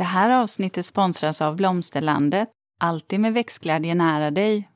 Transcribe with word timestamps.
Det 0.00 0.04
här 0.04 0.30
avsnittet 0.30 0.86
sponsras 0.86 1.42
av 1.42 1.56
Blomsterlandet. 1.56 2.48
Alltid 2.78 3.20
med 3.20 3.34
växtglädje 3.34 3.94
nära 3.94 4.30
dig. 4.30 4.68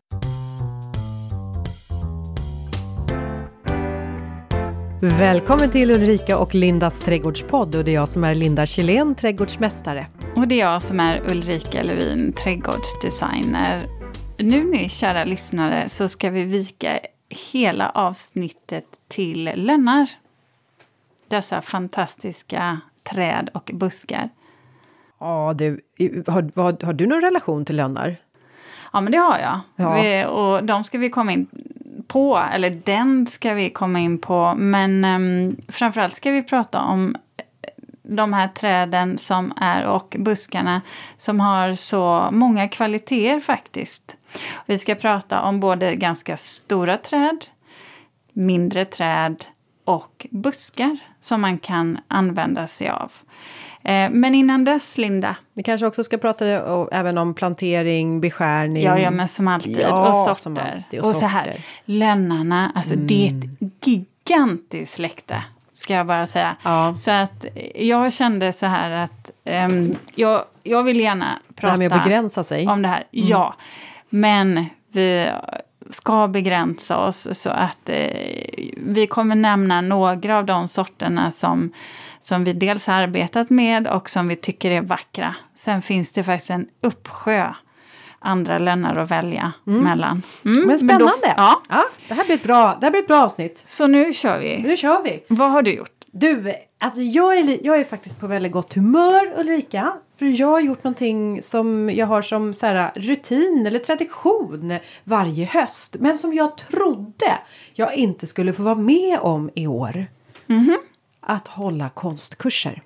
Välkommen 5.02 5.70
till 5.70 5.90
Ulrika 5.90 6.38
och 6.38 6.54
Lindas 6.54 7.00
trädgårdspodd 7.00 7.74
och 7.74 7.84
det 7.84 7.90
är 7.90 7.94
jag 7.94 8.08
som 8.08 8.24
är 8.24 8.34
Linda 8.34 8.66
Kjellén, 8.66 9.14
trädgårdsmästare. 9.14 10.06
Och 10.36 10.48
det 10.48 10.60
är 10.60 10.70
jag 10.72 10.82
som 10.82 11.00
är 11.00 11.30
Ulrika 11.30 11.82
Levin, 11.82 12.32
trädgårdsdesigner. 12.32 13.82
Nu 14.38 14.64
ni 14.64 14.88
kära 14.88 15.24
lyssnare 15.24 15.88
så 15.88 16.08
ska 16.08 16.30
vi 16.30 16.44
vika 16.44 16.98
hela 17.52 17.90
avsnittet 17.90 18.86
till 19.08 19.44
lönnar. 19.54 20.10
Dessa 21.28 21.62
fantastiska 21.62 22.80
träd 23.02 23.50
och 23.54 23.70
buskar. 23.74 24.30
Ja 25.20 25.54
du, 25.56 25.80
har, 26.26 26.60
har, 26.62 26.84
har 26.86 26.92
du 26.92 27.06
någon 27.06 27.20
relation 27.20 27.64
till 27.64 27.76
lönnar? 27.76 28.16
Ja 28.92 29.00
men 29.00 29.12
det 29.12 29.18
har 29.18 29.38
jag. 29.38 29.60
Ja. 29.76 29.94
Vi, 29.94 30.24
och 30.24 30.64
de 30.64 30.84
ska 30.84 30.98
vi 30.98 31.10
komma 31.10 31.32
in 31.32 31.46
på, 32.06 32.42
eller 32.52 32.70
den 32.70 33.26
ska 33.26 33.54
vi 33.54 33.70
komma 33.70 33.98
in 33.98 34.18
på. 34.18 34.54
Men 34.56 35.04
um, 35.04 35.56
framförallt 35.68 36.16
ska 36.16 36.30
vi 36.30 36.42
prata 36.42 36.80
om 36.80 37.16
de 38.02 38.32
här 38.32 38.48
träden 38.48 39.18
som 39.18 39.52
är 39.56 39.86
och 39.86 40.16
buskarna 40.18 40.82
som 41.16 41.40
har 41.40 41.74
så 41.74 42.28
många 42.32 42.68
kvaliteter 42.68 43.40
faktiskt. 43.40 44.16
Vi 44.66 44.78
ska 44.78 44.94
prata 44.94 45.42
om 45.42 45.60
både 45.60 45.94
ganska 45.94 46.36
stora 46.36 46.96
träd, 46.96 47.44
mindre 48.32 48.84
träd 48.84 49.44
och 49.84 50.26
buskar 50.30 50.98
som 51.20 51.40
man 51.40 51.58
kan 51.58 51.98
använda 52.08 52.66
sig 52.66 52.88
av. 52.88 53.12
Eh, 53.84 54.10
Men 54.10 54.34
innan 54.34 54.64
dess, 54.64 54.98
Linda. 54.98 55.36
Vi 55.54 55.62
kanske 55.62 55.86
också 55.86 56.04
ska 56.04 56.18
prata 56.18 56.74
o- 56.74 56.88
även 56.92 57.18
om 57.18 57.34
plantering, 57.34 58.20
beskärning. 58.20 58.82
Ja, 58.82 58.98
ja 58.98 59.10
men 59.10 59.28
som 59.28 59.48
alltid. 59.48 59.80
Ja, 59.80 60.08
och 60.08 60.14
sorter. 60.16 60.34
som 60.34 60.58
alltid, 60.58 61.00
och 61.00 61.06
och 61.08 61.16
så 61.16 61.26
här. 61.26 61.46
Mm. 61.46 61.58
lönnarna, 61.84 62.72
alltså 62.74 62.94
det 62.96 63.26
är 63.26 63.28
ett 63.28 63.44
gigantiskt 63.86 64.94
släkte. 64.94 65.42
Ska 65.72 65.94
jag 65.94 66.06
bara 66.06 66.26
säga. 66.26 66.56
Ja. 66.62 66.94
Så 66.96 67.10
att 67.10 67.44
jag 67.74 68.12
kände 68.12 68.52
så 68.52 68.66
här 68.66 68.90
att 68.90 69.30
ehm, 69.44 69.94
jag, 70.14 70.44
jag 70.62 70.82
vill 70.82 71.00
gärna 71.00 71.38
Det 71.48 71.54
prata 71.54 71.70
här 71.70 71.78
med 71.78 71.92
att 71.92 72.04
begränsa 72.04 72.42
sig. 72.42 72.66
om 72.66 72.82
det 72.82 72.88
här. 72.88 73.04
Ja, 73.10 73.54
men 74.08 74.66
vi 74.92 75.30
ska 75.90 76.28
begränsa 76.28 76.98
oss 76.98 77.28
så 77.32 77.50
att 77.50 77.88
eh, 77.88 77.96
vi 78.76 79.06
kommer 79.10 79.34
nämna 79.34 79.80
några 79.80 80.38
av 80.38 80.44
de 80.46 80.68
sorterna 80.68 81.30
som, 81.30 81.72
som 82.24 82.44
vi 82.44 82.52
dels 82.52 82.86
har 82.86 82.94
arbetat 82.94 83.50
med 83.50 83.86
och 83.86 84.10
som 84.10 84.28
vi 84.28 84.36
tycker 84.36 84.70
är 84.70 84.80
vackra. 84.82 85.34
Sen 85.54 85.82
finns 85.82 86.12
det 86.12 86.24
faktiskt 86.24 86.50
en 86.50 86.66
uppsjö 86.82 87.54
andra 88.18 88.58
lönnar 88.58 88.96
att 88.96 89.10
välja 89.10 89.52
mellan. 89.64 90.22
Mm, 90.44 90.58
Men 90.60 90.68
då- 90.68 90.78
spännande! 90.78 91.34
ja, 91.36 91.62
Ja, 91.68 91.84
det, 92.08 92.14
här 92.14 92.24
blir 92.24 92.34
ett 92.34 92.42
bra, 92.42 92.76
det 92.80 92.86
här 92.86 92.90
blir 92.90 93.00
ett 93.02 93.06
bra 93.06 93.24
avsnitt. 93.24 93.62
så 93.64 93.86
nu 93.86 94.12
kör 94.12 94.38
vi. 94.38 94.62
Nu 94.62 94.76
kör 94.76 95.02
vi! 95.02 95.24
Vad 95.28 95.50
har 95.50 95.62
du 95.62 95.74
gjort? 95.74 95.90
Du, 96.12 96.52
alltså 96.80 97.02
jag 97.02 97.38
är, 97.38 97.66
jag 97.66 97.80
är 97.80 97.84
faktiskt 97.84 98.20
på 98.20 98.26
väldigt 98.26 98.52
gott 98.52 98.74
humör 98.74 99.40
Ulrika. 99.40 99.92
För 100.18 100.40
jag 100.40 100.46
har 100.48 100.60
gjort 100.60 100.84
någonting 100.84 101.42
som 101.42 101.90
jag 101.90 102.06
har 102.06 102.22
som 102.22 102.54
så 102.54 102.66
här, 102.66 102.92
rutin 102.94 103.64
eller 103.66 103.78
tradition 103.78 104.78
varje 105.04 105.44
höst. 105.44 105.96
Men 106.00 106.18
som 106.18 106.34
jag 106.34 106.56
trodde 106.56 107.38
jag 107.74 107.94
inte 107.94 108.26
skulle 108.26 108.52
få 108.52 108.62
vara 108.62 108.74
med 108.74 109.18
om 109.20 109.50
i 109.54 109.66
år. 109.66 110.06
Att 111.26 111.48
hålla 111.48 111.88
konstkurser. 111.88 112.82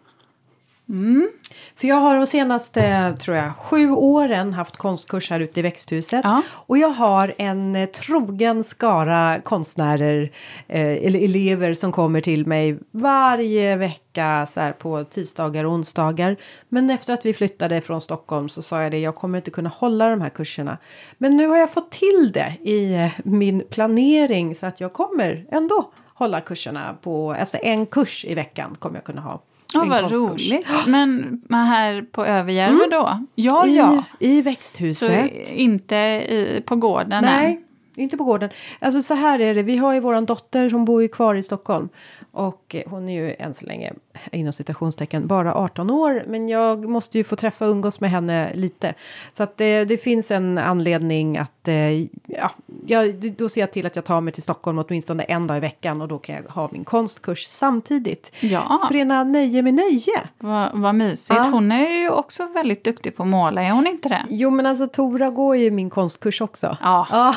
För 1.76 1.88
jag 1.88 1.96
har 1.96 2.16
de 2.16 2.26
senaste, 2.26 3.16
tror 3.20 3.36
jag, 3.36 3.56
sju 3.56 3.90
åren 3.90 4.52
haft 4.52 4.76
konstkurs 4.76 5.30
här 5.30 5.40
ute 5.40 5.60
i 5.60 5.62
växthuset. 5.62 6.20
Ja. 6.24 6.42
Och 6.50 6.78
jag 6.78 6.88
har 6.88 7.34
en 7.38 7.76
eh, 7.76 7.86
trogen 7.86 8.64
skara 8.64 9.40
konstnärer 9.40 10.30
eh, 10.68 11.06
eller 11.06 11.24
elever 11.24 11.74
som 11.74 11.92
kommer 11.92 12.20
till 12.20 12.46
mig 12.46 12.78
varje 12.90 13.76
vecka 13.76 14.46
så 14.48 14.60
här 14.60 14.72
på 14.72 15.04
tisdagar 15.04 15.64
och 15.64 15.72
onsdagar. 15.72 16.36
Men 16.68 16.90
efter 16.90 17.14
att 17.14 17.26
vi 17.26 17.34
flyttade 17.34 17.80
från 17.80 18.00
Stockholm 18.00 18.48
så 18.48 18.62
sa 18.62 18.82
jag 18.82 18.90
det, 18.90 18.98
jag 18.98 19.14
kommer 19.14 19.38
inte 19.38 19.50
kunna 19.50 19.68
hålla 19.68 20.08
de 20.08 20.20
här 20.20 20.30
kurserna. 20.30 20.78
Men 21.18 21.36
nu 21.36 21.46
har 21.46 21.56
jag 21.56 21.72
fått 21.72 21.90
till 21.90 22.30
det 22.34 22.52
i 22.62 22.94
eh, 22.94 23.10
min 23.24 23.62
planering 23.70 24.54
så 24.54 24.66
att 24.66 24.80
jag 24.80 24.92
kommer 24.92 25.46
ändå 25.50 25.90
hålla 26.18 26.40
kurserna 26.40 26.94
på, 27.02 27.32
alltså 27.32 27.58
en 27.62 27.86
kurs 27.86 28.24
i 28.24 28.34
veckan 28.34 28.76
kommer 28.78 28.96
jag 28.96 29.04
kunna 29.04 29.20
ha. 29.20 29.42
Ja, 29.74 29.84
vad 29.88 30.14
roligt. 30.14 30.66
Men, 30.86 31.42
här 31.66 32.02
på 32.02 32.26
Överjärve 32.26 32.86
då? 32.90 33.26
Ja, 33.34 33.66
I, 33.66 33.76
ja. 33.76 34.04
I 34.20 34.36
Så 34.36 34.42
växthuset. 34.42 35.54
inte 35.54 35.96
i, 35.96 36.62
på 36.66 36.76
gården 36.76 37.24
Nej, 37.24 37.46
än? 37.46 37.62
Inte 37.98 38.16
på 38.16 38.24
gården. 38.24 38.50
Alltså 38.78 39.02
så 39.02 39.14
här 39.14 39.40
är 39.40 39.54
det. 39.54 39.62
Vi 39.62 39.76
har 39.76 39.92
ju 39.92 40.00
våran 40.00 40.24
dotter 40.24 40.68
som 40.68 40.84
bor 40.84 41.02
ju 41.02 41.08
kvar 41.08 41.34
i 41.34 41.42
Stockholm. 41.42 41.88
Och 42.32 42.74
eh, 42.74 42.82
hon 42.86 43.08
är 43.08 43.22
ju 43.22 43.34
än 43.38 43.54
så 43.54 43.66
länge, 43.66 43.92
inom 44.32 44.52
citationstecken, 44.52 45.26
bara 45.26 45.54
18 45.54 45.90
år. 45.90 46.24
Men 46.26 46.48
jag 46.48 46.88
måste 46.88 47.18
ju 47.18 47.24
få 47.24 47.36
träffa 47.36 47.64
och 47.64 47.70
umgås 47.70 48.00
med 48.00 48.10
henne 48.10 48.50
lite. 48.54 48.94
Så 49.32 49.42
att 49.42 49.56
det, 49.56 49.84
det 49.84 49.96
finns 49.96 50.30
en 50.30 50.58
anledning 50.58 51.38
att, 51.38 51.68
eh, 51.68 52.00
ja, 52.26 52.50
jag, 52.86 53.32
då 53.38 53.48
ser 53.48 53.60
jag 53.60 53.72
till 53.72 53.86
att 53.86 53.96
jag 53.96 54.04
tar 54.04 54.20
mig 54.20 54.32
till 54.32 54.42
Stockholm 54.42 54.78
åtminstone 54.78 55.22
en 55.22 55.46
dag 55.46 55.56
i 55.56 55.60
veckan. 55.60 56.02
Och 56.02 56.08
då 56.08 56.18
kan 56.18 56.34
jag 56.34 56.42
ha 56.42 56.68
min 56.72 56.84
konstkurs 56.84 57.46
samtidigt. 57.46 58.32
Ja. 58.40 58.80
Förena 58.88 59.24
nöje 59.24 59.62
med 59.62 59.74
nöje. 59.74 60.28
Vad, 60.38 60.70
vad 60.74 60.94
mysigt. 60.94 61.40
Ja. 61.44 61.48
Hon 61.50 61.72
är 61.72 62.00
ju 62.00 62.10
också 62.10 62.46
väldigt 62.46 62.84
duktig 62.84 63.16
på 63.16 63.22
att 63.22 63.28
måla, 63.28 63.62
är 63.62 63.70
hon 63.70 63.86
inte 63.86 64.08
det? 64.08 64.24
Jo 64.28 64.50
men 64.50 64.66
alltså 64.66 64.86
Tora 64.86 65.30
går 65.30 65.56
ju 65.56 65.70
min 65.70 65.90
konstkurs 65.90 66.40
också. 66.40 66.76
Ja, 66.82 67.06
Ja. 67.10 67.32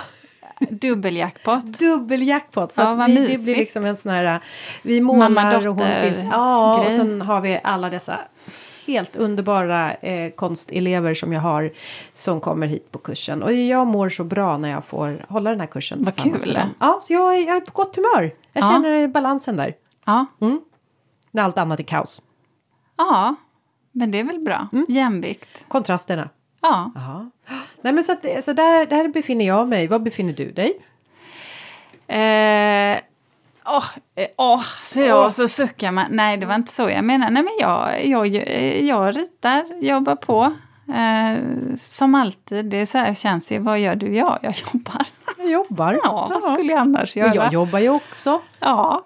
Dubbeljackpot. 0.69 1.65
dubbeljackpot. 1.65 2.71
Så 2.71 2.81
Ja, 2.81 3.05
vi, 3.07 3.13
det 3.15 3.21
mysigt. 3.21 3.43
blir 3.43 3.55
liksom 3.55 3.85
en 3.85 3.95
sån 3.95 4.11
här, 4.11 4.39
vi 4.81 5.01
målar 5.01 5.67
och 5.67 5.75
hon 5.75 5.95
finns. 6.01 6.19
Ja, 6.31 6.85
och 6.85 6.91
sen 6.91 7.21
har 7.21 7.41
vi 7.41 7.59
alla 7.63 7.89
dessa 7.89 8.19
helt 8.87 9.15
underbara 9.15 9.93
eh, 9.93 10.31
konstelever 10.31 11.13
som 11.13 11.33
jag 11.33 11.41
har 11.41 11.71
som 12.13 12.41
kommer 12.41 12.67
hit 12.67 12.91
på 12.91 12.99
kursen. 12.99 13.43
Och 13.43 13.53
jag 13.53 13.87
mår 13.87 14.09
så 14.09 14.23
bra 14.23 14.57
när 14.57 14.69
jag 14.69 14.85
får 14.85 15.25
hålla 15.29 15.49
den 15.49 15.59
här 15.59 15.67
kursen 15.67 16.03
Vad 16.03 16.15
kul. 16.17 16.59
Ja, 16.79 16.97
så 16.99 17.13
jag 17.13 17.35
är, 17.37 17.47
jag 17.47 17.55
är 17.55 17.61
på 17.61 17.71
gott 17.71 17.95
humör. 17.95 18.33
Jag 18.53 18.63
Ja. 18.63 18.67
känner 18.69 19.07
balansen 19.07 19.55
där. 19.55 19.73
Ja. 20.05 20.25
När 21.31 21.43
allt 21.43 21.57
annat 21.57 21.79
är 21.79 21.83
kaos. 21.83 22.21
ja, 22.97 23.35
men 23.91 24.11
det 24.11 24.19
är 24.19 24.23
väl 24.23 24.39
bra. 24.39 24.67
Mm. 24.73 24.85
Jämvikt. 24.89 25.65
Kontrasterna. 25.67 26.29
Ja. 26.61 26.91
Ja. 26.95 27.29
Nej 27.81 27.93
men 27.93 28.03
så, 28.03 28.11
att, 28.11 28.43
så 28.43 28.53
där, 28.53 28.85
där 28.85 29.07
befinner 29.07 29.45
jag 29.47 29.67
mig. 29.67 29.87
Var 29.87 29.99
befinner 29.99 30.33
du 30.33 30.51
dig? 30.51 30.73
Eh, 32.07 33.01
Åh, 33.65 33.85
eh, 34.15 34.27
åh, 34.37 34.63
så 34.83 34.99
jag 34.99 35.33
så 35.33 35.47
suckar 35.47 35.91
man. 35.91 36.05
Nej, 36.09 36.37
det 36.37 36.45
var 36.45 36.55
inte 36.55 36.71
så 36.71 36.89
jag 36.89 37.03
menar. 37.03 37.29
Nej, 37.29 37.43
men 37.43 37.53
jag, 37.59 38.05
jag, 38.05 38.35
eh, 38.35 38.85
jag 38.85 39.17
ritar, 39.17 39.83
jobbar 39.83 40.15
på. 40.15 40.53
Eh, 40.93 41.43
som 41.79 42.15
alltid, 42.15 42.65
det 42.65 42.77
är 42.77 42.85
så 42.85 42.97
här 42.97 43.13
känns 43.13 43.51
ju. 43.51 43.59
Vad 43.59 43.79
gör 43.79 43.95
du? 43.95 44.15
Ja, 44.15 44.39
jag 44.41 44.55
jobbar. 44.73 45.05
Jag 45.37 45.49
jobbar. 45.49 45.99
Ja, 46.03 46.31
vad 46.33 46.53
skulle 46.53 46.71
jag 46.71 46.79
annars 46.81 47.15
göra? 47.15 47.29
Och 47.29 47.35
jag 47.35 47.53
jobbar 47.53 47.79
ju 47.79 47.89
också. 47.89 48.41
Ja. 48.59 49.05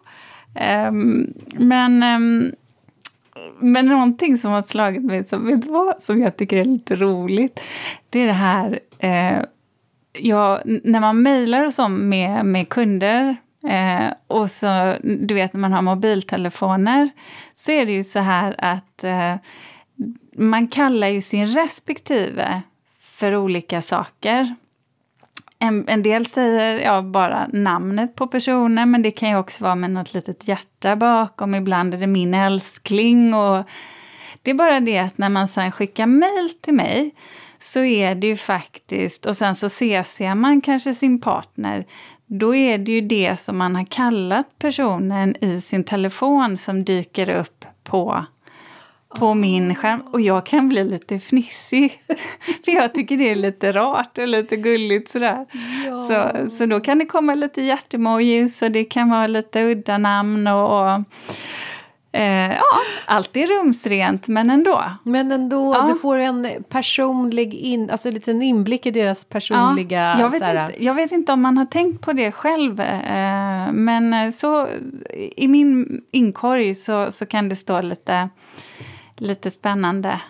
Ehm, 0.55 1.33
men, 1.53 2.03
ehm, 2.03 2.51
men 3.59 3.85
någonting 3.85 4.37
som 4.37 4.51
har 4.51 4.61
slagit 4.61 5.03
mig 5.03 5.23
som, 5.23 5.47
vet 5.47 5.65
vad, 5.65 6.01
som 6.01 6.21
jag 6.21 6.37
tycker 6.37 6.57
är 6.57 6.65
lite 6.65 6.95
roligt. 6.95 7.61
Det 8.09 8.19
är 8.19 8.27
det 8.27 8.33
här, 8.33 8.79
eh, 8.99 9.41
ja, 10.19 10.61
när 10.65 10.99
man 10.99 11.21
mejlar 11.21 11.65
och 11.65 11.73
så 11.73 11.87
med, 11.87 12.45
med 12.45 12.69
kunder 12.69 13.35
eh, 13.67 14.13
och 14.27 14.51
så, 14.51 14.95
du 15.03 15.33
vet 15.33 15.53
när 15.53 15.59
man 15.59 15.73
har 15.73 15.81
mobiltelefoner 15.81 17.09
så 17.53 17.71
är 17.71 17.85
det 17.85 17.91
ju 17.91 18.03
så 18.03 18.19
här 18.19 18.55
att 18.57 19.03
eh, 19.03 19.35
man 20.35 20.67
kallar 20.67 21.07
ju 21.07 21.21
sin 21.21 21.47
respektive 21.47 22.61
för 22.99 23.35
olika 23.35 23.81
saker. 23.81 24.55
En, 25.59 25.87
en 25.87 26.03
del 26.03 26.25
säger 26.25 26.79
ja, 26.79 27.01
bara 27.01 27.47
namnet 27.53 28.15
på 28.15 28.27
personen, 28.27 28.91
men 28.91 29.01
det 29.01 29.11
kan 29.11 29.29
ju 29.29 29.37
också 29.37 29.63
vara 29.63 29.75
med 29.75 29.91
något 29.91 30.13
litet 30.13 30.47
hjärta 30.47 30.95
bakom. 30.95 31.55
Ibland 31.55 31.93
är 31.93 31.97
det 31.97 32.07
min 32.07 32.33
älskling. 32.33 33.33
Och 33.33 33.63
det 34.41 34.51
är 34.51 34.55
bara 34.55 34.79
det 34.79 34.97
att 34.99 35.17
när 35.17 35.29
man 35.29 35.47
sen 35.47 35.71
skickar 35.71 36.05
mejl 36.05 36.49
till 36.61 36.73
mig 36.73 37.15
så 37.59 37.83
är 37.83 38.15
det 38.15 38.27
ju 38.27 38.35
faktiskt, 38.35 39.25
och 39.25 39.37
sen 39.37 39.55
så 39.55 39.69
CCar 39.69 40.35
man 40.35 40.61
kanske 40.61 40.93
sin 40.93 41.21
partner, 41.21 41.85
då 42.25 42.55
är 42.55 42.77
det 42.77 42.91
ju 42.91 43.01
det 43.01 43.39
som 43.39 43.57
man 43.57 43.75
har 43.75 43.85
kallat 43.85 44.59
personen 44.59 45.35
i 45.43 45.61
sin 45.61 45.83
telefon 45.83 46.57
som 46.57 46.83
dyker 46.83 47.29
upp 47.29 47.65
på 47.83 48.25
på 49.19 49.33
min 49.33 49.75
skärm 49.75 50.01
och 50.11 50.21
jag 50.21 50.45
kan 50.45 50.69
bli 50.69 50.83
lite 50.83 51.19
fnissig. 51.19 52.01
För 52.65 52.71
jag 52.71 52.93
tycker 52.93 53.17
det 53.17 53.31
är 53.31 53.35
lite 53.35 53.71
rart 53.71 54.17
och 54.17 54.27
lite 54.27 54.55
gulligt 54.55 55.09
sådär. 55.09 55.45
Så, 56.07 56.49
så 56.49 56.65
då 56.65 56.79
kan 56.79 56.99
det 56.99 57.05
komma 57.05 57.35
lite 57.35 57.61
hjärtemojis 57.61 58.61
och 58.61 58.71
det 58.71 58.83
kan 58.83 59.09
vara 59.09 59.27
lite 59.27 59.63
udda 59.63 59.97
namn 59.97 60.47
och, 60.47 60.95
och 60.95 61.01
Eh, 62.15 62.51
ja, 62.51 62.81
allt 63.05 63.37
är 63.37 63.47
rumsrent, 63.47 64.27
men 64.27 64.49
ändå. 64.49 64.83
Men 65.03 65.31
ändå, 65.31 65.73
Ja. 65.73 65.87
du 65.87 65.95
får 65.99 66.17
en 66.17 66.47
personlig 66.69 67.53
in, 67.53 67.89
alltså 67.89 68.07
en 68.07 68.13
liten 68.13 68.41
inblick 68.41 68.85
i 68.85 68.91
deras 68.91 69.25
personliga... 69.25 70.17
jag, 70.19 70.29
vet 70.29 70.41
inte, 70.41 70.83
jag 70.83 70.93
vet 70.93 71.11
inte 71.11 71.31
om 71.31 71.41
man 71.41 71.57
har 71.57 71.65
tänkt 71.65 72.01
på 72.05 72.13
det 72.13 72.31
själv, 72.31 72.79
eh, 72.79 73.71
men 73.71 74.31
så 74.33 74.67
i 75.35 75.47
min 75.47 76.01
inkorg 76.11 76.75
så, 76.75 77.11
så 77.11 77.25
kan 77.25 77.49
det 77.49 77.55
stå 77.55 77.81
lite, 77.81 78.29
lite 79.17 79.51
spännande 79.51 80.21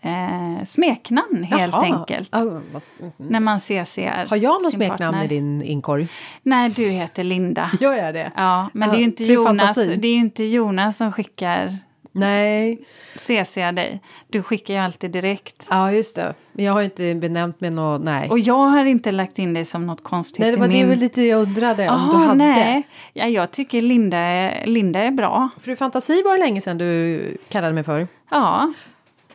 eh, 0.00 0.64
smeknamn 0.66 1.42
helt 1.44 1.74
Jaha. 1.74 1.82
enkelt. 1.84 2.28
Vad- 2.32 2.46
mhm. 2.46 3.12
När 3.16 3.40
man 3.40 3.60
CCar 3.60 4.26
Har 4.30 4.36
jag 4.36 4.62
något 4.62 4.72
smeknamn 4.72 4.98
partner. 5.00 5.24
i 5.24 5.28
din 5.28 5.62
inkorg? 5.62 6.08
Nej, 6.42 6.70
du 6.70 6.88
heter 6.88 7.24
Linda. 7.24 7.70
Gör 7.80 7.94
jag 7.94 8.14
det? 8.14 8.32
Ja, 8.36 8.70
men 8.72 8.88
Ja, 8.88 8.92
det 8.92 8.98
är 8.98 9.00
ju 9.00 9.04
inte 9.04 9.24
Jonas, 9.24 9.86
det 9.86 10.08
är 10.08 10.16
inte 10.16 10.44
Jonas 10.44 10.96
som 10.96 11.12
skickar 11.12 11.78
Nej. 12.16 12.78
CC 13.16 13.54
dig. 13.54 14.00
Du 14.28 14.42
skickar 14.42 14.74
ju 14.74 14.80
alltid 14.80 15.10
direkt. 15.10 15.66
Ja, 15.70 15.92
just 15.92 16.16
det. 16.16 16.34
Jag 16.52 16.72
har 16.72 16.82
inte 16.82 17.14
benämnt 17.14 17.60
mig 17.60 17.70
något... 17.70 18.02
Nej. 18.02 18.30
Och 18.30 18.38
jag 18.38 18.54
har 18.66 18.84
inte 18.84 19.10
lagt 19.12 19.38
in 19.38 19.54
dig 19.54 19.64
som 19.64 19.86
något 19.86 20.02
konstigt 20.04 20.38
nej, 20.40 20.52
det 20.52 20.58
var 20.58 20.68
min... 20.68 20.80
det 20.82 20.86
väl 20.88 20.98
lite 20.98 21.22
jag 21.22 21.42
undrade 21.42 21.88
om 21.88 22.08
du 22.10 22.16
hade. 22.16 22.34
nej. 22.34 22.82
Ja, 23.12 23.26
jag 23.26 23.50
tycker 23.50 23.80
Linda 23.82 24.18
är, 24.18 24.66
Linda 24.66 25.00
är 25.00 25.10
bra. 25.10 25.48
Fru 25.60 25.76
Fantasi 25.76 26.22
var 26.22 26.32
det 26.32 26.44
länge 26.44 26.60
sedan 26.60 26.78
du 26.78 27.20
kallade 27.48 27.72
mig 27.74 27.84
för. 27.84 28.08
Ja, 28.30 28.72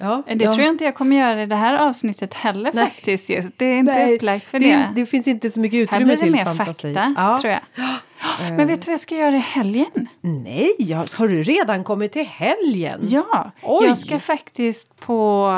Ja, 0.03 0.23
det 0.27 0.39
tror 0.47 0.61
jag 0.61 0.73
inte 0.73 0.83
jag 0.83 0.95
kommer 0.95 1.15
göra 1.17 1.43
i 1.43 1.45
det 1.45 1.55
här 1.55 1.77
avsnittet 1.77 2.33
heller 2.33 2.71
Nej. 2.73 2.85
faktiskt. 2.85 3.27
Det 3.57 3.65
är 3.65 3.77
inte 3.77 3.93
Nej, 3.93 4.15
upplagt 4.15 4.47
för 4.47 4.59
det, 4.59 4.65
det. 4.65 4.89
det 4.95 5.05
finns 5.05 5.27
inte 5.27 5.51
så 5.51 5.59
mycket 5.59 5.77
här 5.77 5.83
utrymme 5.83 6.05
blir 6.05 6.15
det 6.15 6.21
till 6.21 6.31
mer 6.31 6.45
fantasi. 6.45 6.93
fakta, 6.93 7.13
Ja. 7.17 7.37
tror 7.41 7.53
jag. 7.53 7.61
Men 8.39 8.67
vet 8.67 8.81
du 8.81 8.85
vad 8.85 8.93
jag 8.93 8.99
ska 8.99 9.15
göra 9.15 9.35
i 9.35 9.39
helgen? 9.39 10.07
Nej, 10.21 10.75
har 11.17 11.27
du 11.27 11.43
redan 11.43 11.83
kommit 11.83 12.11
till 12.11 12.25
helgen? 12.27 12.99
Ja, 13.09 13.51
Oj. 13.63 13.87
jag 13.87 13.97
ska 13.97 14.19
faktiskt 14.19 14.99
på 14.99 15.49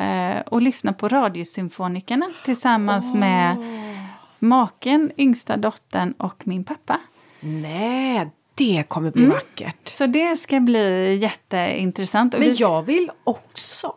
eh, 0.00 0.40
och 0.46 0.62
lyssna 0.62 0.92
på 0.92 1.08
Radiosymfonikerna 1.08 2.26
tillsammans 2.44 3.14
med 3.14 3.56
maken, 4.38 5.12
yngsta 5.18 5.56
dottern 5.56 6.12
och 6.18 6.46
min 6.46 6.64
pappa. 6.64 7.00
Nej, 7.40 8.30
det 8.54 8.84
kommer 8.88 9.10
bli 9.10 9.24
Mm. 9.24 9.34
vackert. 9.36 9.88
Så 9.88 10.06
det 10.06 10.36
ska 10.36 10.60
bli 10.60 11.14
jätteintressant. 11.16 12.34
Men 12.38 12.54
jag 12.54 12.82
vill 12.82 13.10
också. 13.24 13.94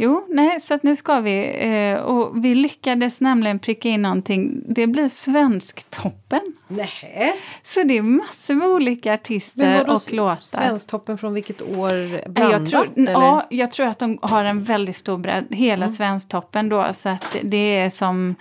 Jo, 0.00 0.26
nej, 0.28 0.60
så 0.60 0.74
att 0.74 0.82
nu 0.82 0.96
ska 0.96 1.20
vi. 1.20 1.56
Eh, 1.58 2.00
och 2.00 2.44
vi 2.44 2.54
lyckades 2.54 3.20
nämligen 3.20 3.58
pricka 3.58 3.88
in 3.88 4.02
någonting. 4.02 4.62
Det 4.68 4.86
blir 4.86 5.08
Svensktoppen. 5.08 6.40
Nej. 6.68 7.40
Så 7.62 7.82
det 7.82 7.96
är 7.96 8.02
massor 8.02 8.54
med 8.54 8.68
olika 8.68 9.14
artister 9.14 9.90
och 9.90 10.12
låtar. 10.12 10.36
Svensktoppen 10.42 11.18
från 11.18 11.34
vilket 11.34 11.62
år? 11.62 12.10
Nej, 12.12 12.24
Blandat? 12.28 12.52
jag 12.52 12.66
tror, 12.66 12.88
eller? 12.96 13.12
ja, 13.12 13.46
jag 13.50 13.70
tror 13.70 13.86
att 13.86 13.98
de 13.98 14.18
har 14.22 14.44
en 14.44 14.62
väldigt 14.62 14.96
stor 14.96 15.18
bredd, 15.18 15.46
hela 15.50 15.84
Mm. 15.84 15.96
Svensktoppen 15.96 16.68
då. 16.68 16.88
Så 16.92 17.08
att 17.08 17.36
det 17.42 17.76
är 17.76 17.90
som, 17.90 18.30
eh, 18.30 18.34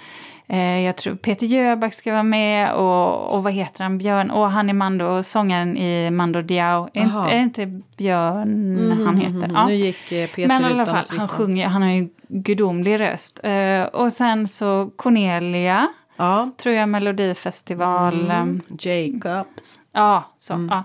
jag 0.55 0.97
tror 0.97 1.15
Peter 1.15 1.45
Jöback 1.45 1.93
ska 1.93 2.11
vara 2.11 2.23
med 2.23 2.73
och, 2.73 3.33
och 3.35 3.43
vad 3.43 3.53
heter 3.53 3.83
han, 3.83 3.97
Björn, 3.97 4.31
och 4.31 4.51
han 4.51 4.69
är 4.69 4.73
Mando, 4.73 5.23
sångaren 5.23 5.77
i 5.77 6.11
Mando 6.11 6.41
Diao. 6.41 6.89
Är 6.93 7.29
är 7.29 7.35
det 7.35 7.41
inte 7.43 7.81
Björn 7.97 9.01
han 9.05 9.17
heter? 9.17 9.51
Ja. 9.53 9.67
Nu 9.67 9.75
gick 9.75 10.11
eh, 10.11 10.27
Peter 10.29 10.47
Men 10.47 10.61
i 10.61 10.65
alla 10.65 10.85
fall, 10.85 11.03
han 11.17 11.27
sjunger, 11.27 11.67
han 11.67 11.81
har 11.81 11.89
ju 11.89 12.09
gudomlig 12.27 12.99
röst. 12.99 13.39
Eh, 13.43 13.83
och 13.83 14.13
sen 14.13 14.47
så 14.47 14.89
Cornelia, 14.95 15.87
Ja. 16.17 16.51
tror 16.57 16.75
jag, 16.75 16.89
Melodifestival. 16.89 18.31
Mm. 18.31 18.59
eh, 18.69 18.75
Jacobs. 18.79 19.81
Ja, 19.93 20.23
så. 20.37 20.53
Mm, 20.53 20.67
ja. 20.71 20.83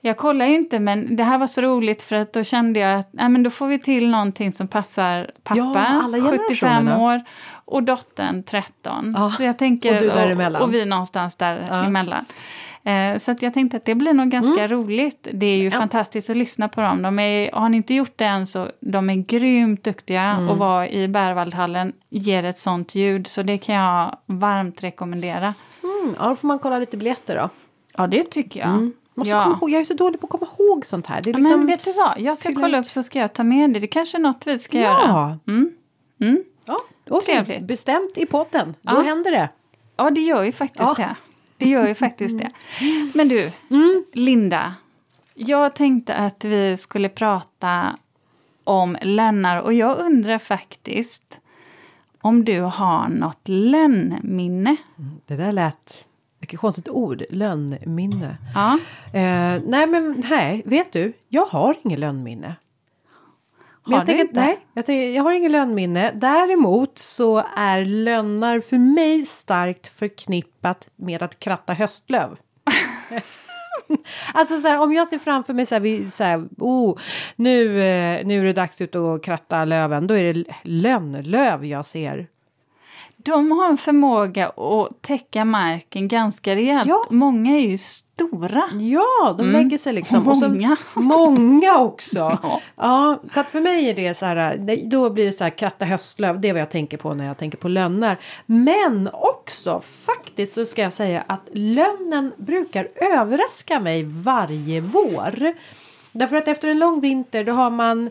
Jag 0.00 0.16
kollar 0.16 0.46
ju 0.46 0.54
inte, 0.54 0.78
men 0.80 1.16
det 1.16 1.24
här 1.24 1.38
var 1.38 1.46
så 1.46 1.60
roligt 1.60 2.02
för 2.02 2.16
att 2.16 2.32
då 2.32 2.44
kände 2.44 2.80
jag 2.80 2.98
att 3.00 3.08
nej, 3.12 3.28
men 3.28 3.42
då 3.42 3.50
får 3.50 3.66
vi 3.66 3.78
till 3.78 4.10
någonting 4.10 4.52
som 4.52 4.68
passar 4.68 5.30
pappa, 5.42 5.58
Ja, 5.58 6.00
alla 6.04 6.20
75 6.20 6.38
generationerna. 6.48 6.98
år, 6.98 7.22
och 7.66 7.82
dottern 7.82 8.42
13. 8.42 9.14
Ja, 9.16 9.28
Så 9.28 9.42
jag 9.42 9.58
tänker, 9.58 9.94
och 9.94 10.00
du 10.02 10.08
däremellan. 10.08 10.62
Och, 10.62 10.68
och 10.68 10.74
vi 10.74 10.84
någonstans 10.84 11.36
däremellan. 11.36 12.24
Ja. 12.82 12.90
Eh, 12.92 13.18
så 13.18 13.30
att 13.30 13.42
jag 13.42 13.54
tänkte 13.54 13.76
att 13.76 13.84
det 13.84 13.94
blir 13.94 14.12
nog 14.12 14.28
ganska 14.30 14.68
roligt. 14.68 15.28
Det 15.32 15.46
är 15.46 15.56
ju 15.56 15.60
Mm. 15.60 15.72
Ja. 15.72 15.78
fantastiskt 15.78 16.30
att 16.30 16.36
lyssna 16.36 16.68
på 16.68 16.80
dem. 16.80 17.02
De 17.02 17.18
är, 17.18 17.52
har 17.52 17.68
ni 17.68 17.76
inte 17.76 17.94
gjort 17.94 18.12
det 18.18 18.24
än 18.24 18.46
så 18.46 18.68
de 18.80 19.10
är 19.10 19.14
grymt 19.14 19.84
duktiga 19.84 20.22
Mm. 20.22 20.48
och 20.48 20.58
vara 20.58 20.88
i 20.88 21.08
Berwaldhallen 21.08 21.92
ger 22.10 22.44
ett 22.44 22.58
sånt 22.58 22.94
ljud. 22.94 23.26
Så 23.26 23.42
det 23.42 23.58
kan 23.58 23.74
jag 23.74 24.18
varmt 24.26 24.82
rekommendera. 24.82 25.54
Mm, 25.82 26.14
ja, 26.18 26.28
då 26.28 26.36
får 26.36 26.48
man 26.48 26.58
kolla 26.58 26.78
lite 26.78 26.96
biljetter 26.96 27.36
då. 27.36 27.48
Ja, 27.96 28.06
det 28.06 28.22
tycker 28.30 28.60
jag. 28.60 28.90
Måste 29.14 29.30
ja. 29.30 29.42
komma 29.42 29.56
ihåg, 29.56 29.70
jag 29.70 29.80
är 29.80 29.84
så 29.84 29.94
dålig 29.94 30.20
på 30.20 30.26
att 30.26 30.30
komma 30.30 30.46
ihåg 30.58 30.86
sånt 30.86 31.06
här. 31.06 31.22
Det 31.22 31.30
är 31.30 31.34
liksom... 31.34 31.58
Men 31.58 31.66
vet 31.66 31.84
du 31.84 31.92
vad, 31.92 32.20
jag 32.20 32.38
ska 32.38 32.52
kolla 32.54 32.78
upp 32.78 32.86
så 32.86 33.02
ska 33.02 33.18
jag 33.18 33.32
ta 33.32 33.44
med 33.44 33.70
det. 33.72 33.80
Det 33.80 33.86
kanske 33.86 34.16
är 34.16 34.20
något 34.20 34.46
vi 34.46 34.58
ska 34.58 34.78
göra. 34.80 34.98
ja. 35.06 35.38
Mm. 35.48 35.70
Mm. 36.20 36.42
Okej. 37.10 37.34
Trevligt. 37.34 37.64
Bestämt 37.66 38.18
i 38.18 38.26
potten. 38.26 38.74
Då 38.82 38.94
Ja. 38.94 39.00
händer 39.00 39.30
det. 39.30 39.48
Ja, 39.96 40.10
det 40.10 40.20
gör 40.20 40.42
ju 40.42 40.52
faktiskt 40.52 40.80
Ja. 40.82 40.94
det. 40.98 41.16
Det 41.58 41.68
gör 41.68 41.86
ju 41.88 41.94
faktiskt 41.94 42.38
det. 42.38 42.50
Men 43.14 43.28
du, 43.28 43.50
Linda. 44.12 44.74
Jag 45.34 45.74
tänkte 45.74 46.14
att 46.14 46.44
vi 46.44 46.76
skulle 46.76 47.08
prata 47.08 47.96
om 48.64 48.96
lönnar 49.02 49.60
och 49.60 49.72
jag 49.74 49.98
undrar 49.98 50.38
faktiskt 50.38 51.40
om 52.20 52.44
du 52.44 52.60
har 52.60 53.08
något 53.08 53.48
lönnminne? 53.48 54.76
Det 55.26 55.36
där 55.36 55.52
lät... 55.52 56.04
Vilket 56.38 56.60
konstigt 56.60 56.88
ord. 56.88 57.22
Lönnminne. 57.30 58.36
Ja. 58.54 58.78
Eh, 59.06 59.60
nej, 59.66 59.86
men 59.86 60.22
nej. 60.30 60.62
Vet 60.64 60.92
du? 60.92 61.12
Jag 61.28 61.46
har 61.46 61.76
inget 61.84 61.98
lönnminne. 61.98 62.54
Men 63.86 63.92
Har 63.92 64.00
jag 64.00 64.06
tänker, 64.06 64.22
inte? 64.22 64.40
Nej, 64.40 64.58
jag, 64.74 64.86
tänker, 64.86 65.16
jag 65.16 65.22
har 65.22 65.32
ingen 65.32 65.52
lönnminne. 65.52 66.12
Däremot 66.14 66.98
så 66.98 67.44
är 67.56 67.84
lönnar 67.84 68.60
för 68.60 68.78
mig 68.78 69.22
starkt 69.24 69.86
förknippat 69.86 70.88
med 70.96 71.22
att 71.22 71.38
kratta 71.38 71.72
höstlöv. 71.72 72.36
alltså 74.34 74.60
så 74.60 74.68
här, 74.68 74.80
om 74.80 74.92
jag 74.92 75.08
ser 75.08 75.18
framför 75.18 75.52
mig 75.52 75.66
så 75.66 75.74
här, 75.74 75.80
vi, 75.80 76.10
så 76.10 76.24
här 76.24 76.48
oh, 76.58 76.98
nu, 77.36 77.82
eh, 77.82 78.26
nu 78.26 78.40
är 78.40 78.44
det 78.44 78.52
dags 78.52 78.80
ut 78.80 78.94
och 78.94 79.24
kratta 79.24 79.64
löven. 79.64 80.06
Då 80.06 80.14
är 80.14 80.34
det 80.34 80.44
lönnlöv 80.62 81.64
jag 81.64 81.84
ser. 81.84 82.26
De 83.26 83.50
har 83.52 83.68
en 83.68 83.76
förmåga 83.76 84.46
att 84.48 85.02
täcka 85.02 85.44
marken 85.44 86.08
ganska 86.08 86.56
rejält. 86.56 86.88
Ja. 86.88 87.04
Många 87.10 87.56
är 87.56 87.60
ju 87.60 87.78
stora. 87.78 88.62
Ja, 88.80 89.34
de 89.38 89.46
lägger 89.50 89.78
sig 89.78 89.92
liksom. 89.92 90.28
Och 90.28 90.36
så- 90.38 90.48
Många. 90.48 90.76
många 90.94 91.78
också. 91.78 92.18
Ja. 92.42 92.60
Ja, 92.76 93.20
så 93.30 93.40
att 93.40 93.50
för 93.52 93.60
mig 93.60 93.90
är 93.90 93.94
det 93.94 94.14
så 94.14 94.26
här, 94.26 94.56
då 94.90 95.10
blir 95.10 95.24
det 95.24 95.32
så 95.32 95.44
här 95.44 95.50
kratta 95.50 95.84
höstlöv, 95.84 96.40
det 96.40 96.48
är 96.48 96.52
vad 96.52 96.62
jag 96.62 96.70
tänker 96.70 96.96
på 96.96 97.14
när 97.14 97.26
jag 97.26 97.38
tänker 97.38 97.58
på 97.58 97.68
lönnar. 97.68 98.16
Men 98.46 99.08
också 99.12 99.80
faktiskt 100.06 100.52
så 100.52 100.64
ska 100.64 100.82
jag 100.82 100.92
säga 100.92 101.24
att 101.26 101.48
lönnen 101.52 102.32
brukar 102.36 102.88
överraska 102.96 103.80
mig 103.80 104.02
varje 104.04 104.80
vår. 104.80 105.52
Därför 106.12 106.36
att 106.36 106.48
efter 106.48 106.68
en 106.68 106.78
lång 106.78 107.00
vinter 107.00 107.44
då 107.44 107.52
har 107.52 107.70
man 107.70 108.10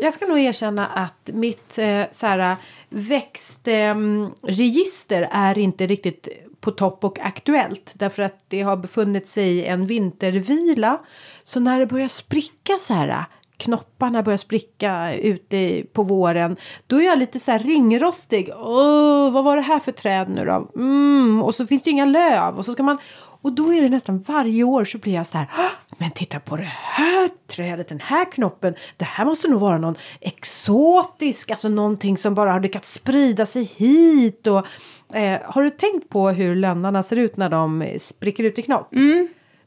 jag 0.00 0.14
ska 0.14 0.26
nog 0.26 0.38
erkänna 0.38 0.86
att 0.86 1.30
mitt 1.32 1.78
eh, 1.78 2.02
så 2.12 2.26
här, 2.26 2.56
växtregister 2.88 5.22
eh, 5.22 5.36
är 5.36 5.58
inte 5.58 5.86
riktigt 5.86 6.28
på 6.60 6.70
topp 6.70 7.04
och 7.04 7.20
aktuellt. 7.20 7.92
Därför 7.94 8.22
att 8.22 8.44
det 8.48 8.62
har 8.62 8.76
befunnit 8.76 9.28
sig 9.28 9.48
i 9.48 9.64
en 9.64 9.86
vintervila. 9.86 10.98
Så 11.44 11.60
när 11.60 11.80
det 11.80 11.86
börjar 11.86 12.08
spricka 12.08 12.72
så 12.80 12.94
här 12.94 13.24
knopparna 13.56 14.22
börjar 14.22 14.36
spricka 14.36 15.14
ute 15.14 15.84
på 15.92 16.02
våren. 16.02 16.56
Då 16.86 16.96
är 16.96 17.04
jag 17.04 17.18
lite 17.18 17.38
så 17.38 17.50
här 17.50 17.58
ringrostig. 17.58 18.50
Åh, 18.56 19.32
vad 19.32 19.44
var 19.44 19.56
det 19.56 19.62
här 19.62 19.78
för 19.78 19.92
träd 19.92 20.28
nu 20.28 20.44
då? 20.44 20.68
Mm, 20.76 21.42
och 21.42 21.54
så 21.54 21.66
finns 21.66 21.82
det 21.82 21.90
ju 21.90 21.94
inga 21.94 22.04
löv. 22.04 22.58
Och 22.58 22.64
så 22.64 22.72
ska 22.72 22.82
man... 22.82 22.98
Och 23.42 23.52
då 23.52 23.72
är 23.74 23.82
det 23.82 23.88
nästan 23.88 24.18
varje 24.18 24.64
år 24.64 24.84
så 24.84 24.98
blir 24.98 25.14
jag 25.14 25.26
så 25.26 25.38
här. 25.38 25.46
"Ah, 25.56 25.70
Men 25.98 26.10
titta 26.10 26.40
på 26.40 26.56
det 26.56 26.62
här 26.72 27.30
trädet, 27.46 27.88
den 27.88 28.00
här 28.00 28.32
knoppen. 28.32 28.74
Det 28.96 29.04
här 29.04 29.24
måste 29.24 29.48
nog 29.48 29.60
vara 29.60 29.78
någon 29.78 29.94
exotisk, 30.20 31.50
alltså 31.50 31.68
någonting 31.68 32.16
som 32.16 32.34
bara 32.34 32.52
har 32.52 32.60
lyckats 32.60 32.92
sprida 32.92 33.46
sig 33.46 33.64
hit. 33.64 34.46
Och, 34.46 34.66
eh, 35.16 35.40
har 35.44 35.62
du 35.62 35.70
tänkt 35.70 36.08
på 36.08 36.30
hur 36.30 36.56
lönnarna 36.56 37.02
ser 37.02 37.16
ut 37.16 37.36
när 37.36 37.48
de 37.48 37.96
spricker 38.00 38.44
ut 38.44 38.58
i 38.58 38.62
knopp? 38.62 38.88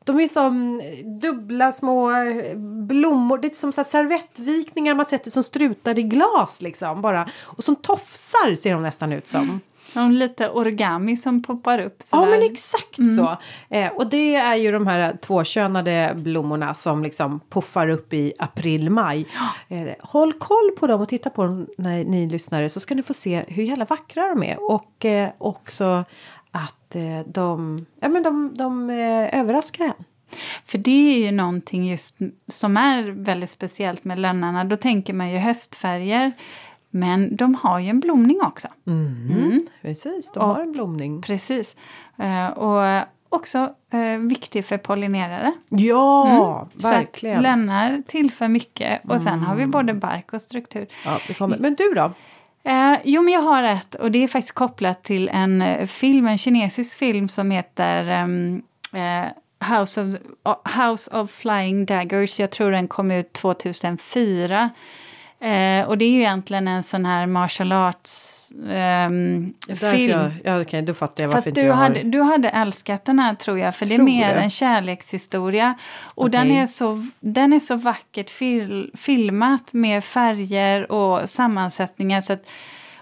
De 0.03 0.19
är 0.19 0.27
som 0.27 0.81
dubbla 1.21 1.71
små 1.71 2.11
eh, 2.11 2.55
blommor. 2.87 3.37
Det 3.37 3.47
är 3.47 3.55
som 3.55 3.71
så 3.73 3.83
servettvikningar 3.83 4.95
man 4.95 5.05
sätter 5.05 5.31
som 5.31 5.43
strutar 5.43 5.99
i 5.99 6.03
glas 6.03 6.61
liksom 6.61 7.01
bara. 7.01 7.29
Och 7.43 7.63
som 7.63 7.75
tofsar 7.75 8.55
ser 8.55 8.73
de 8.73 8.83
nästan 8.83 9.11
ut 9.13 9.27
som. 9.27 9.59
De 9.95 10.11
lite 10.11 10.49
origami 10.49 11.17
som 11.17 11.43
poppar 11.43 11.79
upp. 11.79 11.95
Ja 11.99 12.05
sådär. 12.05 12.31
men 12.31 12.51
exakt 12.51 12.95
så. 12.95 13.37
Eh, 13.69 13.91
och 13.91 14.09
det 14.09 14.35
är 14.35 14.55
ju 14.55 14.71
de 14.71 14.87
här 14.87 15.17
tvåkönade 15.17 16.13
blommorna 16.15 16.73
som 16.73 17.03
liksom 17.03 17.39
puffar 17.49 17.87
upp 17.87 18.13
i 18.13 18.33
april-maj. 18.39 19.27
Eh, 19.67 19.87
håll 19.99 20.33
koll 20.33 20.71
på 20.79 20.87
dem 20.87 21.01
och 21.01 21.09
titta 21.09 21.29
på 21.29 21.43
dem 21.43 21.67
när 21.77 22.03
ni 22.03 22.29
lyssnare 22.29 22.69
så 22.69 22.79
ska 22.79 22.95
ni 22.95 23.03
få 23.03 23.13
se 23.13 23.43
hur 23.47 23.63
jävla 23.63 23.85
vackra 23.85 24.29
de 24.29 24.43
är. 24.43 24.71
Och 24.71 25.05
eh, 25.05 25.29
också 25.37 26.05
att 26.51 26.95
eh, 26.95 27.19
de, 27.27 27.85
ja, 27.99 28.09
men 28.09 28.23
de, 28.23 28.53
de 28.53 28.89
eh, 28.89 29.39
överraskar 29.39 29.85
en. 29.85 30.03
För 30.65 30.77
det 30.77 31.15
är 31.15 31.25
ju 31.25 31.31
någonting 31.31 31.89
just 31.89 32.17
som 32.47 32.77
är 32.77 33.03
väldigt 33.03 33.49
speciellt 33.49 34.03
med 34.03 34.19
lönnarna. 34.19 34.63
Då 34.63 34.75
tänker 34.75 35.13
man 35.13 35.31
ju 35.31 35.37
höstfärger. 35.37 36.31
Men 36.95 37.35
de 37.35 37.55
har 37.55 37.79
ju 37.79 37.89
en 37.89 37.99
blomning 37.99 38.41
också. 38.41 38.67
Mm. 38.87 39.67
Precis, 39.81 40.31
de 40.31 40.49
har 40.49 40.61
en 40.61 40.71
blomning. 40.71 41.21
Precis. 41.21 41.75
Eh, 42.17 42.47
och 42.47 43.07
också 43.29 43.69
eh, 43.93 44.19
viktig 44.19 44.65
för 44.65 44.77
pollinerare. 44.77 45.53
Ja, 45.69 46.69
Så 46.77 46.87
att 46.87 46.93
verkligen. 46.93 47.41
lönnar 47.41 48.01
tillför 48.07 48.47
mycket. 48.47 49.01
Och 49.09 49.21
sen 49.21 49.39
har 49.39 49.55
vi 49.55 49.67
både 49.67 49.93
bark 49.93 50.33
och 50.33 50.41
struktur. 50.41 50.87
Ja, 51.05 51.17
det 51.27 51.33
kommer. 51.33 51.57
Men 51.57 51.75
du 51.75 51.93
då? 51.95 52.11
Eh, 52.63 52.93
jo, 53.03 53.21
men 53.21 53.33
jag 53.33 53.41
har 53.41 53.63
ett 53.63 53.95
och 53.95 54.11
det 54.11 54.23
är 54.23 54.27
faktiskt 54.27 54.55
kopplat 54.55 55.03
till 55.03 55.29
en 55.33 55.61
eh, 55.61 55.85
film, 55.85 56.27
en 56.27 56.37
kinesisk 56.37 56.97
film 56.97 57.29
som 57.29 57.51
heter 57.51 58.07
ehm, 58.07 58.61
eh, 58.93 59.25
House, 59.79 60.01
of, 60.01 60.15
House 60.75 61.11
of 61.17 61.31
Flying 61.31 61.85
Daggers. 61.85 62.39
Jag 62.39 62.51
tror 62.51 62.71
den 62.71 62.87
kom 62.87 63.11
ut 63.11 63.33
2004. 63.33 64.69
Eh, 65.45 65.87
och 65.87 65.97
det 65.97 66.05
är 66.05 66.09
ju 66.09 66.19
egentligen 66.19 66.67
en 66.67 66.83
sån 66.83 67.05
här 67.05 67.25
martial 67.27 67.71
arts 67.71 68.31
Därför 68.49 69.91
film. 69.91 70.19
Jag, 70.19 70.31
ja, 70.43 70.61
okej, 70.61 70.81
då 70.81 70.93
fattar 70.93 71.23
jag 71.23 71.27
varför 71.27 71.37
Fast 71.37 71.47
inte 71.47 71.61
du 71.61 71.67
jag 71.67 71.75
hade, 71.75 71.99
har... 71.99 72.03
du 72.03 72.21
hade 72.21 72.49
älskat 72.49 73.05
den 73.05 73.19
här 73.19 73.35
tror 73.35 73.59
jag, 73.59 73.75
för 73.75 73.85
det 73.85 73.93
är 73.93 73.97
Tror 73.97 74.05
mer 74.05 74.35
du? 74.35 74.41
en 74.41 74.49
kärlekshistoria. 74.49 75.77
Och 76.15 76.29
den, 76.29 76.47
Okej. 76.47 76.57
är 76.57 76.67
så, 76.67 77.07
den 77.19 77.53
är 77.53 77.59
så 77.59 77.75
vackert 77.75 78.29
fil, 78.29 78.91
filmat 78.93 79.73
med 79.73 80.03
färger 80.03 80.91
och 80.91 81.29
sammansättningar. 81.29 82.21
Så 82.21 82.33
att 82.33 82.49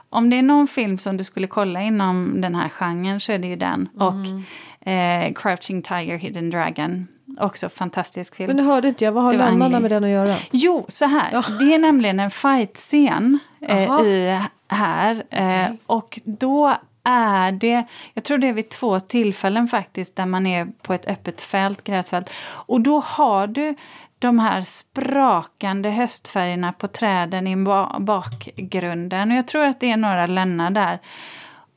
om 0.10 0.30
det 0.30 0.38
är 0.38 0.44
någon 0.44 0.68
film 0.68 0.98
som 0.98 1.18
du 1.18 1.24
skulle 1.24 1.48
kolla 1.48 1.82
inom 1.82 2.42
den 2.42 2.56
här 2.56 2.70
genren 2.70 3.20
så 3.20 3.32
är 3.32 3.40
det 3.40 3.48
ju 3.48 3.56
den. 3.56 3.90
Mm. 3.96 4.08
Och 4.08 4.90
eh, 4.90 5.34
Crouching 5.34 5.82
Tiger, 5.82 6.18
Hidden 6.18 6.50
Dragon. 6.50 7.08
Också 7.40 7.70
fantastisk 7.70 8.36
film. 8.36 8.48
Men 8.48 8.56
nu 8.56 8.64
hörde 8.64 8.88
inte 8.88 9.06
jag, 9.06 9.12
vad 9.12 9.24
har 9.24 9.34
lönnarna 9.34 9.80
med 9.80 9.92
den 9.92 10.04
att 10.04 10.10
göra? 10.10 10.36
Jo, 10.52 10.86
så 10.88 11.06
här. 11.06 11.32
Det 11.60 11.74
är 11.74 11.80
nämligen 11.80 12.20
en 12.20 12.32
fight-scen 12.32 13.40
eh, 13.62 14.02
i 14.02 14.42
här. 14.68 15.24
Eh, 15.30 15.72
och 15.86 16.20
då 16.24 16.76
är 17.04 17.52
det, 17.52 17.86
jag 18.14 18.24
tror 18.24 18.38
det 18.38 18.48
är 18.48 18.54
vid 18.54 18.70
två 18.70 19.00
tillfällen 19.00 19.68
faktiskt, 19.68 20.16
där 20.16 20.26
man 20.26 20.48
är 20.48 20.68
på 20.82 20.94
ett 20.94 21.08
öppet 21.08 21.42
fält, 21.42 21.84
gräsfält. 21.84 22.30
Och 22.46 22.82
då 22.82 23.00
har 23.00 23.48
du 23.48 23.76
de 24.20 24.40
här 24.40 24.64
sprakande 24.64 25.90
höstfärgerna 25.90 26.74
på 26.74 26.88
träden 26.88 27.48
i 27.48 27.56
ba- 27.56 28.00
bakgrunden. 28.00 29.32
Och 29.32 29.38
jag 29.38 29.48
tror 29.48 29.64
att 29.64 29.80
det 29.80 29.92
är 29.92 29.98
några 29.98 30.28
lönnar 30.28 30.72
där. 30.72 31.00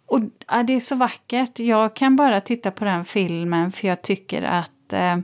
Och 0.06 0.20
ja, 0.46 0.62
det 0.62 0.72
är 0.72 0.80
så 0.80 0.94
vackert. 0.94 1.58
Jag 1.58 1.96
kan 1.96 2.16
bara 2.16 2.40
titta 2.40 2.70
på 2.70 2.84
den 2.84 3.04
filmen 3.04 3.72
för 3.72 3.88
jag 3.88 4.02
tycker 4.02 4.42
att 4.42 4.70
eh, 4.92 5.16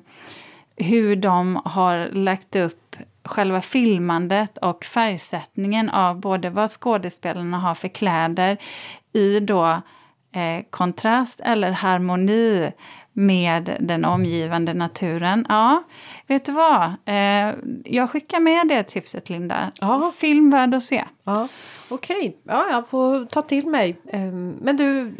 hur 0.77 1.17
de 1.17 1.61
har 1.65 2.09
lagt 2.13 2.57
upp 2.57 2.97
själva 3.25 3.61
filmandet 3.61 4.59
och 4.59 4.85
färgsättningen 4.85 5.91
av 5.91 6.21
både 6.21 6.51
vad 6.51 6.71
skådespelarna 6.71 7.59
har 7.59 7.75
för 7.75 7.89
kläder 7.89 8.57
i 9.13 9.41
då 9.41 9.67
eh, 10.33 10.65
kontrast 10.71 11.41
eller 11.41 11.71
harmoni 11.73 12.73
med 13.13 13.77
den 13.81 14.05
omgivande 14.05 14.75
naturen. 14.75 15.47
Ja, 15.49 15.83
vet 16.27 16.45
du 16.45 16.53
vad? 16.53 16.83
Eh, 17.05 17.55
jag 17.85 18.11
skickar 18.11 18.41
med 18.41 18.69
det 18.69 18.83
tipset, 18.83 19.31
Linda. 19.31 19.73
Ja. 19.81 20.13
Film 20.17 20.51
värd 20.51 20.75
att 20.75 20.83
se. 20.83 21.05
Ja, 21.25 21.49
okej. 21.89 22.37
Ja, 22.45 22.67
jag 22.71 22.89
får 22.89 23.25
ta 23.27 23.43
till 23.43 23.67
mig. 23.67 23.97
Ehm, 24.13 24.51
Men 24.51 24.77
du, 24.77 25.17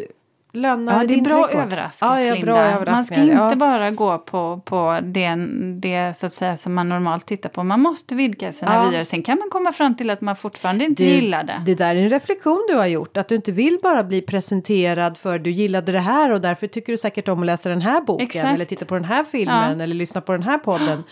lönnar 0.55 1.01
Ja, 1.01 1.07
det 1.07 1.15
är 1.15 1.21
bra 1.23 1.49
överraskningar, 1.51 2.19
Ja, 2.19 2.35
ja, 2.35 2.41
bra 2.43 2.55
Man 2.55 2.73
ska 2.73 2.81
överraskningar. 2.81 3.23
inte 3.45 3.55
ja. 3.55 3.57
bara 3.57 3.91
gå 3.91 4.19
på, 4.19 4.61
på 4.65 4.99
det, 5.03 5.35
det 5.81 6.17
så 6.17 6.27
att 6.27 6.33
säga, 6.33 6.57
som 6.57 6.75
man 6.75 6.89
normalt 6.89 7.27
tittar 7.27 7.49
på. 7.49 7.63
Man 7.65 7.81
måste 7.81 8.15
vidga 8.15 8.53
sina 8.53 8.75
Ja. 8.85 8.91
vyer. 8.91 9.05
Sen 9.05 9.23
kan 9.23 9.39
man 9.39 9.51
komma 9.51 9.73
fram 9.73 9.97
till 9.97 10.11
att 10.11 10.21
man 10.21 10.37
fortfarande 10.37 10.85
inte 10.85 11.03
Du, 11.03 11.09
gillar 11.09 11.45
det. 11.45 11.63
Det 11.67 11.75
där 11.75 11.95
är 11.97 12.03
en 12.03 12.09
reflektion 12.09 12.67
du 12.69 12.77
har 12.77 12.87
gjort. 12.87 13.17
Att 13.17 13.29
du 13.29 13.35
inte 13.35 13.53
vill 13.53 13.79
bara 13.83 14.03
bli 14.05 14.23
presenterad 14.23 15.19
för 15.19 15.39
du 15.39 15.51
gillade 15.51 15.93
det 15.93 15.99
här 16.01 16.33
och 16.33 16.41
därför 16.41 16.67
tycker 16.67 16.93
du 16.93 16.97
säkert 16.99 17.29
om 17.29 17.41
att 17.41 17.47
läsa 17.47 17.69
den 17.69 17.81
här 17.83 18.01
boken. 18.01 18.27
Exakt. 18.27 18.55
Eller 18.55 18.65
titta 18.65 18.85
på 18.85 18.95
den 18.95 19.05
här 19.05 19.25
filmen 19.25 19.81
eller 19.81 19.95
lyssna 19.95 20.21
på 20.21 20.33
den 20.33 20.43
här 20.43 20.59
podden. 20.59 21.05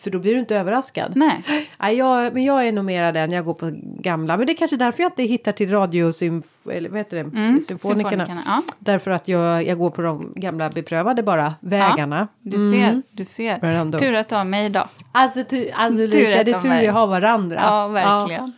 För 0.00 0.10
då 0.10 0.18
blir 0.18 0.34
du 0.34 0.40
inte 0.40 0.56
överraskad. 0.56 1.12
Nej. 1.16 1.42
Nej, 1.78 1.96
jag, 1.96 2.34
men 2.34 2.44
jag 2.44 2.66
är 2.68 2.72
nog 2.72 2.84
mera 2.84 3.12
den, 3.12 3.32
jag 3.32 3.44
går 3.44 3.54
på 3.54 3.70
gamla. 3.82 4.36
Men 4.36 4.46
det 4.46 4.52
är 4.52 4.56
kanske 4.56 4.76
därför 4.76 5.02
jag 5.02 5.10
inte 5.10 5.22
hittar 5.22 5.52
till 5.52 5.70
radiosymf... 5.70 6.46
Eller 6.70 6.88
vad 6.88 6.98
heter 6.98 7.16
det? 7.16 7.22
Mm, 7.22 7.60
Symfonikerna. 7.60 8.10
symfonikerna, 8.10 8.42
ja. 8.46 8.62
Därför 8.78 9.10
att 9.10 9.28
jag, 9.28 9.66
jag 9.66 9.78
går 9.78 9.90
på 9.90 10.02
de 10.02 10.32
gamla 10.36 10.70
beprövade 10.70 11.22
bara 11.22 11.54
vägarna. 11.60 12.28
Du 12.40 12.70
ser, 12.70 13.02
du 13.10 13.24
ser. 13.24 13.64
Ändå. 13.64 13.98
Tur 13.98 14.14
att 14.14 14.28
du 14.28 14.34
har 14.34 14.44
mig 14.44 14.66
idag. 14.66 14.88
Alltså, 15.12 15.44
tu, 15.44 15.70
alltså 15.74 16.00
Lika, 16.00 16.40
att 16.40 16.46
det 16.46 16.52
är 16.52 16.58
tur 16.58 16.80
vi 16.80 16.86
har 16.86 17.06
varandra. 17.06 17.60
Ja, 17.62 17.88
verkligen. 17.88 18.52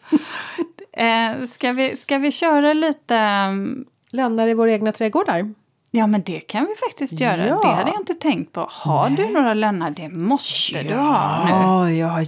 eh, 1.43 1.47
ska, 1.49 1.73
vi, 1.73 1.97
ska 1.97 2.19
vi 2.19 2.31
köra 2.31 2.73
lite... 2.73 3.15
um, 3.49 3.85
Lönnar 4.11 4.49
i 4.49 4.55
våra 4.55 4.73
egna 4.73 4.93
trädgårdar. 4.93 5.55
Ja, 5.91 6.07
men 6.07 6.23
det 6.23 6.41
kan 6.41 6.67
vi 6.67 6.75
faktiskt 6.75 7.21
göra. 7.21 7.47
Ja. 7.47 7.61
Det 7.63 7.69
hade 7.69 7.91
jag 7.91 8.01
inte 8.01 8.15
tänkt 8.15 8.53
på. 8.53 8.67
Har 8.71 9.11
du 9.11 9.33
några 9.33 9.55
lönnar? 9.55 9.91
Det 9.91 10.09
måste 10.09 10.83
du 10.83 10.95
ha 10.95 11.45
nu. 11.45 11.51
Ja, 11.51 11.91
jag 11.91 12.07
har 12.07 12.25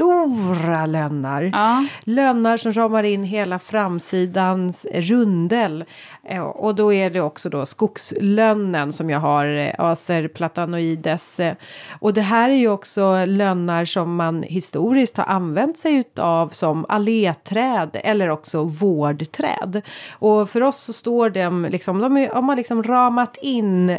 jättestora 0.00 0.86
lönnar. 0.86 1.42
Ja. 1.42 1.86
Lönnar 2.04 2.56
som 2.56 2.72
ramar 2.72 3.02
in 3.02 3.24
hela 3.24 3.58
framsidans 3.58 4.86
rundel. 4.92 5.84
Eh, 6.24 6.42
Och 6.42 6.74
då 6.74 6.92
är 6.92 7.10
det 7.10 7.20
också 7.20 7.48
då 7.48 7.66
skogslönnen 7.66 8.92
som 8.92 9.10
jag 9.10 9.20
har, 9.20 9.46
eh, 9.46 9.72
Acer 9.78 10.28
platanoides. 10.28 11.40
Eh, 11.40 11.54
Och 12.00 12.14
det 12.14 12.20
här 12.22 12.50
är 12.50 12.54
ju 12.54 12.68
också 12.68 13.24
lönnar 13.24 13.84
som 13.84 14.16
man 14.16 14.42
historiskt 14.42 15.16
har 15.16 15.24
använt 15.24 15.78
sig 15.78 15.94
utav 15.96 16.48
som 16.48 16.86
alléträd 16.88 17.96
eller 18.04 18.28
också 18.30 18.64
vårdträd. 18.64 19.82
Och 20.18 20.50
för 20.50 20.62
oss 20.62 20.80
så 20.80 20.92
står 20.92 21.30
de 21.30 21.64
liksom, 21.70 21.98
de 21.98 22.46
har 22.48 22.56
liksom 22.56 22.82
ramat 22.82 23.36
in 23.42 23.98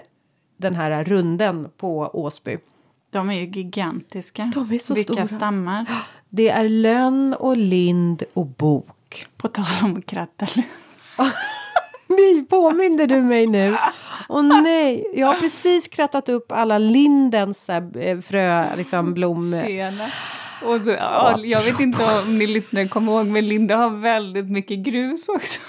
den 0.57 0.75
här 0.75 1.03
runden 1.03 1.67
på 1.77 2.09
Åsby. 2.13 2.57
De 3.17 3.29
är 3.29 3.33
ju 3.33 3.45
gigantiska. 3.45 4.51
De 4.55 4.71
är 4.71 4.79
så 4.79 4.93
Vilka 4.93 5.13
stora. 5.13 5.27
stammar. 5.27 5.86
Det 6.29 6.50
är 6.50 6.69
lönn 6.69 7.33
och 7.33 7.57
lind 7.57 8.24
och 8.33 8.45
bok. 8.45 9.25
På 9.38 9.47
tal 9.47 9.65
om 9.83 10.01
krattel. 10.01 10.50
Nej, 12.07 12.45
påminner 12.50 13.07
du 13.07 13.21
mig 13.21 13.47
nu? 13.47 13.77
Åh 14.29 14.43
nej, 14.43 15.12
jag 15.15 15.27
har 15.27 15.36
precis 15.36 15.88
krattat 15.88 16.29
upp 16.29 16.51
alla 16.51 16.77
lindens 16.77 17.69
äh, 17.69 18.19
frö, 18.21 18.75
liksom 18.75 19.13
blom... 19.13 19.62
Tjena. 19.65 20.09
Och 20.63 20.81
så, 20.81 20.89
ja, 20.89 21.39
jag 21.43 21.62
vet 21.62 21.79
inte 21.79 22.21
om 22.25 22.38
ni 22.38 22.47
lyssnare 22.47 22.88
kommer 22.88 23.12
ihåg, 23.12 23.25
men 23.27 23.47
Linda 23.47 23.75
har 23.75 23.89
väldigt 23.89 24.51
mycket 24.51 24.79
grus 24.79 25.29
också. 25.29 25.59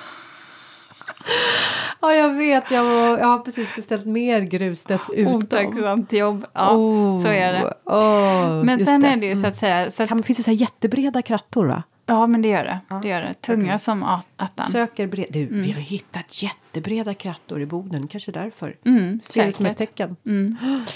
Ja, 2.01 2.13
jag 2.15 2.35
vet, 2.35 2.71
jag, 2.71 2.85
var, 2.85 3.19
jag 3.19 3.27
har 3.27 3.39
precis 3.39 3.77
beställt 3.77 4.07
mer 4.07 4.41
grus 4.41 4.85
dessutom. 4.85 5.27
Otacksamt 5.35 6.13
jobb. 6.13 6.47
Ja, 6.53 6.73
Oh, 6.77 7.23
så 7.23 7.29
är 7.29 7.53
det. 7.53 7.75
åh, 7.85 8.65
Men 8.65 8.79
sen 8.79 9.05
är 9.05 9.17
det 9.17 9.27
ju 9.27 9.37
så 9.37 9.47
att 9.47 9.57
säga... 9.57 9.91
Så 9.91 10.03
att, 10.03 10.09
Kan, 10.09 10.23
finns 10.23 10.37
det 10.37 10.43
så 10.45 10.51
här 10.51 10.59
jättebreda 10.59 11.23
krattor 11.23 11.67
va? 11.67 11.83
ja, 12.07 12.27
men 12.27 12.43
det 12.43 12.49
gör 12.49 12.65
det. 12.65 12.81
det, 13.03 13.09
gör 13.09 13.21
det. 13.21 13.35
Tunga 13.35 13.65
Okej. 13.67 13.79
som 13.79 14.03
at- 14.03 14.31
attan. 14.37 14.67
Söker 14.67 15.07
bred... 15.07 15.27
Du, 15.31 15.47
vi 15.47 15.73
har 15.73 15.81
hittat 15.81 16.43
jättebreda 16.73 17.15
krattor 17.15 17.61
i 17.61 17.67
Boden, 17.67 18.09
kanske 18.09 18.33
därför. 18.33 18.77
Mm, 18.85 19.21
Ser 19.21 19.47
det 19.47 19.53
som 19.53 19.67
ett 19.67 19.77
tecken. 19.77 20.17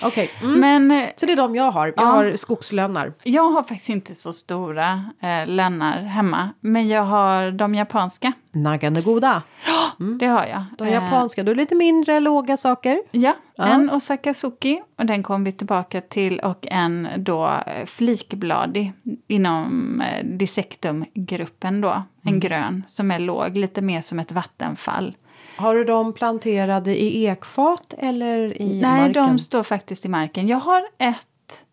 Okej, 0.02 0.30
mm. 0.42 0.60
Men 0.60 0.90
eh, 0.90 1.08
så 1.16 1.26
det 1.26 1.32
är 1.32 1.36
de 1.36 1.54
jag 1.56 1.70
har. 1.70 1.86
Jag 1.86 1.94
Ja. 1.96 2.02
har 2.04 2.36
skogslönnar. 2.36 3.12
jag 3.22 3.50
har 3.50 3.62
faktiskt 3.62 3.88
inte 3.88 4.14
så 4.14 4.32
stora 4.32 5.04
eh, 5.20 5.46
lännar 5.46 6.02
hemma. 6.02 6.48
Men 6.60 6.88
jag 6.88 7.02
har 7.02 7.50
de 7.50 7.74
japanska. 7.74 8.32
Naggande 8.52 9.00
goda. 9.02 9.42
Det 10.20 10.26
har 10.26 10.44
jag. 10.46 10.64
De 10.78 10.84
Eh, 10.86 10.92
japanska, 10.92 11.42
då 11.42 11.50
är 11.50 11.54
det 11.54 11.60
lite 11.60 11.74
mindre 11.74 12.20
låga 12.20 12.56
saker. 12.56 13.02
Ja, 13.10 13.34
Ja. 13.56 13.64
en 13.66 13.90
Osakazuki 13.90 14.82
och 14.98 15.06
den 15.06 15.22
kom 15.22 15.44
vi 15.44 15.52
tillbaka 15.52 16.00
till 16.00 16.40
och 16.40 16.66
en 16.70 17.08
då 17.16 17.46
eh, 17.66 17.84
flikbladig 17.86 18.92
inom 19.28 20.00
eh, 20.00 20.24
Dissektum-gruppen 20.26 21.80
då. 21.80 22.02
En 22.22 22.40
grön 22.40 22.84
som 22.88 23.10
är 23.10 23.18
låg, 23.18 23.56
lite 23.56 23.82
mer 23.82 24.00
som 24.00 24.18
ett 24.18 24.32
vattenfall. 24.32 25.14
Har 25.56 25.74
du 25.74 25.84
dem 25.84 26.12
planterade 26.12 27.02
i 27.02 27.24
ekfat 27.26 27.94
eller 27.98 28.62
i 28.62 28.80
Nej, 28.80 29.00
marken? 29.00 29.12
de 29.12 29.38
står 29.38 29.62
faktiskt 29.62 30.04
i 30.04 30.08
marken. 30.08 30.48
Jag 30.48 30.58
har 30.58 30.82
ett... 30.98 31.64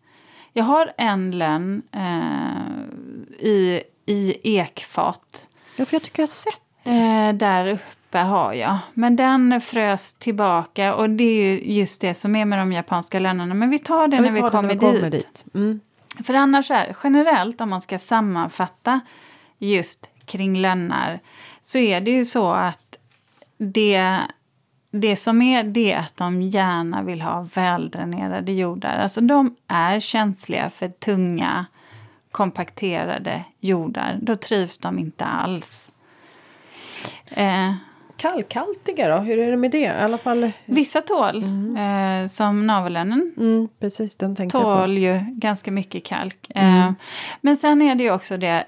Jag 0.52 0.64
har 0.64 0.92
en 0.96 1.38
lönn 1.38 1.82
eh, 1.92 3.46
i, 3.46 3.82
i 4.06 4.36
ekfat. 4.58 5.48
Ja, 5.76 5.84
för 5.84 5.94
jag 5.94 6.02
tycker 6.02 6.22
jag 6.22 6.26
har 6.26 6.32
sett. 6.32 6.60
Eh, 6.84 7.32
där 7.38 7.66
uppe 7.66 8.18
har 8.18 8.52
jag. 8.52 8.78
Men 8.94 9.16
den 9.16 9.60
frös 9.60 10.14
tillbaka 10.14 10.94
och 10.94 11.10
det 11.10 11.24
är 11.24 11.44
ju 11.44 11.72
just 11.74 12.00
det 12.00 12.14
som 12.14 12.36
är 12.36 12.44
med 12.44 12.58
de 12.58 12.72
japanska 12.72 13.18
lönnarna. 13.18 13.54
Men 13.54 13.70
vi 13.70 13.78
tar 13.78 14.08
det 14.08 14.16
Ja, 14.16 14.22
när 14.22 14.30
vi, 14.30 14.40
tar 14.40 14.50
kommer, 14.50 14.62
när 14.62 14.68
vi 14.68 14.74
dit. 14.74 14.80
kommer 14.80 15.10
dit. 15.10 15.44
Mm. 15.54 15.80
För 16.24 16.34
annars 16.34 16.70
är 16.70 16.96
generellt 17.04 17.60
om 17.60 17.70
man 17.70 17.80
ska 17.80 17.98
sammanfatta 17.98 19.00
just 19.58 20.08
kring 20.24 20.58
lönnar 20.60 21.20
så 21.62 21.78
är 21.78 22.00
det 22.00 22.10
ju 22.10 22.24
så 22.24 22.52
att 22.52 22.89
det 23.60 24.18
det 24.90 25.16
som 25.16 25.42
är 25.42 25.62
det 25.62 25.92
är 25.92 25.98
att 25.98 26.16
de 26.16 26.42
gärna 26.42 27.02
vill 27.02 27.22
ha 27.22 27.48
väldränerade 27.54 28.52
jordar. 28.52 28.98
Alltså 28.98 29.20
de 29.20 29.56
är 29.68 30.00
känsliga 30.00 30.70
för 30.70 30.88
tunga 30.88 31.66
kompakterade 32.30 33.44
jordar. 33.60 34.18
Då 34.22 34.36
trivs 34.36 34.78
de 34.78 34.98
inte 34.98 35.24
alls. 35.24 35.92
Eh, 37.36 37.74
Kalkhaltiga 38.16 39.08
då? 39.08 39.18
Hur 39.18 39.38
är 39.38 39.50
det 39.50 39.56
med 39.56 39.70
det? 39.70 39.78
I 39.78 39.88
alla 39.88 40.18
fall... 40.18 40.50
vissa 40.64 41.00
tål, 41.00 41.44
eh, 41.78 42.28
som 42.28 42.66
navelönnen, 42.66 43.32
Mm, 43.36 43.68
precis, 43.80 44.16
den 44.16 44.36
tänkte 44.36 44.58
jag 44.58 44.64
tål 44.64 44.98
ju 44.98 45.20
ganska 45.28 45.70
mycket 45.70 46.04
kalk. 46.04 46.50
Eh, 46.54 46.92
men 47.40 47.56
sen 47.56 47.82
är 47.82 47.94
det 47.94 48.04
ju 48.04 48.10
också 48.12 48.36
det 48.36 48.64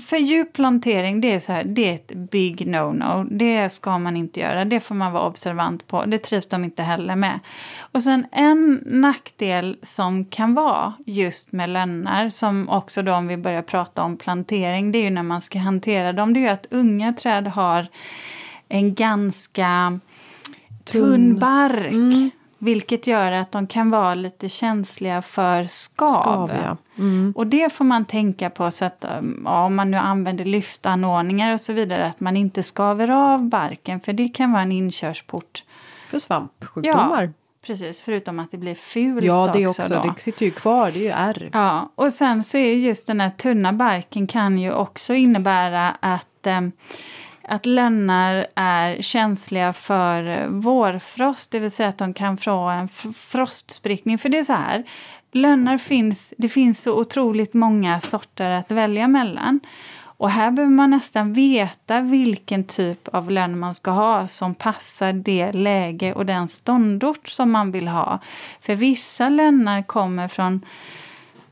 för 0.00 0.16
djup 0.16 0.52
plantering, 0.52 1.20
det 1.20 1.34
är, 1.34 1.40
så 1.40 1.52
här, 1.52 1.64
det 1.64 1.88
är 1.88 1.94
ett 1.94 2.12
big 2.14 2.66
no-no. 2.66 3.28
Det 3.30 3.68
ska 3.68 3.98
man 3.98 4.16
inte 4.16 4.40
göra. 4.40 4.64
Det 4.64 4.80
får 4.80 4.94
man 4.94 5.12
vara 5.12 5.26
observant 5.26 5.86
på. 5.86 6.04
Det 6.04 6.18
trivs 6.18 6.46
de 6.46 6.64
inte 6.64 6.82
heller 6.82 7.16
med. 7.16 7.40
Och 7.78 8.02
sen 8.02 8.26
en 8.32 8.82
nackdel 8.86 9.78
som 9.82 10.24
kan 10.24 10.54
vara 10.54 10.94
just 11.06 11.52
med 11.52 11.70
lönnar, 11.70 12.28
som 12.28 12.68
också 12.68 13.02
då 13.02 13.14
om 13.14 13.26
vi 13.26 13.36
börjar 13.36 13.62
prata 13.62 14.02
om 14.02 14.16
plantering, 14.16 14.92
det 14.92 14.98
är 14.98 15.02
ju 15.02 15.10
när 15.10 15.22
man 15.22 15.40
ska 15.40 15.58
hantera 15.58 16.12
dem, 16.12 16.34
det 16.34 16.40
är 16.40 16.42
ju 16.42 16.48
att 16.48 16.66
unga 16.70 17.12
träd 17.12 17.46
har 17.46 17.86
en 18.68 18.94
ganska 18.94 20.00
tunn 20.84 21.02
Tunn. 21.02 21.38
bark. 21.38 22.32
Vilket 22.62 23.06
gör 23.06 23.32
att 23.32 23.52
de 23.52 23.66
kan 23.66 23.90
vara 23.90 24.14
lite 24.14 24.48
känsliga 24.48 25.22
för 25.22 25.64
skav. 25.64 26.06
Skav, 26.06 26.50
ja. 26.64 26.76
Mm. 26.98 27.32
Och 27.36 27.46
det 27.46 27.72
får 27.72 27.84
man 27.84 28.04
tänka 28.04 28.50
på 28.50 28.70
så 28.70 28.84
att 28.84 29.04
um, 29.18 29.42
ja, 29.44 29.64
om 29.64 29.74
man 29.74 29.90
nu 29.90 29.96
använder 29.96 30.44
lyftanordningar 30.44 31.54
och 31.54 31.60
så 31.60 31.72
vidare 31.72 32.06
att 32.06 32.20
man 32.20 32.36
inte 32.36 32.62
skaver 32.62 33.10
av 33.10 33.48
barken 33.48 34.00
för 34.00 34.12
det 34.12 34.28
kan 34.28 34.52
vara 34.52 34.62
en 34.62 34.72
inkörsport. 34.72 35.64
För 36.08 36.18
svampsjukdomar. 36.18 37.32
Precis, 37.66 38.02
förutom 38.02 38.38
att 38.38 38.50
det 38.50 38.56
blir 38.56 38.74
fult 38.74 39.24
Ja, 39.24 39.50
det 39.52 39.66
också. 39.66 39.82
också. 39.82 39.94
då. 39.94 40.02
Det 40.02 40.20
sitter 40.20 40.44
ju 40.44 40.50
kvar. 40.50 40.90
Det 40.90 40.98
är 40.98 41.02
ju 41.02 41.10
ärr. 41.10 41.50
Ja, 41.52 41.92
och 41.94 42.12
sen 42.12 42.44
så 42.44 42.58
är 42.58 42.74
just 42.74 43.06
den 43.06 43.20
här 43.20 43.30
tunna 43.30 43.72
barken 43.72 44.26
kan 44.26 44.58
ju 44.58 44.72
också 44.72 45.14
innebära 45.14 45.90
att, 46.00 46.46
eh, 46.46 46.60
att 47.50 47.66
lönnar 47.66 48.46
är 48.54 49.02
känsliga 49.02 49.72
för 49.72 50.46
vårfrost, 50.48 51.50
det 51.50 51.58
vill 51.58 51.70
säga 51.70 51.88
att 51.88 51.98
de 51.98 52.14
kan 52.14 52.36
få 52.36 52.58
en 52.58 52.88
frostsprickning. 53.14 54.18
För 54.18 54.28
det 54.28 54.38
är 54.38 54.44
så 54.44 54.52
här, 54.52 54.84
lönnar 55.32 55.78
finns, 55.78 56.34
det 56.38 56.48
finns 56.48 56.82
så 56.82 57.00
otroligt 57.00 57.54
många 57.54 58.00
sorter 58.00 58.50
att 58.50 58.70
välja 58.70 59.08
mellan. 59.08 59.60
Och 60.02 60.30
här 60.30 60.50
behöver 60.50 60.74
man 60.74 60.90
nästan 60.90 61.32
veta 61.32 62.00
vilken 62.00 62.64
typ 62.64 63.08
av 63.08 63.30
lönn 63.30 63.58
man 63.58 63.74
ska 63.74 63.90
ha 63.90 64.28
som 64.28 64.54
passar 64.54 65.12
det 65.12 65.52
läge 65.52 66.12
och 66.14 66.26
den 66.26 66.48
ståndort 66.48 67.28
som 67.28 67.50
man 67.50 67.72
vill 67.72 67.88
ha. 67.88 68.18
För 68.60 68.74
vissa 68.74 69.28
lönnar 69.28 69.82
kommer 69.82 70.28
från 70.28 70.64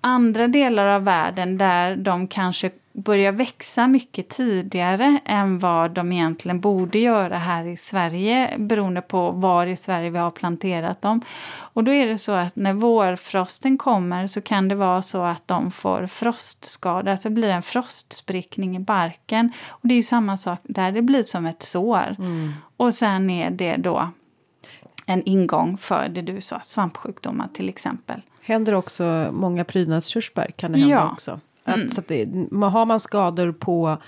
andra 0.00 0.48
delar 0.48 0.86
av 0.86 1.04
världen 1.04 1.58
där 1.58 1.96
de 1.96 2.28
kanske 2.28 2.70
börjar 3.04 3.32
växa 3.32 3.86
mycket 3.86 4.28
tidigare 4.28 5.20
än 5.24 5.58
vad 5.58 5.90
de 5.90 6.12
egentligen 6.12 6.60
borde 6.60 6.98
göra 6.98 7.38
här 7.38 7.64
i 7.64 7.76
Sverige 7.76 8.54
beroende 8.58 9.00
på 9.00 9.30
var 9.30 9.66
i 9.66 9.76
Sverige 9.76 10.10
vi 10.10 10.18
har 10.18 10.30
planterat 10.30 11.02
dem. 11.02 11.20
Och 11.56 11.84
då 11.84 11.92
är 11.92 12.06
det 12.06 12.18
så 12.18 12.32
att 12.32 12.56
när 12.56 12.72
vårfrosten 12.72 13.78
kommer 13.78 14.26
så 14.26 14.40
kan 14.40 14.68
det 14.68 14.74
vara 14.74 15.02
så 15.02 15.22
att 15.22 15.48
de 15.48 15.70
får 15.70 16.06
frostskada, 16.06 17.10
alltså 17.10 17.28
det 17.28 17.34
blir 17.34 17.48
en 17.50 17.62
frostsprickning 17.62 18.76
i 18.76 18.80
barken. 18.80 19.52
Och 19.68 19.88
det 19.88 19.94
är 19.94 19.96
ju 19.96 20.02
samma 20.02 20.36
sak 20.36 20.58
där, 20.62 20.92
det 20.92 21.02
blir 21.02 21.22
som 21.22 21.46
ett 21.46 21.62
sår. 21.62 22.16
Och 22.76 22.94
sen 22.94 23.30
är 23.30 23.50
det 23.50 23.76
då 23.76 24.08
en 25.06 25.22
ingång 25.22 25.78
för 25.78 26.08
det 26.08 26.22
du 26.22 26.40
sa, 26.40 26.60
svampsjukdomar 26.60 27.48
till 27.54 27.68
exempel. 27.68 28.22
Händer 28.42 28.74
också 28.74 29.28
många 29.32 29.64
prydnadskörsbär 29.64 30.50
kan 30.56 30.72
det 30.72 30.78
hända 30.78 30.94
Ja. 30.94 31.12
också. 31.12 31.40
Att, 31.68 31.92
så 31.92 32.00
att 32.00 32.08
det, 32.08 32.25
har 32.52 32.87
man 32.87 33.00
skador 33.00 33.52
på 33.52 33.98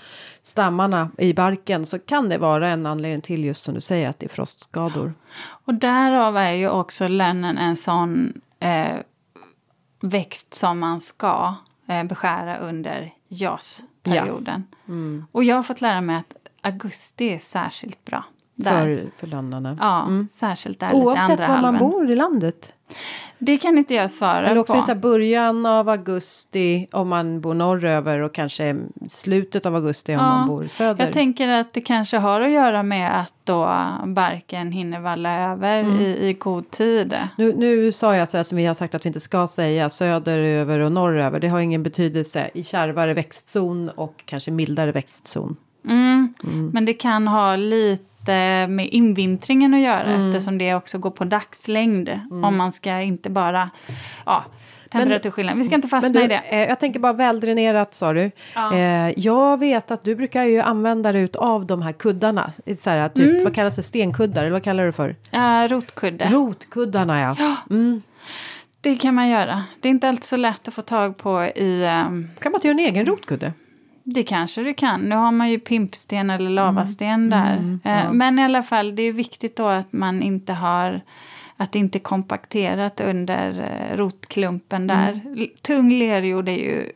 stammarna 0.43 1.11
i 1.17 1.33
barken 1.33 1.85
så 1.85 1.99
kan 1.99 2.29
det 2.29 2.37
vara 2.37 2.69
en 2.69 2.85
anledning 2.85 3.21
till 3.21 3.45
just 3.45 3.63
som 3.63 3.73
du 3.73 3.81
säger 3.81 4.09
att 4.09 4.19
det 4.19 4.25
är 4.25 4.29
frostskador. 4.29 5.13
Och 5.41 5.73
därav 5.73 6.37
är 6.37 6.51
ju 6.51 6.69
också 6.69 7.07
lönnen 7.07 7.57
en 7.57 7.75
sån 7.75 8.41
eh, 8.59 8.97
växt 10.01 10.53
som 10.53 10.79
man 10.79 11.01
ska 11.01 11.55
eh, 11.87 12.03
beskära 12.03 12.57
under 12.57 13.13
JAS-perioden. 13.27 14.63
Och 15.31 15.43
jag 15.43 15.55
har 15.55 15.63
fått 15.63 15.81
lära 15.81 16.01
mig 16.01 16.15
att 16.15 16.35
augusti 16.61 17.29
är 17.33 17.39
särskilt 17.39 18.05
bra. 18.05 18.23
Där. 18.55 18.71
För, 18.71 19.11
för 19.17 19.27
lönnarna. 19.27 19.77
Ja, 19.79 20.09
särskilt 20.31 20.79
där 20.79 20.87
lite 20.87 21.05
Oavsett 21.05 21.29
andra 21.29 21.47
var 21.47 21.55
man 21.55 21.63
halvan. 21.63 21.91
bor 21.91 22.11
i 22.11 22.15
landet. 22.15 22.73
Det 23.43 23.57
kan 23.57 23.77
inte 23.77 23.93
jag 23.93 24.11
svara 24.11 24.47
Eller 24.49 24.59
också 24.59 24.81
på. 24.81 24.91
i 24.91 24.95
början 24.95 25.65
av 25.65 25.89
augusti 25.89 26.87
om 26.91 27.09
man 27.09 27.41
bor 27.41 27.53
norröver 27.53 28.19
och 28.19 28.33
kanske 28.33 28.75
slutet 29.07 29.65
av 29.65 29.75
augusti 29.75 30.11
om 30.15 30.19
Ja, 30.19 30.23
man 30.29 30.47
bor 30.47 30.67
söder. 30.67 31.05
Jag 31.05 31.13
tänker 31.13 31.47
att 31.47 31.73
det 31.73 31.81
kanske 31.81 32.17
har 32.17 32.41
att 32.41 32.51
göra 32.51 32.83
med 32.83 33.19
att 33.21 33.33
då 33.43 33.85
barken 34.05 34.71
hinner 34.71 34.99
valla 34.99 35.51
över 35.51 35.79
Mm. 35.79 35.99
i, 35.99 36.27
i 36.29 36.33
god 36.33 36.71
tid. 36.71 37.17
Nu, 37.37 37.53
nu 37.57 37.91
sa 37.91 38.15
jag 38.15 38.29
så 38.29 38.37
här 38.37 38.43
som 38.43 38.57
vi 38.57 38.65
har 38.65 38.73
sagt 38.73 38.95
att 38.95 39.05
vi 39.05 39.07
inte 39.07 39.19
ska 39.19 39.47
säga 39.47 39.89
söderöver 39.89 40.79
och 40.79 40.91
norröver. 40.91 41.39
Det 41.39 41.47
har 41.47 41.59
ingen 41.59 41.83
betydelse 41.83 42.49
i 42.53 42.63
kärvare 42.63 43.13
växtzon 43.13 43.89
och 43.89 44.13
kanske 44.25 44.51
mildare 44.51 44.91
växtzon. 44.91 45.55
Mm. 45.89 46.33
Men 46.73 46.85
det 46.85 46.93
kan 46.93 47.27
ha 47.27 47.55
lite 47.55 48.03
med 48.67 48.87
invintringen 48.91 49.73
att 49.73 49.79
göra 49.79 50.03
Mm. 50.03 50.27
eftersom 50.27 50.57
det 50.57 50.75
också 50.75 50.97
går 50.97 51.11
på 51.11 51.23
dagslängd. 51.23 52.09
Om 52.43 52.57
man 52.57 52.71
ska 52.71 53.01
inte 53.01 53.29
bara... 53.29 53.69
Ja, 54.25 54.45
temperaturskillnad. 54.91 55.57
Vi 55.57 55.63
ska 55.63 55.75
inte 55.75 55.87
fastna 55.87 56.19
du, 56.19 56.25
i 56.25 56.27
det. 56.27 56.35
eh, 56.49 56.59
jag 56.69 56.79
tänker 56.79 56.99
bara 56.99 57.13
väldränerat 57.13 57.93
sa 57.93 58.13
du. 58.13 58.31
Ja. 58.55 58.73
Eh, 58.75 59.13
jag 59.19 59.59
vet 59.59 59.91
att 59.91 60.01
du 60.01 60.15
brukar 60.15 60.43
ju 60.43 60.59
använda 60.59 61.11
dig 61.11 61.29
av 61.33 61.65
de 61.65 61.81
här 61.81 61.91
kuddarna. 61.91 62.51
Så 62.77 62.89
här, 62.89 63.09
typ, 63.09 63.29
Mm. 63.29 63.43
Vad 63.43 63.55
kallas 63.55 63.75
det? 63.75 63.83
Stenkuddar? 63.83 64.41
Eller 64.41 64.51
vad 64.51 64.63
kallar 64.63 64.85
du 64.85 64.91
för? 64.91 65.09
Uh, 65.35 65.67
rotkudde. 65.69 66.25
Rotkuddarna 66.25 67.19
ja. 67.19 67.55
det 68.81 68.95
kan 68.95 69.15
man 69.15 69.29
göra. 69.29 69.63
Det 69.81 69.87
är 69.87 69.91
inte 69.91 70.09
alltid 70.09 70.23
så 70.23 70.35
lätt 70.37 70.67
att 70.67 70.73
få 70.73 70.81
tag 70.81 71.17
på 71.17 71.43
i... 71.43 71.83
ehm, 71.85 72.29
Kan 72.39 72.51
man 72.51 72.57
inte 72.59 72.67
göra 72.67 72.79
en 72.79 72.85
egen 72.85 73.05
rotkudde? 73.05 73.53
Det 74.03 74.23
kanske 74.23 74.63
du 74.63 74.73
kan. 74.73 75.01
Nu 75.01 75.15
har 75.15 75.31
man 75.31 75.49
ju 75.49 75.59
pimpsten 75.59 76.29
eller 76.29 76.49
lavasten 76.49 77.29
där. 77.29 77.57
Mm, 77.57 77.79
Eh, 77.83 78.11
Men 78.11 78.39
i 78.39 78.43
alla 78.43 78.63
fall, 78.63 78.95
det 78.95 79.03
är 79.03 79.13
viktigt 79.13 79.55
då 79.55 79.67
att 79.67 79.93
man 79.93 80.23
inte 80.23 80.53
har 80.53 81.01
att 81.57 81.71
det 81.71 81.79
inte 81.79 81.97
är 81.97 81.99
kompakterat 81.99 83.01
under 83.01 83.59
eh, 83.59 83.97
rotklumpen 83.97 84.87
där. 84.87 85.21
Mm. 85.25 85.47
Tung 85.61 85.99
lerjord 85.99 86.49
är 86.49 86.57
ju 86.57 86.91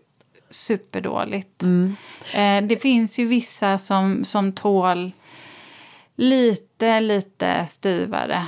superdåligt. 0.49 1.63
Mm. 1.63 1.95
Eh, 2.35 2.67
det 2.67 2.77
finns 2.77 3.19
ju 3.19 3.25
vissa 3.25 3.77
som, 3.77 4.25
som 4.25 4.51
tål 4.51 5.11
lite, 6.15 6.99
lite 6.99 7.65
styvare. 7.65 8.45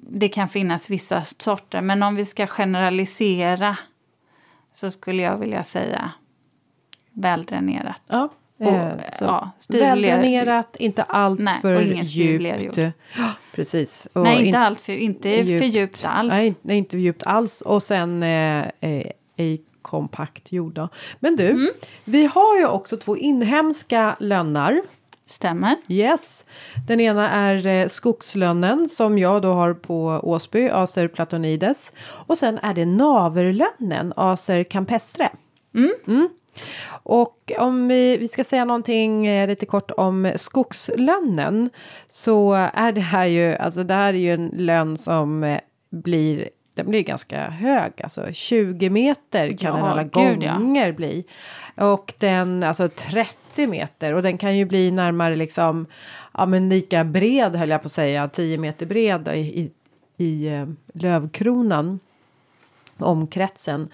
Det 0.00 0.28
kan 0.28 0.48
finnas 0.48 0.90
vissa 0.90 1.22
sorter, 1.22 1.80
men 1.80 2.02
om 2.02 2.14
vi 2.14 2.24
ska 2.24 2.46
generalisera 2.46 3.76
så 4.72 4.90
skulle 4.90 5.22
jag 5.22 5.38
vilja 5.38 5.62
säga 5.62 6.10
väldränerat. 7.14 8.02
Ja. 8.08 8.28
Eh, 8.60 8.88
så 9.12 9.24
ja, 9.24 9.50
Väldränerat, 9.68 10.76
inte 10.76 11.02
allt 11.02 11.40
Nej, 11.40 11.58
för 11.62 11.80
djupt. 11.82 12.78
Precis. 13.54 14.08
Och 14.12 14.22
Nej, 14.22 14.40
in- 14.40 14.46
inte 14.46 14.58
allt 14.58 14.80
för, 14.80 14.92
inte 14.92 15.28
djupt. 15.28 15.62
för 15.64 15.68
djupt 15.70 16.04
alls. 16.08 16.30
Nej, 16.30 16.54
nej, 16.62 16.78
inte 16.78 16.98
djupt 16.98 17.22
alls. 17.22 17.60
Och 17.60 17.82
sen 17.82 18.22
eh, 18.22 18.64
eh, 18.80 19.06
i 19.36 19.60
kompakt 19.82 20.52
jord. 20.52 20.80
Men 21.20 21.36
du, 21.36 21.50
Mm. 21.50 21.70
vi 22.04 22.26
har 22.26 22.58
ju 22.58 22.66
också 22.66 22.96
två 22.96 23.16
inhemska 23.16 24.16
lönnar. 24.20 24.82
Stämmer. 25.26 25.76
Yes. 25.88 26.46
Den 26.88 27.00
ena 27.00 27.30
är 27.30 27.66
eh, 27.66 27.86
skogslönnen 27.86 28.88
som 28.88 29.18
jag 29.18 29.42
då 29.42 29.52
har 29.52 29.74
på 29.74 30.20
Åsby, 30.22 30.68
Acer 30.68 31.08
platonides. 31.08 31.92
Och 32.26 32.38
sen 32.38 32.58
är 32.62 32.74
det 32.74 32.86
naverlönnen, 32.86 34.12
Acer 34.16 34.64
campestre. 34.64 35.28
Mm. 35.74 36.28
Och 36.86 37.52
om 37.58 37.88
vi, 37.88 38.16
vi 38.16 38.28
ska 38.28 38.44
säga 38.44 38.64
någonting 38.64 39.26
eh, 39.26 39.48
lite 39.48 39.66
kort 39.66 39.90
om 39.90 40.32
skogslönnen 40.36 41.70
så 42.06 42.52
är 42.52 42.92
det 42.92 43.00
här 43.00 43.26
ju, 43.26 43.56
alltså 43.56 43.82
det 43.82 43.94
här 43.94 44.14
är 44.14 44.18
ju 44.18 44.34
en 44.34 44.50
lönn 44.54 44.96
som 44.96 45.44
eh, 45.44 45.60
blir 45.90 46.48
den 46.74 46.90
blir 46.90 47.02
ganska 47.02 47.50
hög, 47.50 47.92
alltså 48.02 48.32
20 48.32 48.90
meter 48.90 49.48
kan 49.48 49.70
Ja, 49.70 49.76
den 49.76 49.84
alla 49.84 50.02
gud, 50.02 50.42
ja. 50.42 50.52
gånger 50.52 50.92
bli. 50.92 51.24
Och 51.76 52.14
den, 52.18 52.62
alltså 52.62 52.88
30 52.88 53.66
meter 53.66 54.14
och 54.14 54.22
den 54.22 54.38
kan 54.38 54.56
ju 54.56 54.64
bli 54.64 54.90
närmare 54.90 55.36
liksom, 55.36 55.86
ja 56.34 56.46
men 56.46 56.68
lika 56.68 57.04
bred 57.04 57.56
höll 57.56 57.70
jag 57.70 57.82
på 57.82 57.86
att 57.86 57.92
säga, 57.92 58.28
10 58.28 58.58
meter 58.58 58.86
bred 58.86 59.28
i, 59.28 59.38
i, 59.38 59.70
i 60.16 60.48
eh, 60.48 60.66
lövkronan. 60.94 62.00
Omkretsen. 63.04 63.88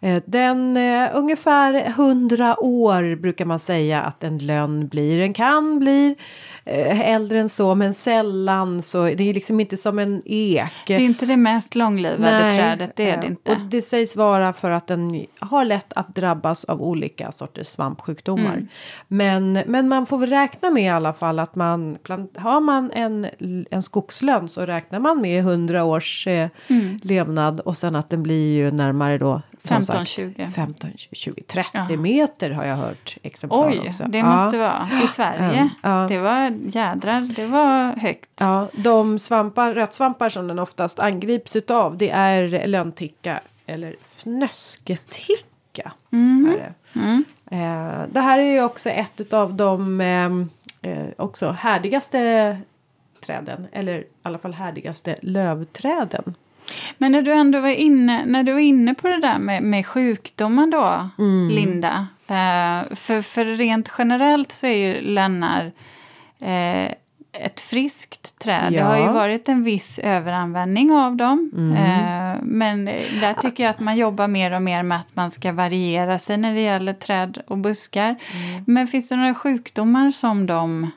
Eh, 0.00 0.22
Den 0.26 0.76
eh, 0.76 1.10
ungefär 1.14 1.74
100 1.86 2.56
år 2.60 3.16
brukar 3.16 3.44
man 3.44 3.58
säga 3.58 4.02
att 4.02 4.24
en 4.24 4.38
lönn 4.38 4.88
blir. 4.88 5.18
Den 5.20 5.34
kan 5.34 5.78
bli 5.78 6.16
eh, 6.64 7.00
äldre 7.10 7.40
än 7.40 7.48
så 7.48 7.74
men 7.74 7.94
sällan 7.94 8.82
så. 8.82 9.04
Det 9.04 9.30
är 9.30 9.34
liksom 9.34 9.60
inte 9.60 9.76
som 9.76 9.98
en 9.98 10.22
ek. 10.24 10.72
Det 10.86 10.94
är 10.94 10.98
inte 10.98 11.26
det 11.26 11.36
mest 11.36 11.74
långlivade 11.74 12.38
Nej, 12.38 12.58
trädet, 12.58 12.96
det 12.96 13.10
är 13.10 13.20
det 13.20 13.26
inte. 13.26 13.52
Och 13.52 13.58
det 13.70 13.82
sägs 13.82 14.16
vara 14.16 14.52
för 14.52 14.70
att 14.70 14.86
den 14.86 15.26
har 15.38 15.64
lätt 15.64 15.92
att 15.92 16.14
drabbas 16.14 16.64
av 16.64 16.82
olika 16.82 17.32
sorters 17.32 17.66
svampsjukdomar. 17.66 18.52
Mm. 18.52 18.68
Men, 19.08 19.52
men 19.66 19.88
man 19.88 20.06
får 20.06 20.18
väl 20.18 20.30
räkna 20.30 20.70
med 20.70 20.82
i 20.84 20.88
alla 20.88 21.12
fall 21.12 21.38
att 21.38 21.54
man 21.54 21.98
har 22.36 22.60
man 22.60 22.90
en, 22.90 23.26
en 23.70 23.82
skogslön 23.82 24.48
så 24.48 24.66
räknar 24.66 24.98
man 24.98 25.20
med 25.20 25.40
100 25.40 25.84
års 25.84 26.26
eh, 26.26 26.48
Mm. 26.68 26.96
levnad 27.02 27.60
och 27.60 27.76
sen 27.76 27.96
att 27.96 28.10
den 28.10 28.22
blir 28.22 28.55
ju 28.56 28.70
närmare 28.70 29.18
då 29.18 29.42
som 29.64 29.68
15, 29.68 29.82
sagt, 29.96 30.08
20. 30.08 30.46
15, 30.46 30.90
20, 31.12 31.42
30 31.42 31.70
Ja. 31.72 31.96
meter 31.96 32.50
har 32.50 32.64
jag 32.64 32.76
hört 32.76 33.16
exemplar 33.22 33.68
Oj, 33.68 33.88
också. 33.88 34.04
det 34.04 34.18
Ja. 34.18 34.24
måste 34.36 34.58
vara 34.58 34.88
i 35.04 35.06
Sverige. 35.06 35.68
Ja. 35.82 36.06
Det 36.08 36.18
var 36.18 36.50
jädrar, 36.66 37.20
det 37.36 37.46
var 37.46 37.96
högt. 37.96 38.30
Ja, 38.38 38.68
de 38.72 39.18
svampar, 39.18 39.74
rötsvampar 39.74 40.28
som 40.28 40.48
den 40.48 40.58
oftast 40.58 40.98
angrips 40.98 41.56
utav 41.56 41.96
det 41.96 42.10
är 42.10 42.66
lönticka 42.68 43.40
eller 43.66 43.94
fnösketicka. 44.04 45.92
Är 46.10 46.58
det. 46.58 46.72
Eh, 47.56 48.02
det 48.12 48.20
här 48.20 48.38
är 48.38 48.52
ju 48.52 48.62
också 48.64 48.90
ett 48.90 49.20
utav 49.20 49.54
de 49.54 50.00
ehm, 50.00 50.50
eh, 50.82 51.06
också 51.16 51.50
härdigaste 51.50 52.58
träden 53.26 53.66
eller 53.72 53.92
i 53.98 54.04
alla 54.22 54.38
fall 54.38 54.54
härdigaste 54.54 55.16
lövträden. 55.22 56.34
Men 56.98 57.12
när 57.12 57.22
du 57.22 57.32
ändå 57.32 57.60
var 57.60 57.68
inne, 57.68 58.24
när 58.26 58.42
du 58.42 58.52
var 58.52 58.60
inne 58.60 58.94
på 58.94 59.08
det 59.08 59.20
där 59.20 59.38
med, 59.38 59.62
med 59.62 59.86
sjukdomar 59.86 60.66
då, 60.66 61.10
Mm. 61.18 61.48
Linda. 61.48 62.06
Eh, 62.26 62.94
för, 62.96 63.22
för 63.22 63.44
rent 63.44 63.92
generellt 63.98 64.52
så 64.52 64.66
är 64.66 64.76
ju 64.88 65.00
lönnar 65.00 65.72
eh, 66.40 66.92
ett 67.40 67.60
friskt 67.60 68.38
träd. 68.38 68.72
Det 68.72 68.78
har 68.78 68.96
ju 68.96 69.02
Ja. 69.02 69.12
varit 69.12 69.48
en 69.48 69.62
viss 69.62 69.98
överanvändning 69.98 70.92
av 70.92 71.16
dem. 71.16 71.50
Mm. 71.56 71.72
Eh, 71.72 72.42
men 72.42 72.84
där 73.20 73.34
tycker 73.42 73.64
jag 73.64 73.70
att 73.70 73.80
man 73.80 73.96
jobbar 73.96 74.28
mer 74.28 74.52
och 74.52 74.62
mer 74.62 74.82
med 74.82 75.00
att 75.00 75.16
man 75.16 75.30
ska 75.30 75.52
variera 75.52 76.18
sig 76.18 76.36
när 76.36 76.54
det 76.54 76.60
gäller 76.60 76.92
träd 76.92 77.42
och 77.46 77.58
buskar. 77.58 78.08
Mm. 78.08 78.64
Men 78.66 78.86
finns 78.86 79.08
det 79.08 79.16
några 79.16 79.34
sjukdomar 79.34 80.10
som 80.10 80.46
de 80.46 80.90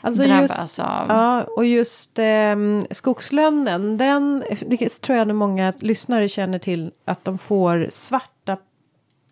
Alltså 0.00 0.22
drabbas 0.22 0.62
just, 0.62 0.78
av? 0.78 1.04
Ja, 1.08 1.42
och 1.42 1.66
just 1.66 2.18
ehm, 2.18 2.84
skogslönnen, 2.90 3.98
den 3.98 4.44
det 4.66 5.02
tror 5.02 5.18
jag 5.18 5.28
nog 5.28 5.36
många 5.36 5.72
lyssnare 5.80 6.28
känner 6.28 6.58
till 6.58 6.90
att 7.04 7.24
de 7.24 7.38
får 7.38 7.86
svarta 7.90 8.56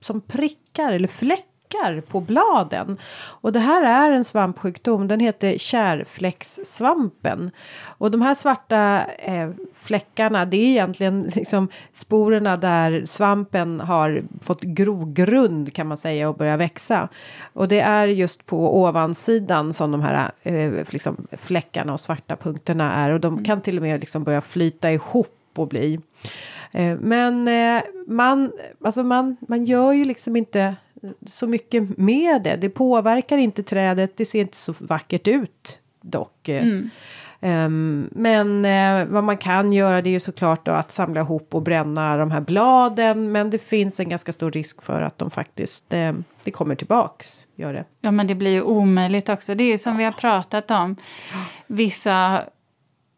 som 0.00 0.20
prickar 0.20 0.92
eller 0.92 1.08
fläckar 1.08 1.47
på 2.08 2.20
bladen. 2.20 2.98
Och 3.40 3.52
det 3.52 3.60
här 3.60 3.84
är 3.84 4.12
en 4.12 4.24
svampsjukdom, 4.24 5.08
den 5.08 5.20
heter 5.20 5.58
kärfläckssvampen. 5.58 7.50
Och 7.84 8.10
de 8.10 8.22
här 8.22 8.34
svarta 8.34 9.04
eh, 9.04 9.50
fläckarna, 9.74 10.44
det 10.44 10.56
är 10.56 10.68
egentligen 10.68 11.22
liksom 11.34 11.68
sporerna 11.92 12.56
där 12.56 13.04
svampen 13.06 13.80
har 13.80 14.22
fått 14.40 14.62
grogrund 14.62 15.74
kan 15.74 15.86
man 15.86 15.96
säga 15.96 16.28
och 16.28 16.36
börja 16.36 16.56
växa. 16.56 17.08
Och 17.52 17.68
det 17.68 17.80
är 17.80 18.06
just 18.06 18.46
på 18.46 18.82
ovansidan 18.82 19.72
som 19.72 19.90
de 19.90 20.00
här 20.02 20.30
eh, 20.42 20.72
liksom 20.90 21.26
fläckarna 21.32 21.92
och 21.92 22.00
svarta 22.00 22.36
punkterna 22.36 22.94
är. 22.94 23.10
Och 23.10 23.20
de 23.20 23.44
kan 23.44 23.60
till 23.60 23.76
och 23.76 23.82
med 23.82 24.00
liksom 24.00 24.24
börja 24.24 24.40
flyta 24.40 24.92
ihop 24.92 25.34
och 25.56 25.68
bli. 25.68 26.00
Eh, 26.72 26.96
men 27.00 27.48
eh, 27.48 27.82
man, 28.06 28.52
alltså 28.84 29.02
man, 29.02 29.36
man 29.48 29.64
gör 29.64 29.92
ju 29.92 30.04
liksom 30.04 30.36
inte 30.36 30.76
så 31.26 31.46
mycket 31.46 31.98
med 31.98 32.42
det. 32.42 32.56
Det 32.56 32.68
påverkar 32.68 33.38
inte 33.38 33.62
trädet. 33.62 34.16
Det 34.16 34.24
ser 34.24 34.40
inte 34.40 34.56
så 34.56 34.74
vackert 34.78 35.28
ut 35.28 35.80
dock. 36.00 36.48
Mm. 36.48 36.90
Ehm, 37.40 38.08
men 38.12 38.64
eh, 38.64 39.06
vad 39.06 39.24
man 39.24 39.36
kan 39.36 39.72
göra 39.72 40.02
det 40.02 40.10
är 40.10 40.12
ju 40.12 40.20
såklart 40.20 40.66
då 40.66 40.72
att 40.72 40.92
samla 40.92 41.20
ihop 41.20 41.54
och 41.54 41.62
bränna 41.62 42.16
de 42.16 42.30
här 42.30 42.40
bladen. 42.40 43.32
Men 43.32 43.50
det 43.50 43.58
finns 43.58 44.00
en 44.00 44.08
ganska 44.08 44.32
stor 44.32 44.50
risk 44.50 44.82
för 44.82 45.02
att 45.02 45.18
de 45.18 45.30
faktiskt 45.30 45.94
eh, 45.94 46.12
det 46.44 46.50
kommer 46.50 46.74
tillbaks. 46.74 47.46
Gör 47.56 47.72
det. 47.72 47.84
Ja, 48.00 48.10
men 48.10 48.26
det 48.26 48.34
blir 48.34 48.50
ju 48.50 48.62
omöjligt 48.62 49.28
också. 49.28 49.54
Det 49.54 49.64
är 49.64 49.70
ju 49.70 49.78
som 49.78 49.96
vi 49.96 50.04
har 50.04 50.12
pratat 50.12 50.70
om. 50.70 50.96
Vissa, 51.66 52.44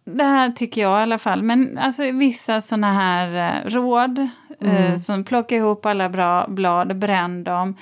det 0.05 0.25
här 0.25 0.51
tycker 0.51 0.81
jag 0.81 1.01
i 1.01 1.03
alla 1.03 1.19
fall, 1.19 1.43
men 1.43 1.79
alltså 1.79 2.03
vissa 2.13 2.61
sådana 2.61 2.93
här 2.93 3.63
eh, 3.65 3.71
råd 3.71 4.29
eh, 4.61 4.97
som 4.97 5.25
plocka 5.25 5.57
ihop 5.57 5.87
alla 5.87 6.09
bra 6.09 6.47
blad, 6.49 6.97
bränn 6.97 7.45
dem. 7.45 7.77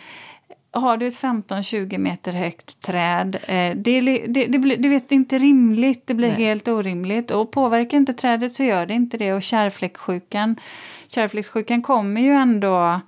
Har 0.71 0.97
du 0.97 1.07
ett 1.07 1.21
15-20 1.21 1.99
meter 1.99 2.33
högt 2.33 2.81
träd, 2.81 3.39
eh, 3.47 3.77
det, 3.77 4.01
det, 4.01 4.47
det, 4.47 4.59
blir, 4.59 4.89
vet, 4.89 5.09
det 5.09 5.15
är 5.15 5.17
inte 5.17 5.39
rimligt, 5.39 6.07
det 6.07 6.15
blir 6.15 6.29
Nej. 6.29 6.45
helt 6.45 6.69
orimligt. 6.69 7.31
Och 7.31 7.51
påverkar 7.51 7.97
inte 7.97 8.13
trädet 8.13 8.53
så 8.53 8.63
gör 8.63 8.87
det 8.87 8.95
inte 8.95 9.17
det. 9.17 9.33
Och 9.33 9.43
kärrfläcksjukan 9.43 11.83
kommer 11.83 12.21
ju 12.21 12.33
ändå 12.33 13.01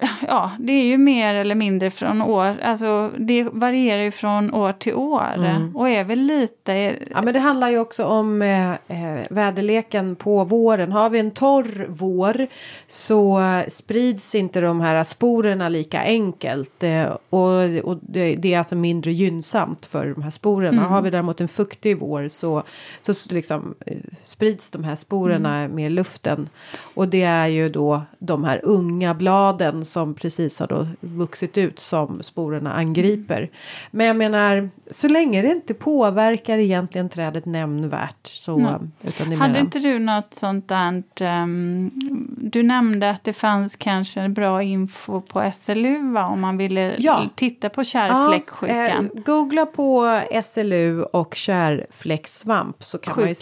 Ja, 0.28 0.50
det 0.58 0.72
är 0.72 0.84
ju 0.84 0.98
mer 0.98 1.34
eller 1.34 1.54
mindre 1.54 1.90
från 1.90 2.22
år, 2.22 2.56
alltså 2.62 3.10
det 3.18 3.42
varierar 3.42 4.02
ju 4.02 4.10
från 4.10 4.54
år 4.54 4.72
till 4.72 4.94
år 4.94 5.34
Mm. 5.36 5.76
och 5.76 5.88
är 5.88 6.04
väl 6.04 6.18
lite, 6.18 6.96
Ja, 7.10 7.22
men 7.22 7.34
det 7.34 7.40
handlar 7.40 7.70
ju 7.70 7.78
också 7.78 8.04
om 8.04 8.42
eh, 8.42 8.70
eh, 8.70 9.26
väderleken 9.30 10.16
på 10.16 10.44
våren. 10.44 10.92
Har 10.92 11.10
vi 11.10 11.18
en 11.18 11.30
torr 11.30 11.86
vår 11.88 12.46
så 12.86 13.40
sprids 13.68 14.34
inte 14.34 14.60
de 14.60 14.80
här 14.80 15.04
sporerna 15.04 15.68
lika 15.68 16.00
enkelt. 16.00 16.82
Eh, 16.82 17.04
och 17.30 17.46
och 17.84 17.98
det, 18.02 18.34
det 18.36 18.54
är 18.54 18.58
alltså 18.58 18.76
mindre 18.76 19.12
gynnsamt 19.12 19.86
för 19.86 20.06
de 20.06 20.22
här 20.22 20.30
sporerna. 20.30 20.82
Har 20.82 21.02
vi 21.02 21.10
däremot 21.10 21.40
en 21.40 21.48
fuktig 21.48 21.98
vår 21.98 22.28
så, 22.28 22.62
så 23.02 23.34
liksom, 23.34 23.74
eh, 23.86 23.96
sprids 24.24 24.70
de 24.70 24.84
här 24.84 24.94
sporerna 24.96 25.68
med 25.68 25.92
luften. 25.92 26.48
Och 26.94 27.08
det 27.08 27.22
är 27.22 27.46
ju 27.46 27.68
då 27.68 28.02
de 28.18 28.44
här 28.44 28.60
unga 28.62 29.14
bladen 29.14 29.84
som 29.86 30.14
precis 30.14 30.58
har 30.60 30.66
då 30.66 30.86
vuxit 31.00 31.58
ut 31.58 31.78
som 31.78 32.22
sporerna 32.22 32.72
angriper. 32.72 33.50
Men 33.90 34.06
jag 34.06 34.16
menar, 34.16 34.70
så 34.90 35.08
länge 35.08 35.42
det 35.42 35.48
inte 35.48 35.74
påverkar 35.74 36.58
egentligen 36.58 37.08
trädet 37.08 37.46
nämnvärt 37.46 38.26
så... 38.26 38.56
Nej. 38.56 38.74
Utan 39.02 39.32
Hade 39.32 39.58
inte 39.58 39.78
du 39.78 39.98
något 39.98 40.34
sånt 40.34 40.68
där, 40.68 41.02
ehm, 41.20 41.90
du 42.38 42.62
nämnde 42.62 43.10
att 43.10 43.24
det 43.24 43.32
fanns 43.32 43.76
kanske 43.76 44.28
bra 44.28 44.62
info 44.62 45.20
på 45.20 45.52
SLU 45.54 46.12
va, 46.12 46.26
om 46.26 46.40
man 46.40 46.56
ville 46.56 46.94
Ja. 46.98 47.28
titta 47.34 47.68
på 47.68 47.80
Ja, 47.80 47.84
kärrfläcksjukan. 47.84 49.10
eh, 49.14 49.22
googla 49.22 49.66
på 49.66 50.20
SLU 50.44 51.02
och 51.02 51.34
kärfläckssvamp 51.34 52.84
så 52.84 52.98
kan 52.98 53.14
man 53.20 53.28
ju... 53.28 53.34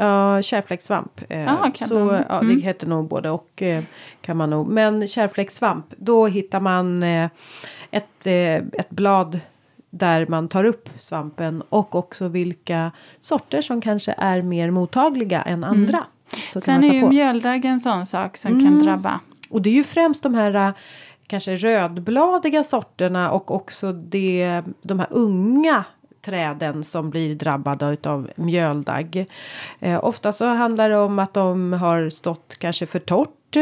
Ja, 0.00 0.42
kärfläckssvamp. 0.42 1.20
Eh, 1.28 1.70
kan 1.74 1.88
så, 1.88 2.22
ja, 2.28 2.40
mm. 2.40 2.56
Det 2.56 2.62
heter 2.62 2.86
nog 2.86 3.08
både 3.08 3.30
och. 3.30 3.62
Eh, 3.62 3.84
kan 4.20 4.36
man 4.36 4.50
nog. 4.50 4.68
Men 4.68 5.08
kärfläckssvamp, 5.08 5.86
då 5.96 6.26
hittar 6.26 6.60
man 6.60 7.02
eh, 7.02 7.28
ett, 7.90 8.26
ett 8.72 8.90
blad 8.90 9.40
där 9.90 10.26
man 10.26 10.48
tar 10.48 10.64
upp 10.64 10.88
svampen 10.98 11.62
och 11.68 11.94
också 11.94 12.28
vilka 12.28 12.90
sorter 13.20 13.60
som 13.60 13.80
kanske 13.80 14.14
är 14.18 14.42
mer 14.42 14.70
mottagliga 14.70 15.42
än 15.42 15.64
andra. 15.64 16.04
Så 16.52 16.60
kan 16.60 16.74
Mm. 16.74 16.80
Sen 16.80 16.80
man 16.80 16.84
är 16.84 16.92
ju. 16.92 16.98
Mm. 16.98 17.08
mjöldagg 17.08 17.64
en 17.64 17.80
sån 17.80 18.06
sak 18.06 18.36
som 18.36 18.60
kan 18.60 18.84
drabba. 18.84 19.20
Och 19.50 19.62
det 19.62 19.70
är 19.70 19.74
ju 19.74 19.84
främst 19.84 20.22
de 20.22 20.34
här 20.34 20.72
kanske 21.26 21.56
rödbladiga 21.56 22.62
sorterna 22.62 23.30
och 23.30 23.50
också 23.50 23.92
det, 23.92 24.62
de 24.82 24.98
här 24.98 25.08
unga 25.10 25.84
träden 26.22 26.84
som 26.84 27.10
blir 27.10 27.34
drabbade 27.34 27.96
av 28.04 28.30
mjöldagg. 28.34 29.26
Eh, 29.78 30.04
ofta 30.04 30.32
så 30.32 30.46
handlar 30.46 30.88
det 30.88 30.96
om 30.96 31.18
att 31.18 31.34
de 31.34 31.72
har 31.72 32.10
stått 32.10 32.56
kanske 32.58 32.86
för 32.86 32.98
torrt 32.98 33.56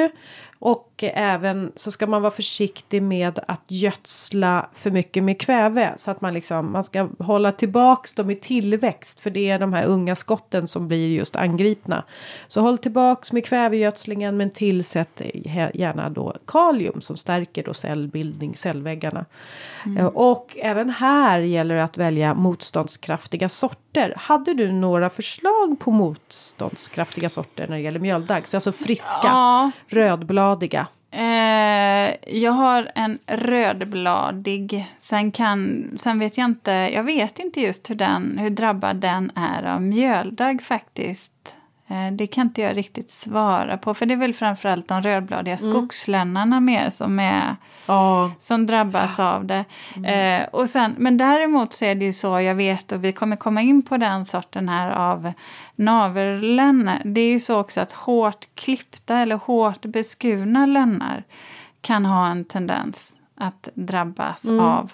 och 0.58 0.92
även 1.02 1.72
så 1.76 1.90
ska 1.90 2.06
man 2.06 2.22
vara 2.22 2.30
försiktig 2.30 3.02
med 3.02 3.38
att 3.48 3.64
gödsla 3.68 4.68
för 4.74 4.90
mycket 4.90 5.24
med 5.24 5.40
kväve 5.40 5.94
så 5.96 6.10
att 6.10 6.20
man 6.20 6.34
liksom 6.34 6.72
man 6.72 6.84
ska 6.84 7.08
hålla 7.18 7.52
tillbaks 7.52 8.14
dem 8.14 8.30
i 8.30 8.36
tillväxt 8.36 9.20
för 9.20 9.30
det 9.30 9.50
är 9.50 9.58
de 9.58 9.72
här 9.72 9.84
unga 9.84 10.16
skotten 10.16 10.66
som 10.66 10.88
blir 10.88 11.08
just 11.08 11.36
angripna. 11.36 12.04
Så 12.48 12.60
håll 12.60 12.78
tillbaks 12.78 13.32
med 13.32 13.44
kvävegödslingen 13.44 14.36
men 14.36 14.50
tillsätt 14.50 15.22
gärna 15.74 16.10
då 16.10 16.36
kalium 16.46 17.00
som 17.00 17.16
stärker 17.16 17.62
då 17.62 17.74
cellbildning, 17.74 18.54
cellväggarna. 18.54 19.24
Eh, 19.98 20.06
Och 20.06 20.56
även 20.62 20.90
här 20.90 21.38
gäller 21.38 21.74
det 21.74 21.84
att 21.84 21.98
välja 21.98 22.34
motståndskraftiga 22.34 23.48
sorter. 23.48 23.87
Hade 24.16 24.54
du 24.54 24.72
några 24.72 25.10
förslag 25.10 25.78
på 25.78 25.90
motståndskraftiga 25.90 27.28
sorter 27.28 27.68
när 27.68 27.76
det 27.76 27.82
gäller 27.82 28.00
mjöldagg? 28.00 28.48
Så 28.48 28.56
alltså 28.56 28.72
friska, 28.72 29.20
Ja, 29.22 29.70
rödbladiga. 29.88 30.86
Eh, 31.10 32.14
jag 32.26 32.52
har 32.52 32.90
en 32.94 33.18
rödbladig. 33.26 34.86
Sen, 34.96 35.32
kan, 35.32 35.84
sen 35.96 36.18
vet 36.18 36.38
jag 36.38 36.44
inte, 36.44 36.70
jag 36.70 37.02
vet 37.02 37.38
inte 37.38 37.60
just 37.60 37.90
hur, 37.90 37.94
den, 37.94 38.38
hur 38.38 38.50
drabbad 38.50 38.96
den 38.96 39.32
är 39.34 39.62
av 39.62 39.82
mjöldagg 39.82 40.62
faktiskt. 40.62 41.56
Eh, 41.90 42.12
Det 42.12 42.26
kan 42.26 42.46
inte 42.46 42.62
jag 42.62 42.76
riktigt 42.76 43.10
svara 43.10 43.76
på, 43.78 43.94
för 43.94 44.06
det 44.06 44.14
är 44.14 44.18
väl 44.18 44.34
framförallt 44.34 44.88
de 44.88 45.02
rödbladiga 45.02 45.56
Mm. 45.56 45.72
skogslennarna 45.72 46.60
mer 46.60 46.90
som, 46.90 47.18
är, 47.20 47.56
Ja, 47.86 48.30
som 48.38 48.66
drabbas 48.66 49.20
av 49.20 49.44
det. 49.46 49.64
Mm. 49.96 50.40
Eh, 50.42 50.48
och 50.48 50.68
sen, 50.68 50.94
men 50.98 51.16
däremot 51.16 51.72
så 51.72 51.84
är 51.84 51.94
det 51.94 52.04
ju 52.04 52.12
så, 52.12 52.40
jag 52.40 52.54
vet, 52.54 52.92
och 52.92 53.04
vi 53.04 53.12
kommer 53.12 53.36
komma 53.36 53.60
in 53.62 53.82
på 53.82 53.96
den 53.96 54.24
sorten 54.24 54.68
här 54.68 54.90
av 54.90 55.32
navellännar. 55.76 57.02
Det 57.04 57.20
är 57.20 57.30
ju 57.30 57.40
så 57.40 57.58
också 57.58 57.80
att 57.80 57.92
hårt 57.92 58.46
klippta 58.54 59.16
eller 59.18 59.36
hårt 59.36 59.80
beskurna 59.80 60.66
lännar 60.66 61.24
kan 61.80 62.06
ha 62.06 62.26
en 62.26 62.44
tendens 62.44 63.16
att 63.36 63.68
drabbas 63.74 64.48
av 64.48 64.92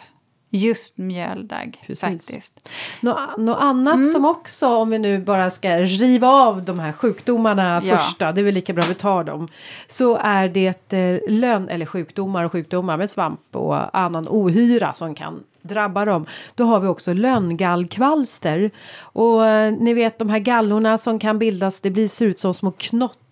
just 0.56 0.98
mjöldagg 0.98 1.78
Precis. 1.86 2.00
faktiskt. 2.00 2.68
Något, 3.00 3.36
något 3.38 3.58
annat 3.60 3.94
Mm. 3.94 4.06
som 4.06 4.24
också, 4.24 4.66
om 4.76 4.90
vi 4.90 4.98
nu 4.98 5.18
bara 5.18 5.50
ska 5.50 5.78
riva 5.78 6.28
av 6.28 6.62
de 6.62 6.78
här 6.78 6.92
sjukdomarna 6.92 7.82
Ja. 7.84 7.96
första, 7.98 8.32
det 8.32 8.40
är 8.40 8.42
väl 8.44 8.54
lika 8.54 8.72
bra 8.72 8.84
vi 8.88 8.94
tar 8.94 9.24
dem. 9.24 9.48
Så 9.88 10.16
är 10.16 10.48
det 10.48 10.92
eh, 10.92 11.18
lön, 11.28 11.68
eller 11.68 11.86
sjukdomar 11.86 12.44
och 12.44 12.52
sjukdomar 12.52 12.96
med 12.96 13.10
svamp 13.10 13.40
och 13.52 13.96
annan 13.98 14.26
ohyra 14.28 14.92
som 14.92 15.14
kan 15.14 15.42
drabba 15.62 16.04
dem. 16.04 16.26
Då 16.54 16.64
har 16.64 16.80
vi 16.80 16.88
också 16.88 17.12
lönngallkvalster. 17.12 18.70
Och 19.00 19.46
eh, 19.46 19.72
ni 19.72 19.94
vet 19.94 20.18
de 20.18 20.28
här 20.28 20.38
gallorna 20.38 20.98
som 20.98 21.18
kan 21.18 21.38
bildas, 21.38 21.80
det 21.80 21.90
blir, 21.90 22.08
ser 22.08 22.26
ut 22.26 22.38
som 22.38 22.54
små 22.54 22.70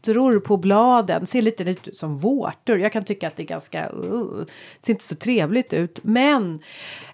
knottror 0.03 0.41
på 0.41 0.57
bladen, 0.57 1.27
ser 1.27 1.43
lite 1.43 1.62
ut 1.62 1.88
som 1.97 2.19
vårtor. 2.19 2.79
Jag 2.79 2.93
kan 2.93 3.05
tycka 3.05 3.29
att 3.29 3.37
det 3.37 3.43
är 3.43 3.47
ganska, 3.47 3.88
uh, 3.88 4.45
ser 4.81 4.93
inte 4.93 5.05
så 5.05 5.15
trevligt 5.15 5.73
ut. 5.73 5.99
Men 6.03 6.61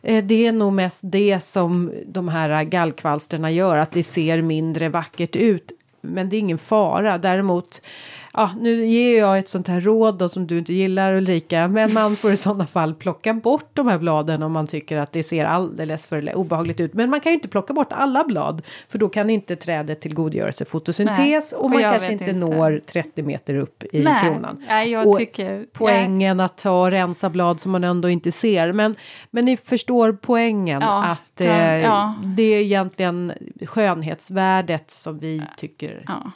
eh, 0.03 0.25
det 0.25 0.47
är 0.47 0.53
nog 0.53 0.73
mest 0.73 1.03
det 1.05 1.41
som 1.41 1.93
de 2.07 2.29
här 2.29 2.65
gallkvalsterna 2.65 3.51
gör, 3.51 3.77
att 3.77 3.93
det 3.93 4.03
ser 4.03 4.43
mindre 4.43 4.89
vackert 4.89 5.37
ut. 5.37 5.73
Men 6.01 6.29
det 6.29 6.37
är 6.37 6.39
ingen 6.39 6.59
fara. 6.59 7.19
Däremot, 7.19 7.83
ja, 8.39 8.51
nu 8.61 8.87
ger 8.87 9.19
jag 9.19 9.39
ett 9.39 9.49
sånt 9.49 9.69
här 9.69 9.81
råd 9.81 10.19
då, 10.19 10.29
som 10.29 10.47
du 10.47 10.59
inte 10.59 10.73
gillar 10.75 11.13
Ulrika, 11.15 11.69
men 11.69 11.93
man 11.93 12.17
får 12.17 12.33
i 12.33 12.37
sådana 12.37 12.67
fall 12.67 12.95
plocka 12.95 13.35
bort 13.35 13.71
de 13.73 13.89
här 13.89 13.99
bladen 13.99 14.43
om 14.43 14.53
man 14.53 14.67
tycker 14.67 14.99
att 14.99 15.13
det 15.13 15.23
ser 15.23 15.45
alldeles 15.45 16.07
för 16.07 16.37
obehagligt 16.37 16.81
ut. 16.81 16.95
Men 16.95 17.11
man 17.11 17.21
kan 17.21 17.33
ju 17.33 17.35
inte 17.35 17.49
plocka 17.49 17.73
bort 17.73 17.93
alla 17.93 18.25
blad, 18.25 18.63
för 18.89 18.99
då 18.99 19.09
kan 19.09 19.31
inte 19.31 19.57
trädet 19.57 20.01
tillgodogöra 20.01 20.53
sig 20.53 20.67
fotosyntes 20.67 21.19
Nej, 21.19 21.59
och 21.59 21.65
och 21.65 21.71
man 21.71 21.83
jag 21.83 21.91
kanske 21.91 22.13
inte, 22.13 22.25
inte. 22.25 22.37
når 22.37 22.81
30 22.87 23.23
meter 23.23 23.55
upp 23.55 23.85
i 23.93 24.03
Nej, 24.03 24.23
kronan. 24.23 24.65
nej, 24.69 24.91
jag 24.91 25.07
Och 25.07 25.19
tycker... 25.19 25.67
Poängen 25.73 26.41
att 26.41 26.59
ta 26.59 26.81
och 26.81 26.91
rensa 26.91 27.31
blad 27.31 27.61
som 27.61 27.73
man 27.73 27.85
ändå 27.85 28.09
inte 28.09 28.33
ser. 28.33 28.73
Men, 28.73 28.95
men 29.31 29.45
ni 29.45 29.57
förstår 29.57 30.13
poängen 30.13 30.83
Ja, 30.83 31.05
att 31.05 31.41
eh, 31.41 31.77
ja. 31.77 32.15
det 32.37 32.43
är 32.43 32.61
egentligen 32.61 33.33
skönhetsvärdet 33.67 34.91
som 34.91 35.19
vi 35.19 35.43
tycker. 35.57 36.05
Ja, 36.07 36.31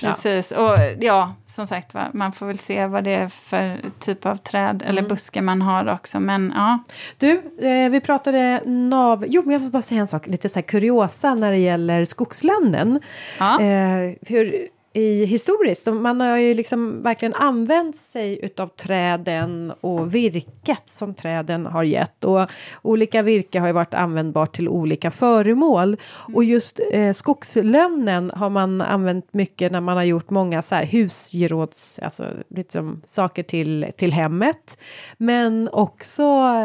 precis. 0.00 0.52
Och 0.52 0.76
ja, 1.00 1.34
som 1.46 1.66
sagt 1.66 1.94
man 2.12 2.32
får 2.32 2.46
väl 2.46 2.58
se 2.58 2.86
vad 2.86 3.04
det 3.04 3.14
är 3.14 3.28
för 3.28 3.78
typ 4.00 4.26
av 4.26 4.36
träd 4.36 4.82
eller 4.86 4.98
Mm. 5.02 5.08
buske 5.08 5.42
man 5.42 5.62
har 5.62 5.92
också. 5.92 6.20
Men 6.20 6.52
ja, 6.56 6.78
Du, 7.18 7.30
eh, 7.68 7.90
vi 7.90 8.00
pratade 8.00 8.62
nav... 8.64 9.24
Jo, 9.28 9.42
men 9.44 9.52
jag 9.52 9.60
vill 9.60 9.70
bara 9.70 9.82
säga 9.82 10.00
en 10.00 10.06
sak, 10.06 10.26
lite 10.26 10.48
så 10.48 10.62
kuriosa 10.62 11.34
när 11.34 11.50
det 11.52 11.58
gäller 11.58 12.04
skogslännen. 12.04 13.00
ja. 13.38 13.60
Eh, 13.60 14.14
för 14.26 14.73
i 14.96 15.24
historiskt, 15.24 15.86
man 15.86 16.20
har 16.20 16.36
ju 16.36 16.54
liksom 16.54 17.02
verkligen 17.02 17.34
använt 17.34 17.96
sig 17.96 18.38
utav 18.42 18.66
träden 18.66 19.72
och 19.80 20.14
virket 20.14 20.82
som 20.86 21.14
träden 21.14 21.66
har 21.66 21.82
gett. 21.82 22.24
Och 22.24 22.50
olika 22.82 23.22
virke 23.22 23.60
har 23.60 23.66
ju 23.66 23.72
varit 23.72 23.94
användbart 23.94 24.52
till 24.54 24.68
olika 24.68 25.10
föremål. 25.10 25.96
Och 26.34 26.44
just 26.44 26.80
eh, 26.92 27.12
skogslönnen 27.12 28.30
har 28.34 28.50
man 28.50 28.80
använt 28.80 29.34
mycket 29.34 29.72
när 29.72 29.80
man 29.80 29.96
har 29.96 30.04
gjort 30.04 30.30
många 30.30 30.62
så 30.62 30.74
här 30.74 30.86
husgeråds, 30.86 31.98
alltså 31.98 32.30
liksom 32.48 33.02
saker 33.04 33.42
till, 33.42 33.86
till 33.96 34.12
hemmet. 34.12 34.78
Men 35.16 35.68
också 35.72 36.22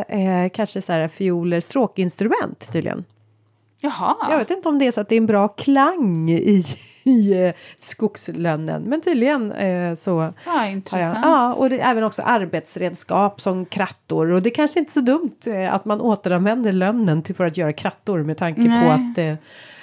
eh, 0.09 0.49
kanske 0.53 0.81
så 0.81 0.93
här 0.93 1.07
fioler, 1.07 1.59
stråkinstrument 1.59 2.71
tydligen. 2.71 3.05
Jaha. 3.81 4.15
Jag 4.29 4.37
vet 4.37 4.49
inte 4.49 4.69
om 4.69 4.79
det 4.79 4.87
är 4.87 4.91
så 4.91 5.01
att 5.01 5.09
det 5.09 5.15
är 5.15 5.17
en 5.17 5.25
bra 5.25 5.47
klang 5.47 6.29
i, 6.29 6.63
i 7.03 7.43
eh, 7.45 7.53
skogslönnen. 7.77 8.83
Men 8.83 9.01
tydligen 9.01 9.51
eh, 9.51 9.95
så 9.95 10.09
Ja, 10.45 10.51
har 10.51 10.63
jag. 10.63 10.71
intressant. 10.71 11.17
Ja, 11.23 11.53
och 11.53 11.69
det 11.69 11.79
är 11.79 11.91
även 11.91 12.03
också 12.03 12.21
arbetsredskap 12.21 13.41
som 13.41 13.65
krattor. 13.65 14.31
Och 14.31 14.41
det 14.41 14.49
kanske 14.49 14.79
inte 14.79 14.89
är 14.89 14.93
så 14.93 14.99
dumt 15.01 15.37
eh, 15.47 15.73
att 15.73 15.85
man 15.85 16.01
återanvänder 16.01 16.71
lönnen 16.71 17.23
till 17.23 17.35
för 17.35 17.45
att 17.47 17.57
göra 17.57 17.73
krattor 17.73 18.23
med 18.23 18.37
tanke 18.37 18.61
på 18.61 18.67
Nej. 18.67 18.89
att 18.89 19.17
eh, 19.17 19.33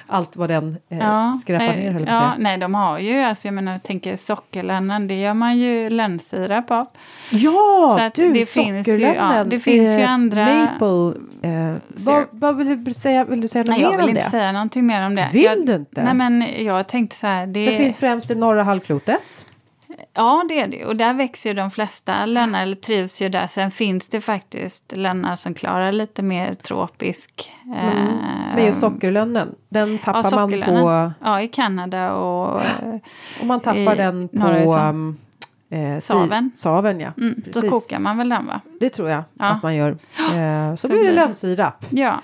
allt 0.08 0.36
vad 0.36 0.48
den 0.48 0.76
eh, 0.88 1.32
skräpar 1.32 1.66
nej, 1.66 1.76
ner 1.76 1.90
höll 1.92 2.02
jag 2.06 2.14
ja, 2.14 2.32
nej, 2.38 2.58
de 2.58 2.74
har 2.74 2.98
ju, 2.98 3.20
alltså 3.22 3.48
jag 3.48 3.54
menar, 3.54 3.72
jag 3.72 3.82
tänker 3.82 4.16
sockerlännan, 4.16 5.08
det 5.08 5.14
gör 5.14 5.34
man 5.34 5.58
ju 5.58 5.90
lännsirap 5.90 6.70
av. 6.70 6.86
Ja, 7.30 7.96
Så 7.98 8.20
du, 8.22 8.28
det 8.28 8.34
finns 8.34 8.56
ju- 8.56 8.84
sockerlönnen. 8.84 9.36
ja, 9.36 9.44
det 9.44 9.60
finns 9.60 9.98
ju 9.98 10.02
eh, 10.02 10.10
andra- 10.10 10.46
Maple. 10.46 11.20
Eh, 11.42 11.74
vad, 12.06 12.26
vad 12.30 12.56
vill 12.56 12.84
du 12.84 12.94
säga? 12.94 13.24
Vill 13.24 13.40
du 13.40 13.48
säga 13.48 13.62
något 13.62 13.68
Nej, 13.68 13.80
jag 13.80 13.90
mer 13.90 13.96
vill 13.96 14.04
om 14.04 14.08
inte 14.10 14.20
det? 14.22 14.30
säga 14.30 14.52
någonting 14.52 14.86
mer 14.86 15.06
om 15.06 15.14
det. 15.14 15.28
Vill 15.32 15.42
jag, 15.42 15.66
du 15.66 15.74
inte? 15.74 16.02
Nej, 16.04 16.14
men 16.14 16.64
jag 16.64 16.88
tänkte 16.88 17.16
så 17.16 17.26
här, 17.26 17.46
det, 17.46 17.64
Det 17.66 17.76
finns 17.76 17.96
främst 17.98 18.30
i 18.30 18.34
norra 18.34 18.62
halvklotet. 18.62 19.46
Ja, 20.14 20.44
det 20.48 20.60
är 20.60 20.68
det. 20.68 20.84
Och 20.84 20.96
där 20.96 21.14
växer 21.14 21.50
ju 21.50 21.54
de 21.54 21.70
flesta 21.70 22.26
lännar, 22.26 22.62
eller 22.62 22.76
trivs 22.76 23.22
ju 23.22 23.28
där. 23.28 23.46
Sen 23.46 23.70
finns 23.70 24.08
det 24.08 24.20
faktiskt 24.20 24.92
lännar 24.96 25.36
som 25.36 25.54
klarar 25.54 25.92
lite 25.92 26.22
mer 26.22 26.54
tropisk... 26.54 27.52
Mm. 27.64 28.16
Men 28.54 28.66
just 28.66 28.80
sockerlönnen, 28.80 29.54
den 29.68 29.98
tappar 29.98 30.36
man 30.36 30.62
på... 30.62 31.12
Ja, 31.24 31.40
i 31.40 31.48
Kanada 31.48 32.12
och... 32.12 32.60
eh, 32.62 32.94
Och 33.40 33.46
man 33.46 33.60
tappar 33.60 33.96
den 33.96 34.28
på... 34.28 34.74
um, 34.74 35.16
eh, 35.70 35.98
Saven. 36.00 36.50
Saven, 36.54 37.00
ja. 37.00 37.12
Mm, 37.18 37.42
då 37.52 37.60
kokar 37.60 37.98
man 37.98 38.18
väl 38.18 38.28
den, 38.28 38.46
va? 38.46 38.60
Det 38.80 38.88
tror 38.88 39.08
jag 39.08 39.22
Ja. 39.38 39.44
att 39.44 39.62
man 39.62 39.74
gör. 39.74 39.90
Eh, 40.18 40.74
så, 40.74 40.76
Så 40.76 40.88
blir 40.88 41.04
det 41.04 41.12
lönnsirap. 41.12 41.84
Ja. 41.90 42.20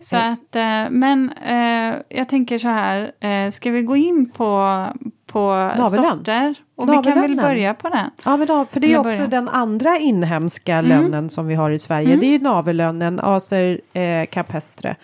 Så 0.00 0.16
att, 0.16 0.56
eh, 0.56 0.90
men 0.90 1.32
eh, 1.32 1.94
jag 2.08 2.28
tänker 2.28 2.58
så 2.58 2.68
här, 2.68 3.12
eh, 3.20 3.50
ska 3.50 3.70
vi 3.70 3.82
gå 3.82 3.96
in 3.96 4.30
på, 4.30 4.84
på 5.32 5.70
Navelön. 5.78 6.04
sorter? 6.10 6.54
Och 6.76 6.88
vi 6.88 6.92
kan 6.92 7.20
väl 7.20 7.36
börja 7.36 7.74
på 7.74 7.88
den? 7.88 8.10
Ja, 8.24 8.36
men 8.36 8.46
då, 8.46 8.66
för 8.70 8.80
det 8.80 8.92
är 8.92 8.98
också 8.98 9.10
börja. 9.10 9.26
den 9.26 9.48
andra 9.48 9.98
inhemska 9.98 10.74
Mm. 10.78 10.88
lönnen 10.88 11.30
som 11.30 11.46
vi 11.46 11.54
har 11.54 11.70
i 11.70 11.78
Sverige. 11.78 12.16
Det 12.16 12.26
är 12.26 12.30
ju 12.30 12.38
navellönnen, 12.38 13.20
Acer 13.22 13.80
eh, 13.92 14.26
campestre. 14.26 14.96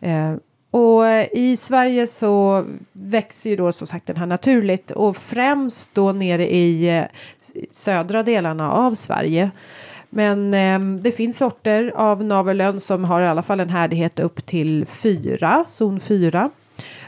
Eh, 0.00 0.32
och 0.70 1.04
i 1.32 1.56
Sverige 1.56 2.06
så 2.06 2.64
växer 2.92 3.50
ju 3.50 3.56
då 3.56 3.72
som 3.72 3.86
sagt 3.86 4.06
den 4.06 4.16
här 4.16 4.26
naturligt 4.26 4.90
och 4.90 5.16
främst 5.16 5.94
då 5.94 6.12
nere 6.12 6.52
i 6.54 6.98
eh, 6.98 7.04
södra 7.70 8.22
delarna 8.22 8.72
av 8.72 8.94
Sverige. 8.94 9.50
Men 10.10 10.54
eh, 10.54 11.00
det 11.02 11.12
finns 11.12 11.38
sorter 11.38 11.92
av 11.96 12.24
navellön 12.24 12.80
som 12.80 13.04
har 13.04 13.20
i 13.20 13.26
alla 13.26 13.42
fall 13.42 13.60
en 13.60 13.70
härdighet 13.70 14.18
upp 14.18 14.46
till 14.46 14.86
4, 14.86 15.64
zon 15.68 16.00
4. 16.00 16.50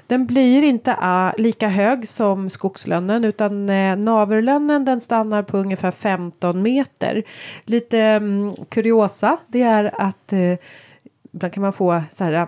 Den 0.07 0.27
blir 0.27 0.63
inte 0.63 0.91
äh, 0.91 1.43
lika 1.43 1.69
hög 1.69 2.09
som 2.09 2.51
skogslönnen 2.51 3.25
utan 3.25 3.69
eh, 3.69 3.97
naverlönnen 3.97 4.85
den 4.85 5.01
stannar 5.01 5.43
på 5.43 5.59
ungefär 5.59 5.91
15 5.91 6.63
meter. 6.63 7.23
Lite 7.65 8.17
um, 8.17 8.51
kuriosa 8.69 9.37
det 9.47 9.63
är 9.63 10.01
att 10.01 10.33
eh, 10.33 10.55
ibland 11.33 11.55
kan 11.55 11.63
man 11.63 11.73
få 11.73 12.03
så 12.11 12.25
här 12.25 12.47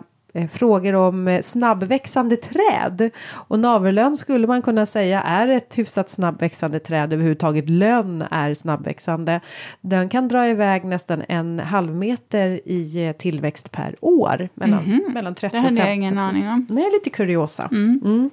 frågor 0.52 0.94
om 0.94 1.28
eh, 1.28 1.42
snabbväxande 1.42 2.36
träd. 2.36 3.10
Och 3.48 3.58
naverlön 3.58 4.16
skulle 4.16 4.46
man 4.46 4.62
kunna 4.62 4.86
säga 4.86 5.22
är 5.22 5.48
ett 5.48 5.78
hyfsat 5.78 6.10
snabbväxande 6.10 6.78
träd 6.78 7.12
överhuvudtaget. 7.12 7.68
Lönn 7.70 8.24
är 8.30 8.54
snabbväxande. 8.54 9.40
Den 9.80 10.08
kan 10.08 10.28
dra 10.28 10.48
iväg 10.48 10.84
nästan 10.84 11.22
en 11.28 11.58
halv 11.58 11.94
meter 11.94 12.60
i 12.64 13.06
eh, 13.06 13.12
tillväxt 13.12 13.72
per 13.72 13.94
år. 14.00 14.48
Mellan, 14.54 15.02
mellan 15.14 15.34
30 15.34 15.56
Mhm. 15.56 15.62
Det 15.62 15.68
och 15.68 15.68
50 15.68 15.80
hade 15.80 15.90
jag 15.90 15.96
ingen 15.96 16.18
aning 16.18 16.48
om. 16.48 16.66
Nej, 16.70 16.90
lite 16.92 17.10
kuriosa. 17.10 17.68
Mm. 17.72 18.30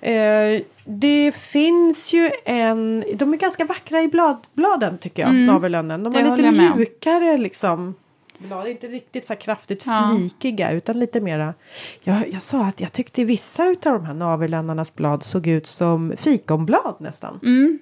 Eh, 0.00 0.62
det 0.84 1.34
finns 1.34 2.14
ju 2.14 2.30
en... 2.44 3.04
De 3.14 3.32
är 3.32 3.36
ganska 3.36 3.64
vackra 3.64 4.02
i 4.02 4.08
blad, 4.08 4.36
bladen 4.54 4.98
tycker 4.98 5.22
jag, 5.22 5.34
navelönnen. 5.34 6.04
De 6.04 6.14
Mm. 6.16 6.36
Det 6.36 6.42
är 6.42 6.52
lite 6.52 6.76
mjukare 6.76 7.36
liksom. 7.36 7.94
Blad, 8.38 8.68
inte 8.68 8.86
riktigt 8.86 9.26
så 9.26 9.32
här 9.32 9.40
kraftigt 9.40 9.84
Ja. 9.86 10.10
flikiga 10.16 10.70
utan 10.72 10.98
lite 10.98 11.20
mera... 11.20 11.54
Jag, 12.02 12.28
jag 12.32 12.42
sa 12.42 12.64
att 12.66 12.80
jag 12.80 12.92
tyckte 12.92 13.24
vissa 13.24 13.62
av 13.62 13.76
de 13.82 14.04
här 14.04 14.14
navellönnarnas 14.14 14.94
blad 14.94 15.22
såg 15.22 15.46
ut 15.46 15.66
som 15.66 16.12
fikonblad 16.16 16.94
nästan. 16.98 17.40
Mm. 17.42 17.78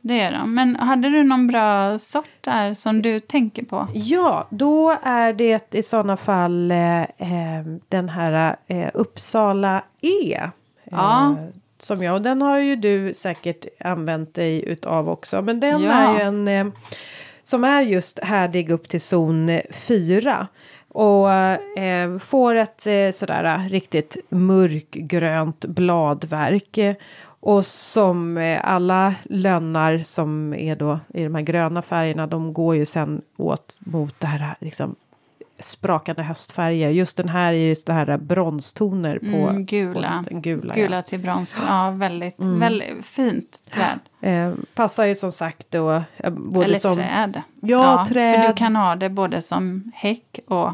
Det 0.00 0.20
är 0.20 0.32
de. 0.32 0.54
Men 0.54 0.76
hade 0.76 1.08
du 1.08 1.22
någon 1.22 1.46
bra 1.46 1.98
sort 1.98 2.30
där 2.40 2.74
som 2.74 3.02
du 3.02 3.20
tänker 3.20 3.64
på? 3.64 3.86
Ja, 3.94 4.46
då 4.50 4.96
är 5.02 5.32
det 5.32 5.74
i 5.74 5.82
sådana 5.82 6.16
fall 6.16 6.70
eh, 6.70 7.00
eh, 7.02 7.64
den 7.88 8.08
här 8.08 8.56
eh, 8.66 8.88
Uppsala 8.94 9.84
E. 10.02 10.40
Ja. 10.84 11.30
Eh, 11.30 11.36
som 11.80 12.02
jag, 12.02 12.14
och 12.14 12.22
den 12.22 12.42
har 12.42 12.58
ju 12.58 12.76
du 12.76 13.14
säkert 13.14 13.66
använt 13.80 14.34
dig 14.34 14.64
utav 14.68 15.08
också. 15.10 15.42
Men 15.42 15.60
den 15.60 15.82
Ja. 15.82 15.92
är 15.92 16.14
ju 16.14 16.20
en 16.20 16.48
eh, 16.48 16.66
som 17.48 17.64
är 17.64 17.82
just 17.82 18.18
härdig 18.18 18.70
upp 18.70 18.88
till 18.88 19.00
zon 19.00 19.60
4. 19.70 20.46
Och 20.88 21.32
eh, 21.32 22.18
får 22.18 22.54
ett 22.54 22.86
eh, 22.86 23.10
sådär 23.10 23.44
eh, 23.44 23.68
riktigt 23.68 24.16
mörkgrönt 24.28 25.64
bladverk. 25.64 26.78
Och 27.40 27.66
som 27.66 28.38
eh, 28.38 28.60
alla 28.64 29.14
lönnar 29.24 29.98
som 29.98 30.54
är 30.54 30.76
då 30.76 31.00
i 31.14 31.24
de 31.24 31.34
här 31.34 31.42
gröna 31.42 31.82
färgerna, 31.82 32.26
de 32.26 32.52
går 32.52 32.76
ju 32.76 32.84
sen 32.84 33.22
åt 33.36 33.76
mot 33.80 34.20
det 34.20 34.26
här 34.26 34.56
liksom 34.60 34.96
sprakande 35.60 36.22
höstfärger. 36.22 36.90
Just 36.90 37.16
den 37.16 37.28
här 37.28 37.52
är 37.52 37.74
så 37.74 37.92
här 37.92 38.16
bronstoner 38.18 39.18
på 39.18 39.26
Mm, 39.48 39.66
gula. 39.66 40.24
på 40.30 40.38
gula. 40.40 40.74
Gula 40.74 40.96
ja. 40.96 41.02
till 41.02 41.20
brons. 41.20 41.54
Ja, 41.68 41.90
väldigt, 41.90 42.38
Mm. 42.40 42.58
väldigt 42.60 43.06
fint 43.06 43.58
träd. 43.70 43.98
Eh, 44.20 44.52
passar 44.74 45.04
ju 45.04 45.14
som 45.14 45.32
sagt 45.32 45.66
då 45.70 46.02
eh, 46.16 46.30
både 46.30 46.66
Eller 46.66 46.78
som... 46.78 46.96
träd. 46.96 47.42
Ja, 47.60 48.04
För 48.08 48.14
träd. 48.14 48.50
du 48.50 48.54
kan 48.54 48.76
ha 48.76 48.96
det 48.96 49.08
både 49.08 49.42
som 49.42 49.92
häck 49.94 50.40
och 50.48 50.70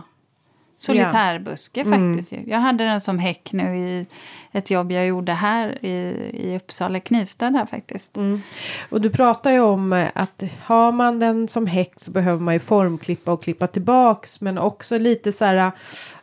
solitärbuske 0.85 1.81
Mm. 1.81 2.12
faktiskt. 2.14 2.33
ju. 2.33 2.38
Jag 2.47 2.59
hade 2.59 2.85
den 2.85 3.01
som 3.01 3.18
häck 3.18 3.53
nu 3.53 3.77
i 3.79 4.07
ett 4.53 4.70
jobb 4.70 4.92
jag 4.92 5.07
gjorde 5.07 5.33
här 5.33 5.85
i, 5.85 5.90
i 6.35 6.57
Uppsala, 6.57 7.01
Knivsta 7.01 7.51
där 7.51 7.66
faktiskt. 7.66 8.16
Mm. 8.16 8.42
Och 8.88 9.01
du 9.01 9.11
pratar 9.11 9.51
ju 9.51 9.61
om 9.61 9.92
eh, 9.92 10.09
att 10.14 10.42
har 10.64 10.92
man 10.92 11.18
den 11.18 11.49
som 11.49 11.66
häck 11.66 11.92
så 11.97 12.11
behöver 12.11 12.40
man 12.40 12.55
ju 12.55 12.61
formklippa 12.61 13.33
och 13.33 13.42
klippa 13.42 13.66
tillbaks. 13.66 14.40
Men 14.40 14.59
också 14.59 14.99
lite 14.99 15.33
så 15.33 15.44
här, 15.44 15.73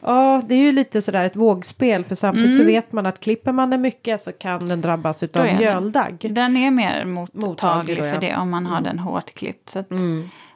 ja 0.01 0.41
det 0.47 0.55
är 0.55 0.59
ju 0.61 0.71
lite 0.71 1.01
sådär 1.01 1.23
ett 1.23 1.35
vågspel. 1.35 2.03
För 2.05 2.15
samtidigt 2.15 2.57
så 2.57 2.63
vet 2.63 2.91
man 2.91 3.05
att 3.05 3.19
klipper 3.19 3.51
man 3.51 3.69
den 3.69 3.81
mycket 3.81 4.21
så 4.21 4.31
kan 4.31 4.67
den 4.67 4.81
drabbas 4.81 5.23
utav 5.23 5.41
Mm. 5.45 5.55
Är 5.55 5.59
den. 5.59 5.73
mjöldagg. 5.73 6.27
Den 6.33 6.57
är 6.57 6.71
mer 6.71 7.05
mottaglig, 7.05 7.47
Mottaglig 7.47 7.97
ja. 7.99 8.03
för 8.13 8.21
det 8.21 8.35
om 8.35 8.49
man 8.49 8.65
har 8.65 8.81
den 8.81 8.99
hårt 8.99 9.33
klippt. 9.33 9.69
Så 9.69 9.79
att, 9.79 9.91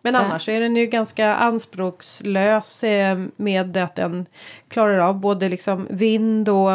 Men 0.05 0.15
annars 0.15 0.45
så 0.45 0.51
är 0.51 0.59
den 0.59 0.75
ju 0.75 0.85
ganska 0.85 1.35
anspråkslös 1.35 2.83
eh, 2.83 3.19
med 3.35 3.77
att 3.77 3.95
den 3.95 4.25
klarar 4.67 4.97
av 4.97 5.19
både 5.19 5.49
liksom 5.49 5.87
vind 5.89 6.49
och 6.49 6.71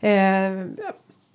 eh, 0.00 0.66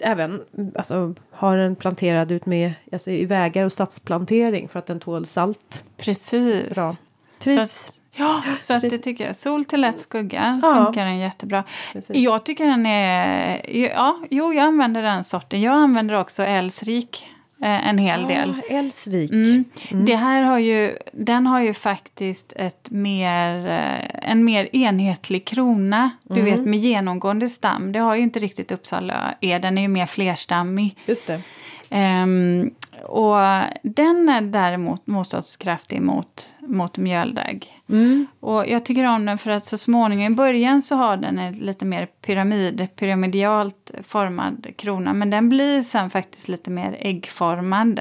även 0.02 0.42
alltså, 0.76 1.16
har 1.32 1.58
den 1.58 1.76
planterad 1.76 2.32
ut 2.32 2.46
med 2.46 2.74
alltså, 2.92 3.12
i 3.12 3.26
vägar 3.26 3.66
och 3.66 3.72
stadsplantering 3.72 4.70
för 4.70 4.80
att 4.80 4.86
den 4.86 5.00
tål 5.00 5.26
salt. 5.26 5.84
Precis. 5.98 6.76
Bra. 6.76 6.96
Trivs. 7.40 7.92
ja, 8.16 8.44
så 8.60 8.74
det 8.74 8.98
tycker 8.98 9.26
jag. 9.28 9.36
Sol 9.36 9.66
till 9.66 9.82
lätt 9.82 10.00
skugga 10.00 10.60
Ja. 10.64 10.86
funkar 10.86 11.06
den 11.06 11.18
jättebra. 11.18 11.64
Precis. 11.94 12.16
Jag 12.16 12.46
tycker 12.46 12.66
den 12.66 12.86
är... 12.86 13.70
Ja, 13.78 14.20
jo, 14.30 14.54
jag 14.54 14.66
använder 14.66 15.02
den 15.02 15.24
sorten. 15.24 15.62
Jag 15.62 15.74
använder 15.74 16.20
också 16.20 16.44
Älvsrik 16.44 17.28
eh, 17.30 17.33
en 17.68 17.98
hel 17.98 18.28
del. 18.28 18.54
Ja, 18.70 18.76
Älvsvik. 18.78 19.32
Mm. 19.32 19.66
Det 20.06 20.16
här 20.16 20.42
har 20.42 20.60
ju, 20.60 20.98
den 21.14 21.48
har 21.48 21.60
ju 21.62 21.74
faktiskt 21.74 22.54
ett 22.56 22.92
mer, 22.92 23.68
eh, 23.68 24.30
en 24.32 24.44
mer 24.44 24.76
enhetlig 24.76 25.46
krona. 25.46 26.12
Du 26.24 26.40
Mm. 26.40 26.46
vet 26.46 26.66
med 26.66 26.80
genomgående 26.80 27.50
stam. 27.50 27.92
Det 27.92 28.00
har 28.00 28.16
ju 28.16 28.22
inte 28.24 28.40
riktigt 28.40 28.72
Uppsala 28.72 29.36
är. 29.42 29.60
Den 29.60 29.78
är 29.78 29.82
ju 29.82 29.88
mer 29.88 30.06
flerstammig. 30.06 30.98
Just 31.06 31.28
det. 31.28 31.42
Ehm, 31.90 32.72
och 33.04 33.38
den 33.84 34.30
är 34.30 34.42
däremot 34.42 35.08
motståndskraftig 35.08 36.02
mot, 36.02 36.56
mot 36.60 36.98
mjöldagg. 36.98 37.84
Mm. 37.90 38.28
Och 38.40 38.68
jag 38.68 38.86
tycker 38.86 39.04
om 39.08 39.26
den 39.26 39.38
för 39.38 39.52
att 39.52 39.66
så 39.66 39.78
småningom, 39.78 40.34
i 40.34 40.36
början 40.36 40.82
så 40.82 40.96
har 40.96 41.18
den 41.18 41.40
en 41.40 41.54
lite 41.54 41.86
mer 41.86 42.06
pyramid, 42.06 42.88
pyramidalt 42.96 43.92
formad 44.04 44.68
krona. 44.78 45.14
Men 45.14 45.30
den 45.30 45.50
blir 45.50 45.82
sen 45.82 46.10
faktiskt 46.10 46.48
lite 46.48 46.72
mer 46.72 46.98
äggformad 47.00 48.00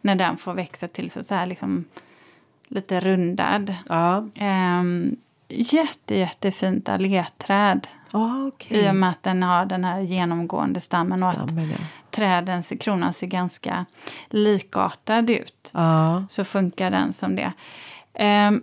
när 0.00 0.14
den 0.14 0.36
får 0.36 0.54
växa 0.54 0.88
till 0.88 1.10
sig 1.10 1.24
så 1.24 1.34
här 1.34 1.46
liksom 1.46 1.84
lite 2.68 3.00
rundad. 3.00 3.74
Ja, 3.88 4.28
Ehm, 4.34 5.16
jätte, 5.48 6.16
jättefint 6.16 6.88
alléträd. 6.88 7.86
ah, 8.12 8.46
okej. 8.46 8.84
I 8.86 8.90
och 8.90 8.94
med 8.96 9.10
att 9.10 9.22
den 9.22 9.42
har 9.42 9.66
den 9.66 9.84
här 9.84 10.00
genomgående 10.00 10.80
stammen 10.80 11.22
och 11.22 11.28
att 11.28 11.34
Stammen, 11.34 11.70
ja. 11.70 11.76
Träden, 12.12 12.62
kronan 12.62 13.12
ser 13.12 13.26
ganska 13.26 13.86
likartad 14.30 15.30
ut. 15.30 15.70
Ja. 15.72 16.24
Så 16.28 16.44
funkar 16.44 16.90
den 16.90 17.12
som 17.12 17.36
det. 17.36 17.52
Ehm, 18.14 18.62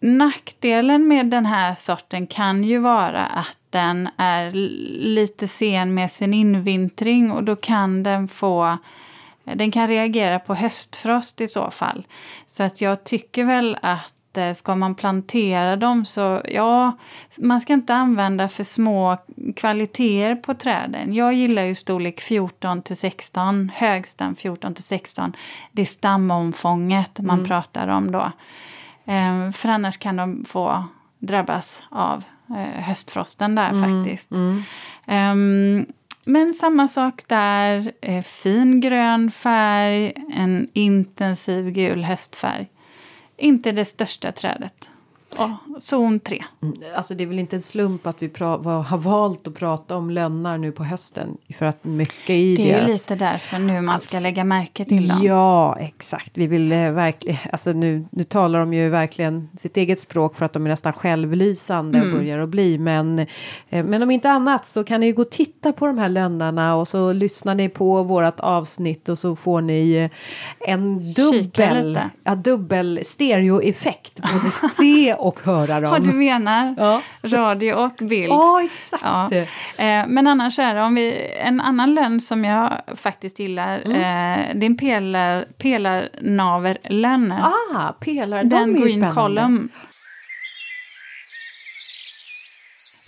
nackdelen 0.00 1.08
med 1.08 1.26
den 1.26 1.46
här 1.46 1.74
sorten 1.74 2.26
kan 2.26 2.64
ju 2.64 2.78
vara 2.78 3.26
att 3.26 3.58
den 3.70 4.08
är 4.16 4.50
lite 4.98 5.48
sen 5.48 5.94
med 5.94 6.10
sin 6.10 6.34
invintring 6.34 7.32
och 7.32 7.44
då 7.44 7.56
kan 7.56 8.02
den 8.02 8.28
få 8.28 8.78
den 9.44 9.70
kan 9.70 9.88
reagera 9.88 10.38
på 10.38 10.54
höstfrost 10.54 11.40
i 11.40 11.48
så 11.48 11.70
fall. 11.70 12.06
Så 12.46 12.62
att 12.62 12.80
jag 12.80 13.04
tycker 13.04 13.44
väl 13.44 13.78
att 13.82 14.14
eh, 14.38 14.52
ska 14.52 14.74
man 14.74 14.94
plantera 14.94 15.76
dem 15.76 16.04
så 16.04 16.42
ja, 16.44 16.98
man 17.38 17.60
ska 17.60 17.72
inte 17.72 17.94
använda 17.94 18.48
för 18.48 18.64
små 18.64 19.16
kvaliteter 19.56 20.34
på 20.34 20.54
träden. 20.54 21.14
Jag 21.14 21.34
gillar 21.34 21.62
ju 21.62 21.74
storlek 21.74 22.20
14 22.20 22.82
till 22.82 22.96
16, 22.96 23.70
högstam 23.74 24.36
14 24.36 24.74
till 24.74 24.84
16. 24.84 25.36
Det 25.72 25.82
är 25.82 25.86
stamomfånget 25.86 27.20
man 27.20 27.44
pratar 27.44 27.88
om 27.88 28.12
då. 28.12 28.32
Ehm, 29.04 29.52
för 29.52 29.68
annars 29.68 29.98
kan 29.98 30.16
de 30.16 30.44
få 30.44 30.84
drabbas 31.18 31.84
av 31.90 32.24
eh, 32.50 32.82
höstfrosten 32.82 33.54
där 33.54 33.70
faktiskt. 33.70 34.32
Ehm, 35.06 35.86
men 36.26 36.54
samma 36.54 36.88
sak 36.88 37.22
där. 37.26 37.92
Eh, 38.02 38.22
fin 38.22 38.80
grön 38.80 39.30
färg, 39.30 40.12
en 40.34 40.68
intensiv 40.72 41.70
gul 41.70 42.04
höstfärg. 42.04 42.68
Inte 43.42 43.72
det 43.72 43.84
största 43.84 44.32
trädet. 44.32 44.90
Och 45.38 45.82
zon 45.82 46.20
3. 46.20 46.44
Alltså 46.96 47.14
det 47.14 47.22
är 47.22 47.26
väl 47.26 47.38
inte 47.38 47.56
en 47.56 47.62
slump 47.62 48.06
att 48.06 48.22
vi 48.22 48.30
har 48.38 48.96
valt 48.96 49.46
att 49.46 49.54
prata 49.54 49.96
om 49.96 50.10
lönnar 50.10 50.58
nu 50.58 50.72
på 50.72 50.84
hösten. 50.84 51.36
För 51.58 51.66
att 51.66 51.84
mycket 51.84 52.30
i 52.30 52.56
Det 52.56 52.62
är 52.62 52.66
ju 52.66 52.72
deras... 52.72 53.10
lite 53.10 53.24
därför 53.24 53.58
nu 53.58 53.80
man 53.80 54.00
ska 54.00 54.18
lägga 54.18 54.44
märke 54.44 54.84
till 54.84 55.08
dem. 55.08 55.18
Ja, 55.22 55.76
exakt. 55.80 56.38
Vi 56.38 56.46
vill 56.46 56.72
eh, 56.72 56.92
verkligen, 56.92 57.38
alltså 57.52 57.72
nu, 57.72 58.04
nu 58.10 58.24
talar 58.24 58.58
de 58.60 58.74
ju 58.74 58.88
verkligen 58.88 59.48
sitt 59.56 59.76
eget 59.76 60.00
språk 60.00 60.36
för 60.36 60.44
att 60.44 60.52
de 60.52 60.66
är 60.66 60.70
nästan 60.70 60.92
självlysande 60.92 61.98
Mm. 61.98 62.12
och 62.12 62.18
börjar 62.18 62.38
att 62.38 62.48
bli. 62.48 62.78
Men, 62.78 63.18
eh, 63.18 63.26
men 63.84 64.02
om 64.02 64.10
inte 64.10 64.30
annat 64.30 64.66
så 64.66 64.84
kan 64.84 65.00
ni 65.00 65.06
ju 65.06 65.12
gå 65.12 65.22
och 65.22 65.30
titta 65.30 65.72
på 65.72 65.86
de 65.86 65.98
här 65.98 66.08
lönnarna 66.08 66.76
och 66.76 66.88
så 66.88 67.12
lyssnar 67.12 67.54
ni 67.54 67.68
på 67.68 68.02
vårat 68.02 68.40
avsnitt 68.40 69.08
och 69.08 69.18
så 69.18 69.36
får 69.36 69.60
ni 69.60 69.92
eh, 69.92 70.10
en 70.72 71.12
dubbel, 71.12 71.98
ja, 72.24 72.34
dubbel 72.34 73.00
stereoeffekt. 73.04 74.20
Både 74.20 74.50
se 74.50 75.14
och 75.22 75.40
höra 75.44 75.80
dem. 75.80 75.90
Vad 75.90 76.04
du 76.04 76.12
menar? 76.12 76.74
Ja. 76.78 77.02
Radio 77.22 77.72
och 77.74 77.92
bild. 78.00 78.32
Ja, 78.32 78.62
exakt. 78.64 79.02
Ja. 79.02 79.30
Eh, 79.84 80.06
men 80.06 80.26
annars 80.26 80.58
är 80.58 80.74
det, 80.74 80.82
om 80.82 80.94
vi, 80.94 81.32
en 81.36 81.60
annan 81.60 81.94
lönn 81.94 82.20
som 82.20 82.44
jag 82.44 82.72
faktiskt 82.96 83.38
gillar, 83.38 83.82
Mm. 83.84 83.96
eh, 83.96 84.54
det 84.54 84.66
är 84.66 84.70
en 84.70 84.76
pelar, 84.76 85.44
pelarnaverlönn. 85.58 87.32
Ah, 87.32 87.92
pelare, 87.92 88.42
de 88.42 88.48
Den 88.48 88.62
är 88.62 88.66
ju 88.66 88.72
green 88.78 88.88
spännande. 88.90 89.14
column. 89.14 89.68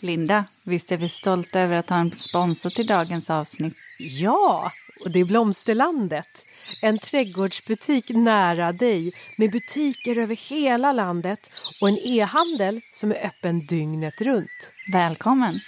Linda, 0.03 0.45
visst 0.67 0.93
är 0.93 0.97
vi 0.97 1.09
stolta 1.09 1.61
över 1.61 1.77
att 1.77 1.91
ha 1.91 1.97
en 1.97 2.11
sponsor 2.11 2.71
till 2.71 2.87
dagens 2.87 3.31
avsnitt? 3.31 3.75
Ja, 3.99 4.73
och 5.05 5.11
det 5.11 5.21
är 5.21 5.25
Blomsterlandet. 5.25 6.27
En 6.85 6.99
trädgårdsbutik 6.99 8.05
nära 8.09 8.73
dig 8.73 9.13
med 9.37 9.51
butiker 9.51 10.19
över 10.19 10.37
hela 10.51 10.93
landet 10.93 11.51
och 11.81 11.89
en 11.89 11.97
e-handel 12.07 12.81
som 12.95 13.11
är 13.11 13.27
öppen 13.27 13.67
dygnet 13.67 14.21
runt. 14.21 14.71
Välkommen! 14.93 15.61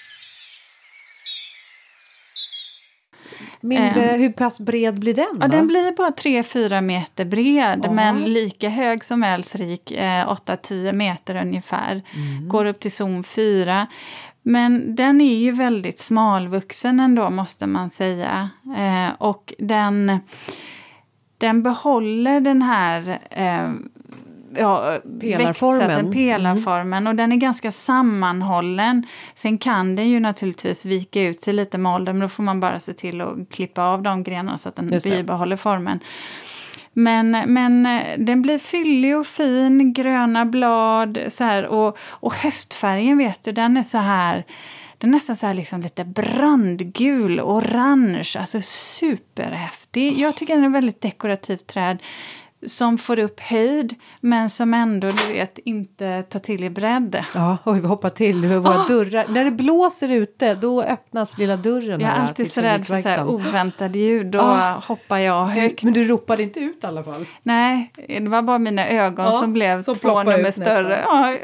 Mindre, 3.61 4.00
hur 4.00 4.33
pass 4.33 4.61
bred 4.61 4.98
blir 5.00 5.14
den? 5.14 5.38
Ja, 5.40 5.48
den 5.48 5.66
blir 5.66 5.96
bara 5.96 6.11
3-4 6.11 6.81
meter 6.81 7.24
bred, 7.24 7.81
Ja. 7.85 7.92
men 7.92 8.24
lika 8.24 8.68
hög 8.68 9.05
som 9.05 9.22
Älvsrik, 9.22 9.90
eh, 9.92 10.29
8-10 10.29 10.92
meter 10.92 11.37
ungefär. 11.42 12.02
Går 12.48 12.64
upp 12.64 12.81
till 12.81 12.92
zon 12.92 13.24
4. 13.24 13.87
Men 14.42 14.96
den 14.96 15.20
är 15.20 15.37
ju 15.38 15.50
väldigt 15.50 15.98
smalvuxen 15.98 17.00
ändå, 17.00 17.31
måste 17.31 17.66
man 17.66 17.90
säga. 17.90 18.50
Eh, 18.79 19.09
och 19.18 19.55
den, 19.59 20.18
den 21.38 21.62
behåller 21.62 22.40
den 22.40 22.62
här 22.62 23.18
eh, 23.31 23.70
ja, 24.59 24.99
Pelarformen. 25.20 25.79
växtsätten, 25.79 26.12
pelarformen. 26.12 27.07
Och 27.07 27.14
den 27.14 27.33
är 27.33 27.37
ganska 27.37 27.72
sammanhållen. 27.72 29.07
Sen 29.35 29.59
kan 29.59 29.96
den 29.96 30.09
ju 30.09 30.20
naturligtvis 30.20 30.87
vika 30.87 31.22
ut 31.22 31.40
sig 31.40 31.55
lite 31.55 31.79
med 31.79 31.94
åldern, 31.94 32.16
men 32.16 32.22
då 32.22 32.29
får 32.29 32.42
man 32.42 32.61
bara 32.61 32.81
se 32.81 32.92
till 32.92 33.20
att 33.20 33.51
klippa 33.51 33.83
av 33.83 34.03
de 34.03 34.22
grenarna 34.22 34.59
så 34.59 34.68
att 34.68 34.76
den 34.76 35.01
bibehåller 35.05 35.57
formen. 35.57 36.01
Men, 36.93 37.30
men 37.30 37.87
eh, 37.87 38.18
den 38.18 38.43
blir 38.43 38.59
fyllig 38.59 39.16
och 39.16 39.26
fin, 39.26 39.93
gröna 39.93 40.45
blad 40.45 41.18
så 41.28 41.45
här, 41.45 41.66
och, 41.66 41.99
och 42.09 42.34
höstfärgen 42.34 43.18
vet 43.18 43.45
du, 43.45 43.53
den 43.53 43.76
är 43.76 43.82
så 43.82 43.99
här 43.99 44.45
den 44.99 45.11
är 45.11 45.14
nästan 45.14 45.36
så 45.36 45.47
här 45.47 45.55
liksom 45.55 45.80
lite 45.80 46.05
brandgul, 46.05 47.40
orange, 47.40 48.32
alltså 48.38 48.61
superhäftig. 48.62 50.18
Jag 50.18 50.36
tycker 50.36 50.55
den 50.55 50.64
är 50.64 50.68
väldigt 50.68 51.01
dekorativt 51.01 51.66
träd. 51.66 51.99
som 52.66 52.99
får 52.99 53.18
upp 53.18 53.40
höjd 53.40 53.94
men 54.20 54.51
som 54.51 54.74
ändå 54.74 55.11
du 55.11 55.32
vet, 55.32 55.59
inte 55.59 56.22
tar 56.22 56.38
till 56.40 56.64
i 56.64 56.70
bredd. 56.70 57.24
Ja, 57.34 57.59
oj, 57.64 57.80
vi 57.80 57.86
hoppar 57.86 58.11
till 58.11 58.47
våra 58.47 58.80
Ah! 58.80 58.86
dörrar. 58.88 59.26
När 59.28 59.44
det 59.44 59.51
blåser 59.51 60.11
ute, 60.12 60.55
då 60.55 60.82
öppnas 60.82 61.38
lilla 61.38 61.57
dörren. 61.57 62.01
Jag 62.01 62.11
är 62.11 62.14
alltid 62.14 62.53
så 62.53 62.61
rädd 62.61 62.86
för 62.86 62.99
så 62.99 63.09
här 63.09 63.28
oväntade 63.28 63.99
ljud. 63.99 64.26
Då 64.26 64.40
Ah. 64.40 64.80
hoppar 64.86 65.18
jag 65.18 65.47
högt. 65.47 65.82
Men 65.82 65.92
du 65.92 66.05
ropade 66.05 66.42
inte 66.42 66.61
ut 66.61 66.84
i 66.84 66.86
alla 66.86 67.05
fall. 67.05 67.26
Nej, 67.42 67.92
det 68.09 68.28
var 68.28 68.42
bara 68.42 68.59
mina 68.59 68.88
ögon 68.88 69.24
Ja, 69.26 69.32
som 69.32 69.53
blev 69.53 69.82
som 69.82 69.94
två 69.94 70.22
nummer 70.22 70.51
större. 70.51 71.01
Ja, 71.05 71.36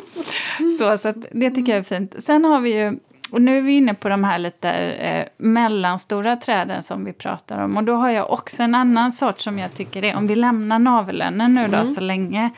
så, 0.78 0.98
så 0.98 1.08
att 1.08 1.26
det 1.32 1.50
tycker 1.50 1.72
jag 1.72 1.78
är 1.78 1.82
fint. 1.82 2.14
Sen 2.18 2.44
har 2.44 2.60
vi 2.60 2.74
ju, 2.74 2.98
och 3.30 3.42
nu 3.42 3.58
är 3.58 3.62
vi 3.62 3.72
inne 3.72 3.94
på 3.94 4.08
de 4.08 4.24
här 4.24 4.38
lite 4.38 4.70
eh, 4.70 5.26
mellanstora 5.36 6.36
träden 6.36 6.82
som 6.82 7.04
vi 7.04 7.12
pratar 7.12 7.64
om. 7.64 7.76
Och 7.76 7.84
då 7.84 7.94
har 7.94 8.10
jag 8.10 8.30
också 8.30 8.62
en 8.62 8.74
annan 8.74 9.12
sort 9.12 9.40
som 9.40 9.58
jag 9.58 9.74
tycker 9.74 10.04
är, 10.04 10.16
om 10.16 10.26
vi 10.26 10.34
lämnar 10.34 10.78
navelönnen 10.78 11.54
nu 11.54 11.68
då 11.68 11.84
så 11.84 12.00
länge. 12.00 12.50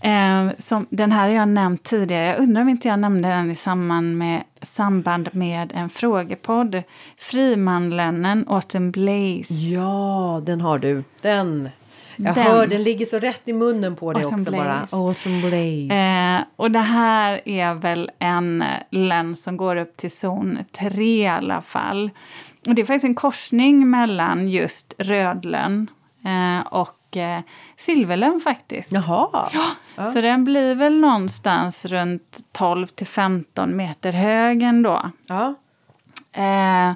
Eh, 0.00 0.48
som, 0.58 0.86
den 0.90 1.12
här 1.12 1.28
har 1.28 1.34
jag 1.34 1.48
nämnt 1.48 1.82
tidigare. 1.82 2.26
Jag 2.26 2.38
undrar 2.38 2.62
om 2.62 2.68
inte 2.68 2.88
jag 2.88 2.98
nämnde 2.98 3.28
den 3.28 3.50
i 3.50 3.54
samband 3.54 4.18
med, 4.18 4.42
samband 4.62 5.28
med 5.32 5.72
en 5.74 5.88
frågepodd. 5.88 6.82
Frimanlönnen 7.18 8.44
Autumn 8.48 8.90
Blaze. 8.90 9.54
Ja, 9.54 10.42
den 10.46 10.60
har 10.60 10.78
du. 10.78 11.04
Den. 11.22 11.68
Jag 12.16 12.34
Den. 12.34 12.44
hör, 12.44 12.66
den 12.66 12.82
ligger 12.82 13.06
så 13.06 13.18
rätt 13.18 13.42
i 13.44 13.52
munnen 13.52 13.96
på 13.96 14.12
dig 14.12 14.24
också 14.24 14.50
Blaze. 14.50 14.50
bara. 14.50 14.86
Autumn 14.90 15.40
Blaze. 15.40 15.94
Eh, 15.94 16.40
och 16.56 16.70
det 16.70 16.78
här 16.78 17.48
är 17.48 17.74
väl 17.74 18.10
en 18.18 18.64
lönn 18.90 19.36
som 19.36 19.56
går 19.56 19.76
upp 19.76 19.96
till 19.96 20.10
zon 20.10 20.58
3 20.72 21.04
i 21.04 21.28
alla 21.28 21.62
fall. 21.62 22.10
Och 22.68 22.74
det 22.74 22.82
är 22.82 22.86
faktiskt 22.86 23.04
en 23.04 23.14
korsning 23.14 23.90
mellan 23.90 24.48
just 24.48 24.94
rödlön 24.98 25.90
eh, 26.24 26.66
och 26.66 27.16
eh, 27.16 27.40
silverlön 27.76 28.40
faktiskt. 28.40 28.92
Jaha. 28.92 29.48
Så 30.12 30.20
den 30.20 30.44
blir 30.44 30.74
väl 30.74 31.00
någonstans 31.00 31.86
runt 31.86 32.38
12 32.52 32.86
till 32.86 33.06
15 33.06 33.76
meter 33.76 34.12
hög 34.12 34.62
ändå. 34.62 35.10
Ja. 35.26 35.54
Eh, 36.32 36.92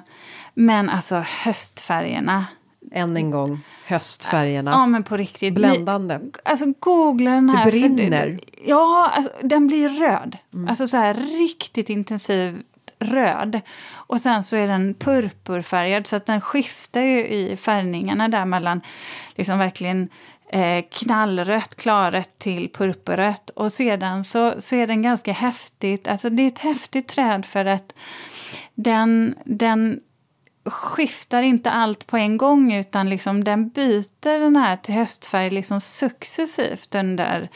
men 0.53 0.89
alltså 0.89 1.23
höstfärgerna. 1.27 2.45
Än 2.91 3.17
en 3.17 3.31
gång. 3.31 3.59
Höstfärgerna. 3.87 4.71
Ja 4.71 4.85
men 4.85 5.03
på 5.03 5.17
riktigt. 5.17 5.53
Bländande. 5.53 6.19
Alltså 6.45 6.65
googla 6.79 7.31
den 7.31 7.49
här. 7.49 7.65
Det 7.65 7.71
för 7.71 7.79
brinner. 7.79 8.39
ja, 8.65 9.11
alltså, 9.15 9.31
den 9.43 9.67
blir 9.67 9.89
röd. 9.89 10.37
Alltså 10.69 10.87
så 10.87 10.97
här 10.97 11.13
riktigt 11.13 11.89
intensivt 11.89 12.65
röd. 12.99 13.61
Och 13.91 14.21
sen 14.21 14.43
så 14.43 14.55
är 14.55 14.67
den 14.67 14.93
purpurfärgad 14.93 16.07
så 16.07 16.15
att 16.15 16.25
den 16.25 16.41
skiftar 16.41 17.01
ju 17.01 17.27
i 17.27 17.57
färgningarna 17.57 18.27
där 18.27 18.45
mellan 18.45 18.81
liksom 19.35 19.59
verkligen 19.59 20.09
eh, 20.51 20.85
knallrött, 20.91 21.75
klarrött 21.75 22.39
till 22.39 22.69
purpurrött. 22.69 23.49
Och 23.49 23.71
sedan 23.71 24.23
så, 24.23 24.61
så 24.61 24.75
är 24.75 24.87
den 24.87 25.01
ganska 25.01 25.31
häftigt, 25.31 26.07
alltså 26.07 26.29
det 26.29 26.43
är 26.43 26.47
ett 26.47 26.59
häftigt 26.59 27.07
träd 27.07 27.45
för 27.45 27.65
att 27.65 27.93
den, 28.75 29.35
den 29.45 29.99
skiftar 30.65 31.41
inte 31.41 31.71
allt 31.71 32.07
på 32.07 32.17
en 32.17 32.37
gång 32.37 32.73
utan 32.73 33.09
liksom 33.09 33.43
den 33.43 33.69
byter 33.69 34.39
den 34.39 34.55
här 34.55 34.77
till 34.77 34.93
höstfärg 34.93 35.49
liksom 35.49 35.81
successivt 35.81 36.95
under, 36.95 37.49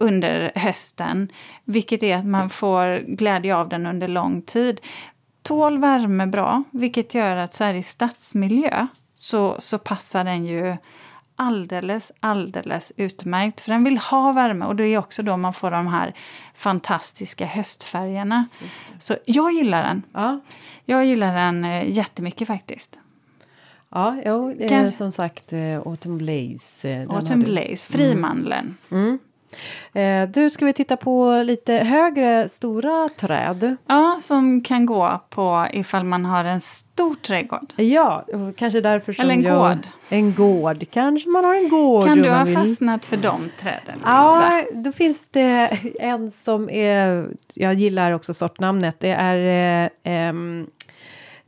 under 0.00 0.52
hösten. 0.54 1.28
Vilket 1.64 2.02
är 2.02 2.16
att 2.16 2.26
man 2.26 2.50
får 2.50 3.16
glädje 3.16 3.56
av 3.56 3.68
den 3.68 3.86
under 3.86 4.08
lång 4.08 4.42
tid. 4.42 4.80
Tål 5.42 5.78
värme 5.78 6.26
bra, 6.26 6.62
vilket 6.70 7.14
gör 7.14 7.36
att 7.36 7.54
så 7.54 7.64
här 7.64 7.74
i 7.74 7.82
stadsmiljö 7.82 8.86
så, 9.14 9.56
så 9.58 9.78
passar 9.78 10.24
den 10.24 10.44
ju 10.44 10.76
alldeles, 11.40 12.12
alldeles 12.20 12.92
utmärkt. 12.96 13.60
För 13.60 13.72
den 13.72 13.84
vill 13.84 13.98
ha 13.98 14.32
värme 14.32 14.64
och 14.64 14.76
det 14.76 14.84
är 14.84 14.98
också 14.98 15.22
då 15.22 15.36
man 15.36 15.52
får 15.52 15.70
de 15.70 15.86
här 15.86 16.14
fantastiska 16.54 17.46
höstfärgerna. 17.46 18.44
Så 18.98 19.16
jag 19.24 19.52
gillar 19.52 19.82
den. 19.82 20.02
Ja. 20.12 20.40
Jag 20.84 21.04
gillar 21.06 21.34
den 21.34 21.64
eh, 21.64 21.90
jättemycket 21.90 22.48
faktiskt. 22.48 22.98
Ja, 23.88 24.22
jo, 24.26 24.54
det 24.58 24.64
är 24.64 24.68
Kan- 24.68 24.92
som 24.92 25.12
sagt 25.12 25.52
eh, 25.52 25.78
Autumn 25.86 26.18
Blaze. 26.18 26.88
eh, 26.90 27.08
Autumn. 27.10 27.42
Blaze, 27.42 27.92
frimandeln. 27.92 28.76
Eh, 28.90 29.14
du, 30.28 30.50
ska 30.50 30.64
vi 30.64 30.72
titta 30.72 30.96
på 30.96 31.42
lite 31.46 31.72
högre, 31.72 32.48
stora 32.48 33.08
träd? 33.16 33.76
Ja, 33.86 34.18
som 34.20 34.62
kan 34.62 34.86
gå 34.86 35.20
på 35.30 35.66
ifall 35.72 36.04
man 36.04 36.24
har 36.24 36.44
en 36.44 36.60
stor 36.60 37.14
trädgård. 37.14 37.72
Ja, 37.76 38.26
kanske 38.56 38.80
därför 38.80 39.12
som 39.12 39.24
Eller 39.24 39.34
en 39.34 39.42
jag... 39.42 39.58
gård. 39.58 39.86
En 40.08 40.34
gård. 40.34 40.84
Kanske 40.90 41.28
man 41.28 41.44
har 41.44 41.54
en 41.54 41.68
gård. 41.68 42.04
Kan 42.04 42.18
du 42.18 42.30
ha 42.30 42.44
vill. 42.44 42.54
fastnat 42.54 43.04
för 43.04 43.16
de 43.16 43.50
träden? 43.60 44.00
Ja, 44.04 44.64
då 44.72 44.92
finns 44.92 45.28
det 45.28 45.78
en 46.00 46.30
som 46.30 46.70
är... 46.70 47.28
Jag 47.54 47.74
gillar 47.74 48.12
också 48.12 48.34
sortnamnet. 48.34 49.00
Det 49.00 49.10
är 49.10 49.84
eh, 49.84 49.90
ehm, 50.04 50.66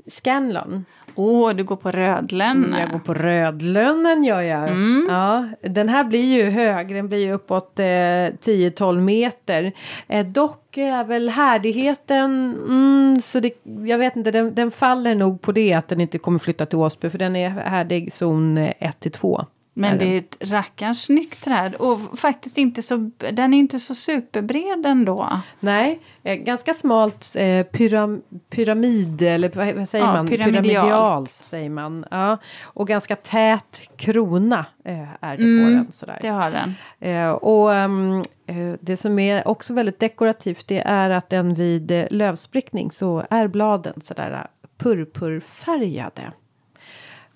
Scanlon. 0.06 0.84
Åh, 1.14 1.52
du 1.54 1.64
går 1.64 1.76
på 1.76 1.90
rödlön. 1.90 2.64
Mm, 2.64 2.80
Jag 2.80 2.90
går 2.90 2.98
på 2.98 3.14
rödlönnen 3.14 4.24
gör 4.24 4.40
jag. 4.40 4.68
Mm. 4.68 5.06
Ja, 5.10 5.48
den 5.60 5.88
här 5.88 6.04
blir 6.04 6.24
ju 6.24 6.50
hög, 6.50 6.88
den 6.94 7.08
blir 7.08 7.32
uppåt 7.32 7.78
eh, 7.78 7.84
10-12 7.84 9.00
meter. 9.00 9.72
Eh, 10.08 10.26
dock 10.26 10.76
är 10.76 11.04
väl 11.04 11.28
härdigheten, 11.28 12.54
mm, 12.68 13.16
så 13.20 13.40
det, 13.40 13.52
jag 13.84 13.98
vet 13.98 14.16
inte, 14.16 14.30
den, 14.30 14.54
den 14.54 14.70
faller 14.70 15.14
nog 15.14 15.40
på 15.40 15.52
det 15.52 15.72
att 15.74 15.88
den 15.88 16.00
inte 16.00 16.18
kommer 16.18 16.38
flytta 16.38 16.66
till 16.66 16.78
Åsby 16.78 17.10
för 17.10 17.18
den 17.18 17.36
är 17.36 17.48
härdig 17.50 18.12
zon 18.12 18.58
1-2. 18.58 19.44
Men 19.74 19.94
är 19.94 19.98
det 19.98 20.06
är 20.06 20.18
ett 20.18 20.50
rackarns 20.50 21.02
snyggt 21.02 21.44
träd. 21.44 21.74
Och 21.74 22.18
faktiskt 22.18 22.58
inte 22.58 22.82
så, 22.82 23.10
den 23.32 23.54
är 23.54 23.58
inte 23.58 23.80
så 23.80 23.94
superbred 23.94 24.86
ändå. 24.86 25.40
Nej, 25.60 26.00
eh, 26.22 26.34
ganska 26.34 26.74
smalt 26.74 27.34
eh, 27.38 27.62
pyram, 27.66 28.22
pyramid 28.50 29.22
eller 29.22 29.74
vad, 29.74 29.88
säger 29.88 30.04
Ja, 30.04 30.12
man? 30.12 30.26
pyramidalt. 30.28 31.30
säger 31.30 31.70
man. 31.70 32.04
Ja, 32.10 32.38
och 32.62 32.88
ganska 32.88 33.16
tät 33.16 33.80
krona 33.96 34.66
eh, 34.84 35.02
är 35.20 35.36
det 35.36 35.42
Mm, 35.42 35.64
på 35.66 35.70
den. 35.84 35.92
Sådär. 35.92 36.18
Det 36.22 36.28
har 36.28 36.50
den. 36.50 36.74
Eh, 37.00 37.30
och 37.30 37.74
eh, 37.74 38.74
det 38.80 38.96
som 38.96 39.18
är 39.18 39.48
också 39.48 39.74
väldigt 39.74 39.98
dekorativt 40.00 40.68
det 40.68 40.78
är 40.80 41.10
att 41.10 41.30
den 41.30 41.54
vid 41.54 41.90
eh, 41.90 42.04
lövsprickning 42.10 42.90
så 42.90 43.22
är 43.30 43.46
bladen 43.48 44.00
sådär 44.00 44.46
purpurfärgade. 44.78 46.32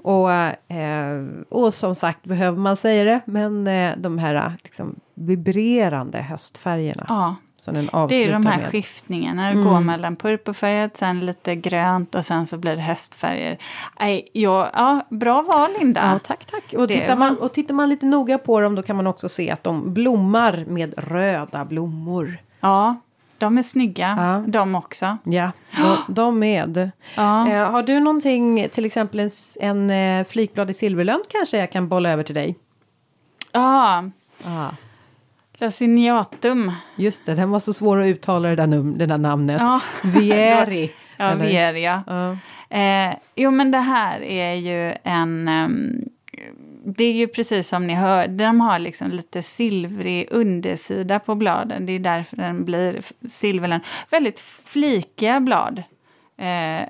Och, 0.07 0.31
eh, 0.77 1.25
och 1.49 1.75
som 1.75 1.95
sagt, 1.95 2.25
behöver 2.25 2.59
man 2.59 2.77
säga 2.77 3.05
det, 3.05 3.21
men 3.25 3.67
eh, 3.67 3.93
de 3.97 4.19
här 4.19 4.53
liksom, 4.65 4.95
vibrerande 5.15 6.19
höstfärgerna. 6.23 7.05
Ja, 7.09 7.35
Som 7.57 7.75
den 7.75 7.85
det 8.09 8.25
är 8.25 8.33
de 8.33 8.47
här 8.47 8.61
med. 8.61 8.71
skiftningarna. 8.71 9.51
Det 9.51 9.63
går 9.63 9.81
mellan 9.81 10.17
purpurfärgat, 10.17 10.97
sen 10.97 11.21
lite 11.21 11.55
grönt 11.55 12.15
och 12.15 12.25
sen 12.25 12.47
så 12.47 12.59
blir 12.59 12.77
det 12.77 12.83
höstfärger. 12.83 13.59
Nej, 14.01 14.29
ja, 14.33 14.71
ja, 14.75 15.07
bra 15.11 15.43
val 15.43 15.71
Linda. 15.81 16.11
Ja, 16.13 16.19
tack, 16.19 16.45
tack. 16.45 16.75
Och 16.79 16.89
tittar, 16.89 17.09
var- 17.09 17.17
man, 17.17 17.37
och 17.39 17.53
tittar 17.53 17.75
man 17.75 17.89
lite 17.89 18.07
noga 18.07 18.39
på 18.39 18.61
dem 18.61 18.75
då 18.75 18.83
kan 18.83 18.97
man 18.97 19.07
också 19.07 19.29
se 19.29 19.51
att 19.51 19.65
de 19.65 19.95
blommar 19.95 20.65
med 20.67 20.95
röda 20.97 21.65
blommor. 21.65 22.39
Ja, 22.61 22.97
de 23.39 23.59
är 23.59 23.63
snygga, 23.63 24.15
Ja. 24.19 24.45
de 24.47 24.75
också. 24.75 25.17
Ja, 25.25 25.51
de, 25.77 26.15
de 26.15 26.39
med. 26.39 26.91
Ja. 27.17 27.49
Eh, 27.49 27.71
har 27.71 27.83
du 27.83 28.01
någonting, 28.01 28.69
till 28.73 28.85
exempel 28.85 29.21
en, 29.21 29.31
en 29.61 29.91
eh, 30.21 30.27
flikblad 30.27 30.71
i 30.71 30.75
silverlön 30.75 31.21
kanske 31.29 31.59
jag 31.59 31.73
kan 31.73 31.89
bolla 31.89 32.11
över 32.11 32.23
till 32.23 32.35
dig? 32.35 32.57
Ja, 33.53 34.05
Ah. 34.45 34.69
Laciniatum. 35.59 36.73
Just 36.97 37.27
det, 37.27 37.35
den 37.35 37.51
var 37.51 37.61
så 37.61 37.73
svår 37.73 38.01
att 38.01 38.07
uttala 38.07 38.49
det 38.49 38.55
där, 38.57 38.67
num- 38.67 38.99
det 38.99 39.07
där 39.07 39.19
namnet. 39.19 39.61
Ja. 39.61 39.81
Vieri. 40.05 40.93
Ja? 41.17 41.35
Veria. 41.35 42.05
Ja. 42.07 42.37
Eh, 42.79 43.15
jo, 43.37 43.51
men 43.51 43.71
det 43.71 43.79
här 43.79 44.21
är 44.23 44.55
ju 44.55 44.95
en... 45.05 45.49
ehm, 45.49 46.05
det 46.87 47.05
är 47.05 47.13
ju 47.13 47.29
precis 47.29 47.69
som 47.69 47.87
ni 47.87 47.95
hör, 47.95 48.29
de 48.29 48.61
har 48.61 48.79
liksom 48.79 49.11
lite 49.11 49.43
silvrig 49.43 50.29
undersida 50.31 51.19
på 51.19 51.35
bladen. 51.35 51.87
Det 51.87 51.93
är 51.93 51.99
därför 51.99 52.37
den 52.37 52.65
blir 52.65 53.01
silverlön. 53.29 53.81
Väldigt 54.11 54.41
flikiga 54.65 55.41
blad. 55.41 55.83
Eh, 56.39 56.89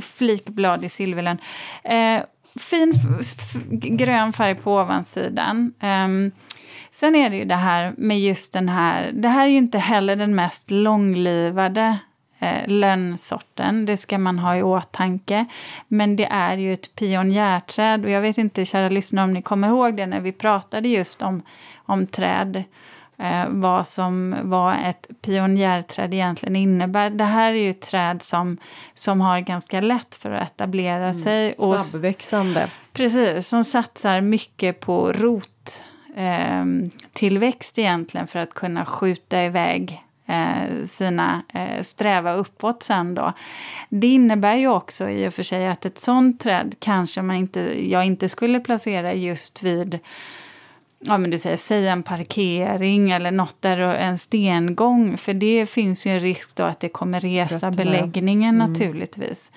flikblad 0.00 0.84
i 0.84 0.88
silverlön. 0.88 1.38
Eh, 1.84 2.22
fin 2.60 2.92
grön 3.70 4.32
färg 4.32 4.54
på 4.54 4.74
ovansidan. 4.74 5.74
Eh, 5.80 6.08
sen 6.90 7.14
är 7.14 7.30
det 7.30 7.36
ju 7.36 7.44
det 7.44 7.54
här 7.54 7.94
med 7.96 8.20
just 8.20 8.52
den 8.52 8.68
här, 8.68 9.10
det 9.12 9.28
här 9.28 9.44
är 9.44 9.50
ju 9.50 9.56
inte 9.56 9.78
heller 9.78 10.16
den 10.16 10.34
mest 10.34 10.70
långlivade 10.70 11.98
eh, 12.40 12.68
lönnsorten. 12.68 13.86
Det 13.86 13.96
ska 13.96 14.18
man 14.18 14.38
ha 14.38 14.56
i 14.56 14.62
åtanke. 14.62 15.46
Men 15.88 16.16
det 16.16 16.28
är 16.30 16.56
ju 16.56 16.72
ett 16.72 16.94
pionjärträd 16.94 18.04
och 18.04 18.10
jag 18.10 18.20
vet 18.20 18.38
inte, 18.38 18.64
kära 18.64 18.88
lyssnare, 18.88 19.24
om 19.24 19.32
ni 19.32 19.42
kommer 19.42 19.68
ihåg 19.68 19.96
det 19.96 20.06
när 20.06 20.20
vi 20.20 20.32
pratade 20.32 20.88
just 20.88 21.22
om, 21.22 21.42
om 21.76 22.06
träd. 22.06 22.64
Eh, 23.18 23.44
vad 23.48 23.88
som 23.88 24.36
vad 24.42 24.74
ett 24.84 25.06
pionjärträd 25.22 26.14
egentligen 26.14 26.56
innebär. 26.56 27.10
Det 27.10 27.24
här 27.24 27.52
är 27.52 27.58
ju 27.58 27.70
ett 27.70 27.80
träd 27.80 28.22
som, 28.22 28.56
som 28.94 29.20
har 29.20 29.40
ganska 29.40 29.80
lätt 29.80 30.14
för 30.14 30.30
att 30.30 30.50
etablera 30.50 31.14
sig. 31.14 31.52
Och, 31.52 31.80
Snabbväxande. 31.80 32.70
Precis, 32.92 33.48
som 33.48 33.64
satsar 33.64 34.20
mycket 34.20 34.80
på 34.80 35.12
rot 35.12 35.82
eh, 36.16 36.64
tillväxt 37.12 37.78
egentligen 37.78 38.26
för 38.26 38.38
att 38.38 38.54
kunna 38.54 38.84
skjuta 38.84 39.44
iväg 39.44 40.04
eh, 40.30 40.84
sina 40.84 41.42
eh, 41.54 41.82
sträva 41.82 42.32
uppåt 42.32 42.82
sen 42.82 43.14
då. 43.14 43.32
Det 43.88 44.06
innebär 44.06 44.56
ju 44.56 44.68
också 44.68 45.10
i 45.10 45.28
och 45.28 45.34
för 45.34 45.42
sig 45.42 45.66
att 45.68 45.84
ett 45.84 45.98
sånt 45.98 46.40
träd 46.40 46.74
kanske 46.78 47.22
man 47.22 47.36
inte, 47.36 47.90
jag 47.90 48.06
inte 48.06 48.28
skulle 48.28 48.60
placera 48.60 49.14
just 49.14 49.62
vid 49.62 49.98
ja, 51.00 51.18
men 51.18 51.30
du 51.30 51.38
säger, 51.38 51.56
säg 51.56 51.88
en 51.88 52.02
parkering 52.02 53.10
eller 53.10 53.30
något 53.30 53.62
där 53.62 53.78
en 53.78 54.18
stengång. 54.18 55.16
För 55.16 55.34
det 55.34 55.66
finns 55.66 56.06
ju 56.06 56.10
en 56.10 56.20
risk 56.20 56.56
då 56.56 56.62
att 56.62 56.80
det 56.80 56.88
kommer 56.88 57.20
resa 57.20 57.54
Rötterna. 57.54 57.70
beläggningen 57.70 58.54
mm. 58.54 58.72
naturligtvis. 58.72 59.52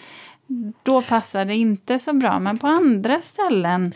Då 0.84 1.02
passar 1.02 1.46
det 1.46 1.56
inte 1.56 2.00
så 2.00 2.14
bra, 2.14 2.40
men 2.40 2.58
på 2.58 2.68
andra 2.68 3.22
ställen 3.22 3.92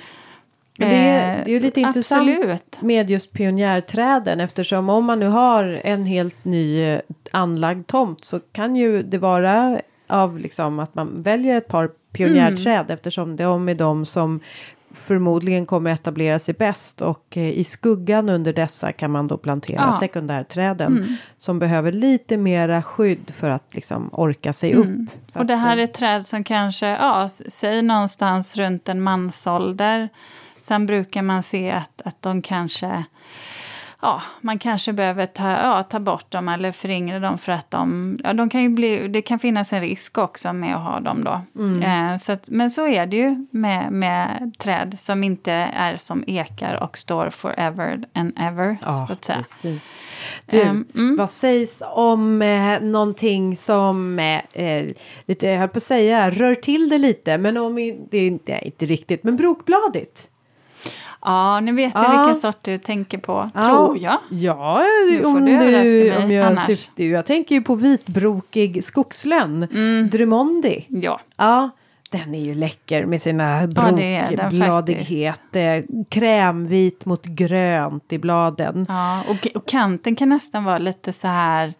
men 0.77 0.89
det, 0.89 0.95
är, 0.95 1.45
det 1.45 1.51
är 1.51 1.53
ju 1.53 1.59
lite 1.59 1.81
intressant 1.81 2.29
Absolut. 2.29 2.81
med 2.81 3.09
just 3.09 3.33
pionjärträden 3.33 4.39
eftersom 4.39 4.89
om 4.89 5.05
man 5.05 5.19
nu 5.19 5.27
har 5.27 5.81
en 5.83 6.05
helt 6.05 6.45
ny 6.45 6.83
eh, 6.83 7.01
anlagd 7.31 7.87
tomt 7.87 8.25
så 8.25 8.39
kan 8.39 8.75
ju 8.75 9.03
det 9.03 9.17
vara 9.17 9.81
av 10.07 10.39
liksom 10.39 10.79
att 10.79 10.95
man 10.95 11.23
väljer 11.23 11.57
ett 11.57 11.67
par 11.67 11.89
pionjärträd 12.11 12.79
mm. 12.79 12.93
eftersom 12.93 13.35
de 13.35 13.69
är 13.69 13.75
de 13.75 14.05
som 14.05 14.39
förmodligen 14.91 15.65
kommer 15.65 15.91
etablera 15.91 16.39
sig 16.39 16.53
bäst 16.53 17.01
och 17.01 17.37
eh, 17.37 17.49
i 17.49 17.63
skuggan 17.63 18.29
under 18.29 18.53
dessa 18.53 18.91
kan 18.91 19.11
man 19.11 19.27
då 19.27 19.37
plantera 19.37 19.81
ja. 19.81 19.93
sekundärträden 19.93 20.97
mm. 20.97 21.15
som 21.37 21.59
behöver 21.59 21.91
lite 21.91 22.37
mera 22.37 22.81
skydd 22.81 23.31
för 23.35 23.49
att 23.49 23.75
liksom 23.75 24.09
orka 24.13 24.53
sig 24.53 24.71
mm. 24.71 25.07
upp. 25.07 25.35
och 25.35 25.45
det 25.45 25.55
här 25.55 25.77
är 25.77 25.87
träd 25.87 26.25
som 26.25 26.43
kanske, 26.43 26.87
ja, 26.87 27.29
säg 27.47 27.81
någonstans 27.81 28.57
runt 28.57 28.89
en 28.89 29.01
mansålder. 29.01 30.09
Sen 30.67 30.85
brukar 30.85 31.21
man 31.21 31.43
se 31.43 31.71
att, 31.71 32.01
att 32.05 32.21
de 32.21 32.41
kanske 32.41 33.05
ja, 34.01 34.21
man 34.41 34.59
kanske 34.59 34.93
behöver 34.93 35.25
ta, 35.25 35.51
ja, 35.51 35.83
ta 35.83 35.99
bort 35.99 36.31
dem 36.31 36.47
eller 36.47 36.71
föryngra 36.71 37.19
dem 37.19 37.37
för 37.37 37.51
att 37.51 37.71
de, 37.71 38.17
ja, 38.23 38.33
de 38.33 38.49
kan 38.49 38.61
ju 38.61 38.69
bli, 38.69 39.07
det 39.07 39.21
kan 39.21 39.39
finnas 39.39 39.73
en 39.73 39.81
risk 39.81 40.17
också 40.17 40.53
med 40.53 40.75
att 40.75 40.83
ha 40.83 40.99
dem 40.99 41.23
då. 41.23 41.41
Mm. 41.55 42.11
Eh, 42.11 42.17
så 42.17 42.31
att, 42.31 42.49
men 42.49 42.69
så 42.69 42.87
är 42.87 43.05
det 43.05 43.17
ju 43.17 43.45
med, 43.51 43.91
med 43.91 44.51
träd 44.59 44.95
som 44.99 45.23
inte 45.23 45.51
är 45.73 45.97
som 45.97 46.23
ekar 46.27 46.83
och 46.83 46.97
står 46.97 47.29
forever 47.29 48.03
and 48.13 48.33
ever. 48.39 48.77
Ja, 48.81 49.07
precis. 49.21 50.03
Du, 50.45 50.61
um, 50.61 50.85
mm. 50.99 51.15
vad 51.15 51.29
sägs 51.29 51.83
om 51.85 52.41
eh, 52.41 52.81
någonting 52.81 53.55
som, 53.55 54.19
eh, 54.19 54.63
eh, 54.63 54.85
lite, 55.25 55.47
jag 55.47 55.59
höll 55.59 55.69
på 55.69 55.77
att 55.77 55.83
säga, 55.83 56.29
rör 56.29 56.55
till 56.55 56.89
det 56.89 56.97
lite, 56.97 57.37
men 57.37 57.57
om 57.57 57.75
det 58.11 58.17
är 58.17 58.27
inte, 58.27 58.59
inte 58.65 58.85
riktigt, 58.85 59.23
men 59.23 59.35
brokbladigt. 59.35 60.29
Ja, 61.27 61.59
nu 61.59 61.73
vet 61.73 61.93
jag 61.95 62.03
ja. 62.03 62.09
vilken 62.09 62.35
sort 62.35 62.57
du 62.61 62.77
tänker 62.77 63.17
på, 63.17 63.49
ja. 63.53 63.61
tror 63.61 63.97
jag. 63.97 64.17
Ja, 64.29 64.83
om, 65.25 65.45
du, 65.45 65.57
du 65.57 66.15
om 66.15 66.31
jag 66.31 66.61
syftar, 66.61 67.03
Jag 67.03 67.25
tänker 67.25 67.55
ju 67.55 67.61
på 67.61 67.75
vitbrokig 67.75 68.83
skogslönn, 68.83 69.63
mm. 69.63 70.09
Drumondi. 70.09 70.85
Ja. 70.87 71.19
ja. 71.37 71.69
Den 72.11 72.35
är 72.35 72.39
ju 72.39 72.53
läcker 72.53 73.05
med 73.05 73.21
sina 73.21 73.67
brokbladighet. 73.67 75.39
Ja, 75.51 75.81
krämvit 76.09 77.05
mot 77.05 77.25
grönt 77.25 78.13
i 78.13 78.17
bladen. 78.17 78.85
Ja, 78.89 79.23
och, 79.29 79.47
och 79.55 79.67
kanten 79.67 80.15
kan 80.15 80.29
nästan 80.29 80.63
vara 80.63 80.77
lite 80.77 81.13
så 81.13 81.27
här 81.27 81.73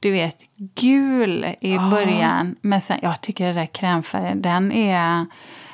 du 0.00 0.10
vet, 0.10 0.36
gul 0.74 1.46
i 1.60 1.78
början. 1.78 2.56
Men 2.60 2.80
sen, 2.80 2.98
jag 3.02 3.20
tycker 3.20 3.46
det 3.46 3.52
där 3.52 3.66
krämfärgen, 3.66 4.42
den 4.42 4.72
är 4.72 5.26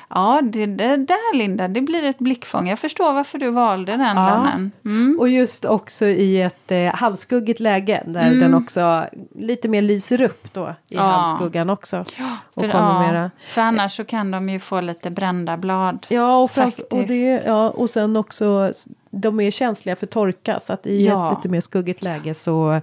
Ja, 0.09 0.41
det, 0.43 0.65
det 0.65 0.97
där 0.97 1.37
Linda, 1.37 1.67
det 1.67 1.81
blir 1.81 2.03
ett 2.03 2.19
blickfång. 2.19 2.69
Jag 2.69 2.79
förstår 2.79 3.13
varför 3.13 3.37
du 3.37 3.51
valde 3.51 3.91
den 3.91 4.17
ja. 4.17 4.51
Mm. 4.85 5.17
Och 5.19 5.29
just 5.29 5.65
också 5.65 6.05
i 6.05 6.41
ett 6.41 6.71
eh, 6.71 6.95
halvskuggigt 6.95 7.59
läge 7.59 8.03
där 8.05 8.27
mm. 8.27 8.39
den 8.39 8.53
också 8.53 9.05
lite 9.35 9.67
mer 9.67 9.81
lyser 9.81 10.21
upp 10.21 10.53
då 10.53 10.75
i 10.87 10.95
ja. 10.95 11.01
halvskuggan 11.01 11.69
också. 11.69 12.05
Ja, 12.17 12.37
för, 12.53 12.61
och 12.61 12.69
ja, 12.69 12.99
mera... 12.99 13.31
för 13.47 13.61
annars 13.61 13.95
så 13.95 14.05
kan 14.05 14.31
de 14.31 14.49
ju 14.49 14.59
få 14.59 14.81
lite 14.81 15.09
brända 15.09 15.57
blad. 15.57 16.05
Ja, 16.09 16.37
och, 16.37 16.51
framför, 16.51 16.93
och, 16.93 17.07
det, 17.07 17.43
ja, 17.45 17.69
och 17.69 17.89
sen 17.89 18.17
också 18.17 18.73
de 19.09 19.39
är 19.39 19.51
känsliga 19.51 19.95
för 19.95 20.07
torka 20.07 20.59
så 20.59 20.73
att 20.73 20.87
i 20.87 21.05
ja. 21.05 21.31
ett 21.31 21.37
lite 21.37 21.49
mer 21.49 21.61
skuggigt 21.61 22.01
läge 22.01 22.33
så 22.33 22.81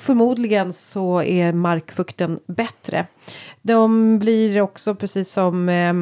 förmodligen 0.00 0.72
så 0.72 1.22
är 1.22 1.52
markfukten 1.52 2.40
bättre. 2.46 3.06
De 3.62 4.18
blir 4.18 4.60
också 4.60 4.94
precis 4.94 5.32
som 5.32 5.68
eh, 5.68 5.92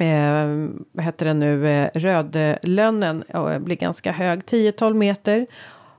eh, 0.00 0.68
vad 0.92 1.04
heter 1.04 1.26
den 1.26 1.40
nu, 1.40 1.68
eh, 1.68 1.90
Rödlönnen 1.94 3.24
eh, 3.28 3.58
blir 3.58 3.76
ganska 3.76 4.12
hög, 4.12 4.40
10-12 4.40 4.94
meter, 4.94 5.46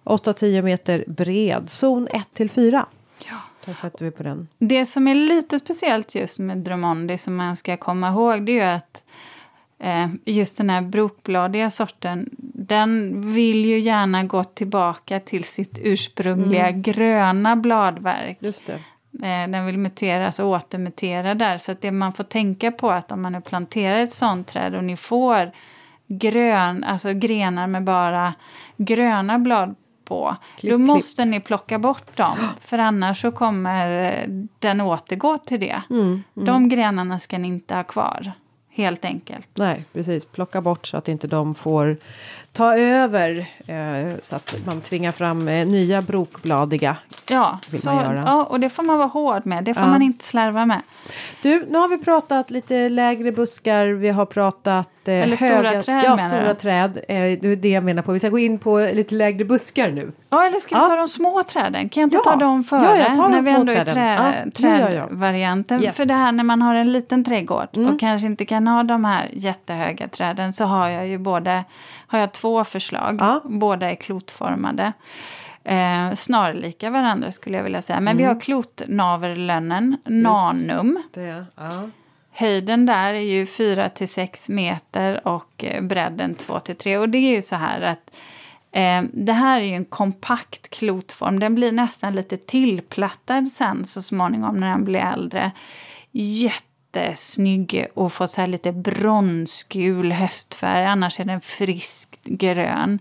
8-10 0.03 0.61
meter 0.61 1.03
bred, 1.07 1.69
zon 1.69 2.07
1 2.11 2.33
till 2.33 2.49
4. 2.49 2.85
Ja. 3.29 3.37
Då 3.65 3.73
sätter 3.73 4.05
vi 4.05 4.11
på 4.11 4.23
den. 4.23 4.47
Det 4.57 4.85
som 4.85 5.07
är 5.07 5.15
lite 5.15 5.59
speciellt 5.59 6.15
just 6.15 6.39
med 6.39 6.57
Drumondi 6.57 7.17
som 7.17 7.35
man 7.35 7.57
ska 7.57 7.77
komma 7.77 8.09
ihåg 8.09 8.45
det 8.45 8.51
är 8.51 8.55
ju 8.55 8.61
att 8.61 9.03
eh, 9.79 10.07
just 10.25 10.57
den 10.57 10.69
här 10.69 10.81
brokbladiga 10.81 11.69
sorten 11.69 12.29
den 12.53 13.21
vill 13.33 13.65
ju 13.65 13.79
gärna 13.79 14.23
gå 14.23 14.43
tillbaka 14.43 15.19
till 15.19 15.43
sitt 15.43 15.79
ursprungliga 15.81 16.67
mm. 16.67 16.81
gröna 16.81 17.55
bladverk. 17.55 18.37
Just 18.39 18.67
det. 18.67 18.79
Eh, 19.13 19.49
den 19.49 19.65
vill 19.65 19.77
muteras 19.77 20.39
och 20.39 20.49
återmutera 20.49 21.35
där. 21.35 21.57
Så 21.57 21.71
att 21.71 21.81
det 21.81 21.91
man 21.91 22.13
får 22.13 22.23
tänka 22.23 22.71
på 22.71 22.89
är 22.89 22.95
att 22.95 23.11
om 23.11 23.21
man 23.21 23.31
nu 23.31 23.41
planterar 23.41 23.99
ett 23.99 24.13
sånt 24.13 24.47
träd 24.47 24.75
och 24.75 24.83
ni 24.83 24.97
får 24.97 25.51
grön, 26.07 26.83
alltså 26.83 27.13
grenar 27.13 27.67
med 27.67 27.83
bara 27.83 28.33
gröna 28.77 29.39
blad 29.39 29.75
på, 30.05 30.35
klipp, 30.57 30.71
då 30.71 30.77
måste 30.77 31.23
klipp. 31.23 31.31
ni 31.31 31.39
plocka 31.39 31.79
bort 31.79 32.17
dem. 32.17 32.37
För 32.59 32.77
annars 32.77 33.21
så 33.21 33.31
kommer 33.31 34.25
den 34.59 34.81
återgå 34.81 35.37
till 35.37 35.59
det. 35.59 35.81
Mm, 35.89 36.03
mm. 36.03 36.23
De 36.33 36.69
grenarna 36.69 37.19
ska 37.19 37.37
ni 37.37 37.47
inte 37.47 37.75
ha 37.75 37.83
kvar. 37.83 38.31
Helt 38.73 39.05
enkelt. 39.05 39.49
Nej, 39.53 39.85
precis. 39.93 40.25
Plocka 40.25 40.61
bort 40.61 40.87
så 40.87 40.97
att 40.97 41.07
inte 41.07 41.27
de 41.27 41.55
får 41.55 41.97
ta 42.53 42.75
över 42.75 43.45
eh, 43.67 44.15
så 44.21 44.35
att 44.35 44.55
man 44.65 44.81
tvingar 44.81 45.11
fram 45.11 45.47
eh, 45.47 45.67
nya 45.67 46.01
brokbladiga. 46.01 46.97
Ja, 47.29 47.59
så, 47.79 47.89
ja, 48.25 48.43
och 48.43 48.59
det 48.59 48.69
får 48.69 48.83
man 48.83 48.97
vara 48.97 49.07
hård 49.07 49.45
med. 49.45 49.63
Det 49.63 49.73
får 49.73 49.83
ja. 49.83 49.89
man 49.89 50.01
inte 50.01 50.25
slarva 50.25 50.65
med. 50.65 50.81
Du, 51.41 51.65
nu 51.69 51.77
har 51.77 51.87
vi 51.87 51.97
pratat 51.97 52.51
lite 52.51 52.89
lägre 52.89 53.31
buskar. 53.31 53.87
Vi 53.87 54.09
har 54.09 54.25
pratat 54.25 54.89
eh, 55.07 55.13
Eller 55.13 55.37
höga, 55.37 55.69
stora 55.69 55.81
träd 55.81 56.03
Ja, 56.05 56.17
stora 56.17 56.47
du? 56.47 56.53
träd. 56.53 56.97
Eh, 56.97 57.15
det 57.15 57.45
är 57.45 57.55
det 57.55 57.69
jag 57.69 57.83
menar 57.83 58.01
på. 58.01 58.11
Vi 58.11 58.19
ska 58.19 58.29
gå 58.29 58.39
in 58.39 58.59
på 58.59 58.89
lite 58.93 59.15
lägre 59.15 59.45
buskar 59.45 59.91
nu. 59.91 60.11
Ja, 60.29 60.45
eller 60.45 60.59
ska 60.59 60.75
vi 60.75 60.85
ta 60.85 60.95
de 60.95 61.07
små 61.07 61.43
träden? 61.43 61.89
Kan 61.89 62.01
jag 62.01 62.07
inte 62.07 62.17
ja. 62.25 62.31
ta 62.31 62.35
dem 62.35 62.63
före? 62.63 62.83
Ja, 62.83 62.97
jag 62.97 63.15
tar 63.15 63.29
när 63.29 63.41
vi 63.41 63.51
ändå 63.51 63.73
är 63.73 63.85
trä, 63.85 64.51
trädvarianten. 64.55 65.83
Yes. 65.83 65.95
För 65.95 66.05
det 66.05 66.13
här 66.13 66.31
när 66.31 66.43
man 66.43 66.61
har 66.61 66.75
en 66.75 66.91
liten 66.91 67.23
trädgård 67.23 67.67
mm. 67.73 67.93
och 67.93 67.99
kanske 67.99 68.27
inte 68.27 68.45
kan 68.45 68.67
ha 68.67 68.83
de 68.83 69.05
här 69.05 69.29
jättehöga 69.33 70.07
träden 70.07 70.53
så 70.53 70.65
har 70.65 70.89
jag 70.89 71.07
ju 71.07 71.17
både 71.17 71.63
har 72.11 72.19
jag 72.19 72.33
två 72.41 72.63
förslag. 72.63 73.17
Ja. 73.19 73.41
Båda 73.45 73.91
är 73.91 73.95
klotformade. 73.95 74.93
Eh, 75.63 76.13
snarlika 76.13 76.89
varandra 76.89 77.31
skulle 77.31 77.57
jag 77.57 77.63
vilja 77.63 77.81
säga. 77.81 77.99
Men 77.99 78.07
mm. 78.11 78.17
vi 78.17 78.23
har 78.23 78.39
klotnaverlönnen, 78.41 79.97
nanum. 80.05 81.03
Det, 81.13 81.45
ja. 81.55 81.89
Höjden 82.31 82.85
där 82.85 83.13
är 83.13 83.19
ju 83.19 83.45
4 83.45 83.89
till 83.89 84.07
6 84.07 84.49
meter 84.49 85.27
och 85.27 85.63
eh, 85.63 85.83
bredden 85.83 86.35
2 86.35 86.59
till 86.59 86.75
3. 86.75 86.97
Och 86.97 87.09
det 87.09 87.17
är 87.17 87.35
ju 87.35 87.41
så 87.41 87.55
här 87.55 87.81
att 87.81 88.15
eh, 88.71 89.03
det 89.13 89.33
här 89.33 89.59
är 89.59 89.65
ju 89.65 89.75
en 89.75 89.85
kompakt 89.85 90.69
klotform. 90.69 91.39
Den 91.39 91.55
blir 91.55 91.71
nästan 91.71 92.15
lite 92.15 92.37
tillplattad 92.37 93.47
sen 93.47 93.85
så 93.85 94.01
småningom 94.01 94.59
när 94.59 94.69
den 94.69 94.85
blir 94.85 94.99
äldre. 94.99 95.51
Jätte 96.11 96.70
jättesnygg 96.95 97.85
och 97.93 98.13
fått 98.13 98.31
så 98.31 98.41
här 98.41 98.47
lite 98.47 98.71
bronsgul 98.71 100.11
höstfärg. 100.11 100.85
Annars 100.85 101.19
är 101.19 101.25
den 101.25 101.41
friskt 101.41 102.23
grön. 102.23 102.99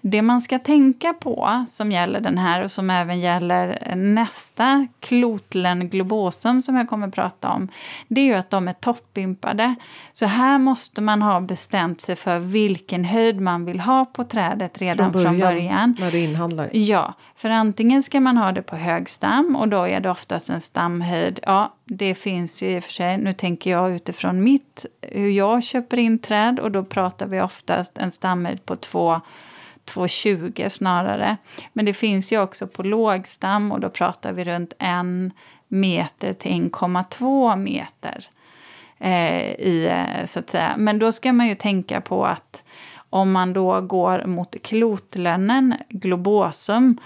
Det 0.00 0.22
man 0.22 0.40
ska 0.40 0.58
tänka 0.58 1.14
på 1.14 1.64
som 1.68 1.92
gäller 1.92 2.20
den 2.20 2.38
här 2.38 2.64
och 2.64 2.70
som 2.70 2.90
även 2.90 3.20
gäller 3.20 3.94
nästa 3.96 4.86
Klotlen 5.00 5.88
globosum 5.88 6.62
som 6.62 6.76
jag 6.76 6.88
kommer 6.88 7.08
att 7.08 7.14
prata 7.14 7.50
om. 7.50 7.68
Det 8.08 8.20
är 8.20 8.24
ju 8.24 8.34
att 8.34 8.50
de 8.50 8.68
är 8.68 8.72
toppimpade. 8.72 9.74
Så 10.12 10.26
här 10.26 10.58
måste 10.58 11.00
man 11.00 11.22
ha 11.22 11.40
bestämt 11.40 12.00
sig 12.00 12.16
för 12.16 12.38
vilken 12.38 13.04
höjd 13.04 13.40
man 13.40 13.64
vill 13.64 13.80
ha 13.80 14.04
på 14.04 14.24
trädet 14.24 14.78
redan 14.78 15.12
från 15.12 15.22
början. 15.22 15.40
Från 15.40 15.54
början. 15.54 15.96
När 16.00 16.10
du 16.10 16.18
inhandlar? 16.18 16.70
Ja, 16.72 17.14
för 17.36 17.50
antingen 17.50 18.02
ska 18.02 18.20
man 18.20 18.36
ha 18.36 18.52
det 18.52 18.62
på 18.62 18.76
hög 18.76 19.08
stam 19.08 19.56
och 19.56 19.68
då 19.68 19.88
är 19.88 20.00
det 20.00 20.10
oftast 20.10 20.50
en 20.50 20.60
stamhöjd. 20.60 21.40
Ja, 21.42 21.74
det 21.84 22.14
finns 22.14 22.62
ju 22.62 22.70
i 22.70 22.78
och 22.78 22.84
för 22.84 22.92
sig, 22.92 23.18
nu 23.30 23.34
tänker 23.34 23.70
jag 23.70 23.94
utifrån 23.94 24.42
mitt, 24.44 24.86
hur 25.02 25.28
jag 25.28 25.64
köper 25.64 25.96
in 25.96 26.18
träd 26.18 26.60
och 26.60 26.70
då 26.70 26.84
pratar 26.84 27.26
vi 27.26 27.40
oftast 27.40 27.98
en 27.98 28.10
stamhöjd 28.10 28.64
på 28.64 28.74
2,20 28.74 30.68
snarare. 30.68 31.36
Men 31.72 31.84
det 31.84 31.92
finns 31.92 32.32
ju 32.32 32.40
också 32.40 32.66
på 32.66 32.82
lågstam 32.82 33.72
och 33.72 33.80
då 33.80 33.90
pratar 33.90 34.32
vi 34.32 34.44
runt 34.44 34.72
1 34.78 35.32
meter 35.68 36.32
till 36.32 36.50
1,2 36.50 37.56
meter. 37.56 38.24
eh, 38.98 39.42
i, 39.50 40.04
så 40.24 40.38
att 40.38 40.50
säga. 40.50 40.74
Men 40.78 40.98
då 40.98 41.12
ska 41.12 41.32
man 41.32 41.48
ju 41.48 41.54
tänka 41.54 42.00
på 42.00 42.24
att 42.26 42.64
om 43.10 43.32
man 43.32 43.52
då 43.52 43.80
går 43.80 44.26
mot 44.26 44.62
klotlönnen, 44.62 45.74
globosum, 45.88 46.98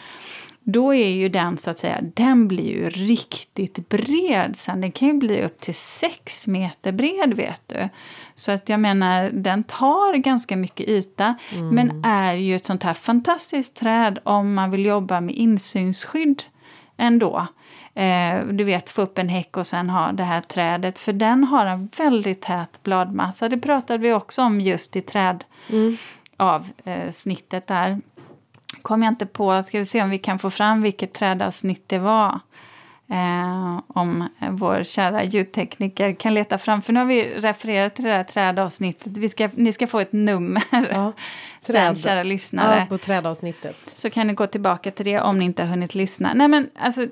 då 0.64 0.94
är 0.94 1.08
ju 1.08 1.28
den 1.28 1.56
så 1.56 1.70
att 1.70 1.78
säga, 1.78 1.98
den 2.14 2.48
blir 2.48 2.70
ju 2.70 2.90
riktigt 2.90 3.88
bred 3.88 4.56
sen. 4.56 4.80
Den 4.80 4.92
kan 4.92 5.08
ju 5.08 5.14
bli 5.14 5.42
upp 5.42 5.60
till 5.60 5.74
sex 5.74 6.46
meter 6.46 6.92
bred 6.92 7.34
vet 7.34 7.62
du. 7.66 7.88
Så 8.34 8.52
att 8.52 8.68
jag 8.68 8.80
menar, 8.80 9.30
den 9.32 9.64
tar 9.64 10.16
ganska 10.16 10.56
mycket 10.56 10.88
yta 10.88 11.34
mm. 11.52 11.68
men 11.68 12.04
är 12.04 12.34
ju 12.34 12.56
ett 12.56 12.64
sånt 12.64 12.82
här 12.82 12.94
fantastiskt 12.94 13.76
träd 13.76 14.18
om 14.22 14.54
man 14.54 14.70
vill 14.70 14.86
jobba 14.86 15.20
med 15.20 15.34
insynsskydd 15.34 16.42
ändå. 16.96 17.46
Eh, 17.94 18.46
du 18.46 18.64
vet, 18.64 18.90
få 18.90 19.02
upp 19.02 19.18
en 19.18 19.28
häck 19.28 19.56
och 19.56 19.66
sen 19.66 19.90
ha 19.90 20.12
det 20.12 20.24
här 20.24 20.40
trädet. 20.40 20.98
För 20.98 21.12
den 21.12 21.44
har 21.44 21.66
en 21.66 21.88
väldigt 21.98 22.42
tät 22.42 22.82
bladmassa. 22.82 23.48
Det 23.48 23.58
pratade 23.58 23.98
vi 23.98 24.12
också 24.12 24.42
om 24.42 24.60
just 24.60 24.96
i 24.96 25.00
träd 25.00 25.44
mm. 25.70 25.96
av 26.36 26.68
eh, 26.84 27.10
snittet 27.10 27.66
där. 27.66 28.00
Kommer 28.84 29.06
jag 29.06 29.12
inte 29.12 29.26
på, 29.26 29.62
ska 29.62 29.78
vi 29.78 29.84
se 29.84 30.02
om 30.02 30.10
vi 30.10 30.18
kan 30.18 30.38
få 30.38 30.50
fram 30.50 30.82
vilket 30.82 31.12
trädavsnitt 31.12 31.84
det 31.86 31.98
var. 31.98 32.40
Eh, 33.10 33.80
om 33.86 34.28
vår 34.50 34.84
kära 34.84 35.24
ljudtekniker 35.24 36.12
kan 36.12 36.34
leta 36.34 36.58
fram. 36.58 36.82
För 36.82 36.92
nu 36.92 37.00
har 37.00 37.06
vi 37.06 37.40
refererat 37.40 37.94
till 37.94 38.04
det 38.04 38.10
här 38.10 38.24
trädavsnittet. 38.24 39.16
Vi 39.16 39.28
ska, 39.28 39.50
ni 39.54 39.72
ska 39.72 39.86
få 39.86 40.00
ett 40.00 40.12
nummer 40.12 40.62
ja, 40.92 41.12
sen, 41.62 41.96
kära 41.96 42.22
lyssnare. 42.22 42.80
Ja, 42.80 42.86
på 42.86 42.98
trädavsnittet. 42.98 43.76
Så 43.94 44.10
kan 44.10 44.26
ni 44.26 44.32
gå 44.32 44.46
tillbaka 44.46 44.90
till 44.90 45.04
det 45.04 45.20
om 45.20 45.38
ni 45.38 45.44
inte 45.44 45.62
har 45.62 45.68
hunnit 45.68 45.94
lyssna. 45.94 46.34
Nej, 46.34 46.48
men 46.48 46.70
alltså, 46.78 47.06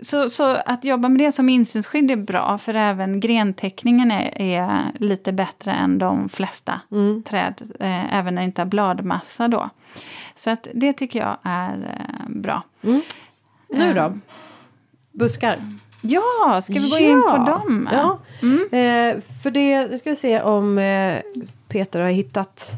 så, 0.00 0.28
så 0.28 0.56
att 0.66 0.84
jobba 0.84 1.08
med 1.08 1.20
det 1.20 1.32
som 1.32 1.48
insynsskydd 1.48 2.10
är 2.10 2.16
bra, 2.16 2.58
för 2.58 2.74
även 2.74 3.20
grentäckningen 3.20 4.10
är, 4.10 4.42
är 4.42 4.92
lite 4.98 5.32
bättre 5.32 5.72
än 5.72 5.98
de 5.98 6.28
flesta 6.28 6.80
mm. 6.90 7.22
träd, 7.22 7.70
eh, 7.80 8.14
även 8.14 8.34
när 8.34 8.42
det 8.42 8.46
inte 8.46 8.60
har 8.60 8.66
bladmassa 8.66 9.48
då. 9.48 9.70
Så 10.34 10.50
att 10.50 10.68
det 10.74 10.92
tycker 10.92 11.18
jag 11.18 11.36
är 11.42 11.76
eh, 11.76 12.28
bra. 12.28 12.62
Mm. 12.82 13.02
Nu 13.68 13.94
då? 13.94 14.04
Um, 14.04 14.20
Buskar? 15.12 15.58
Ja, 16.00 16.60
ska 16.62 16.74
vi 16.74 16.90
gå 16.90 16.98
ja. 16.98 17.08
in 17.08 17.22
på 17.22 17.36
dem? 17.36 17.88
Ja, 17.92 18.18
mm. 18.42 18.62
eh, 18.62 19.22
för 19.42 19.50
det, 19.50 19.86
det 19.86 19.98
ska 19.98 20.10
vi 20.10 20.16
se 20.16 20.40
om 20.40 20.78
eh, 20.78 21.20
Peter 21.68 22.00
har 22.00 22.08
hittat 22.08 22.72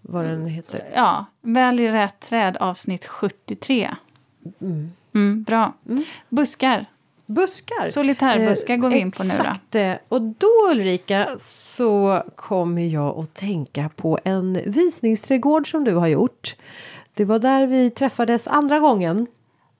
vad 0.00 0.24
den 0.24 0.46
heter. 0.46 0.84
Ja, 0.94 1.24
Välj 1.40 1.88
rätt 1.88 2.20
träd 2.20 2.56
avsnitt 2.56 3.06
73. 3.06 3.94
Mm. 4.60 4.92
Mm, 5.14 5.42
bra. 5.42 5.72
Mm. 5.88 6.04
Buskar. 6.28 6.86
Buskar. 7.26 7.90
Solitärbuskar 7.90 8.76
går 8.76 8.90
vi 8.90 8.98
in 8.98 9.10
på 9.10 9.22
nu 9.22 9.28
då. 9.28 9.34
Exakt. 9.34 10.02
Och 10.08 10.22
då 10.22 10.48
Ulrika 10.72 11.28
så 11.40 12.22
kommer 12.36 12.82
jag 12.82 13.18
att 13.18 13.34
tänka 13.34 13.90
på 13.96 14.18
en 14.24 14.58
visningsträdgård 14.66 15.70
som 15.70 15.84
du 15.84 15.94
har 15.94 16.06
gjort. 16.06 16.56
Det 17.14 17.24
var 17.24 17.38
där 17.38 17.66
vi 17.66 17.90
träffades 17.90 18.46
andra 18.46 18.78
gången. 18.78 19.26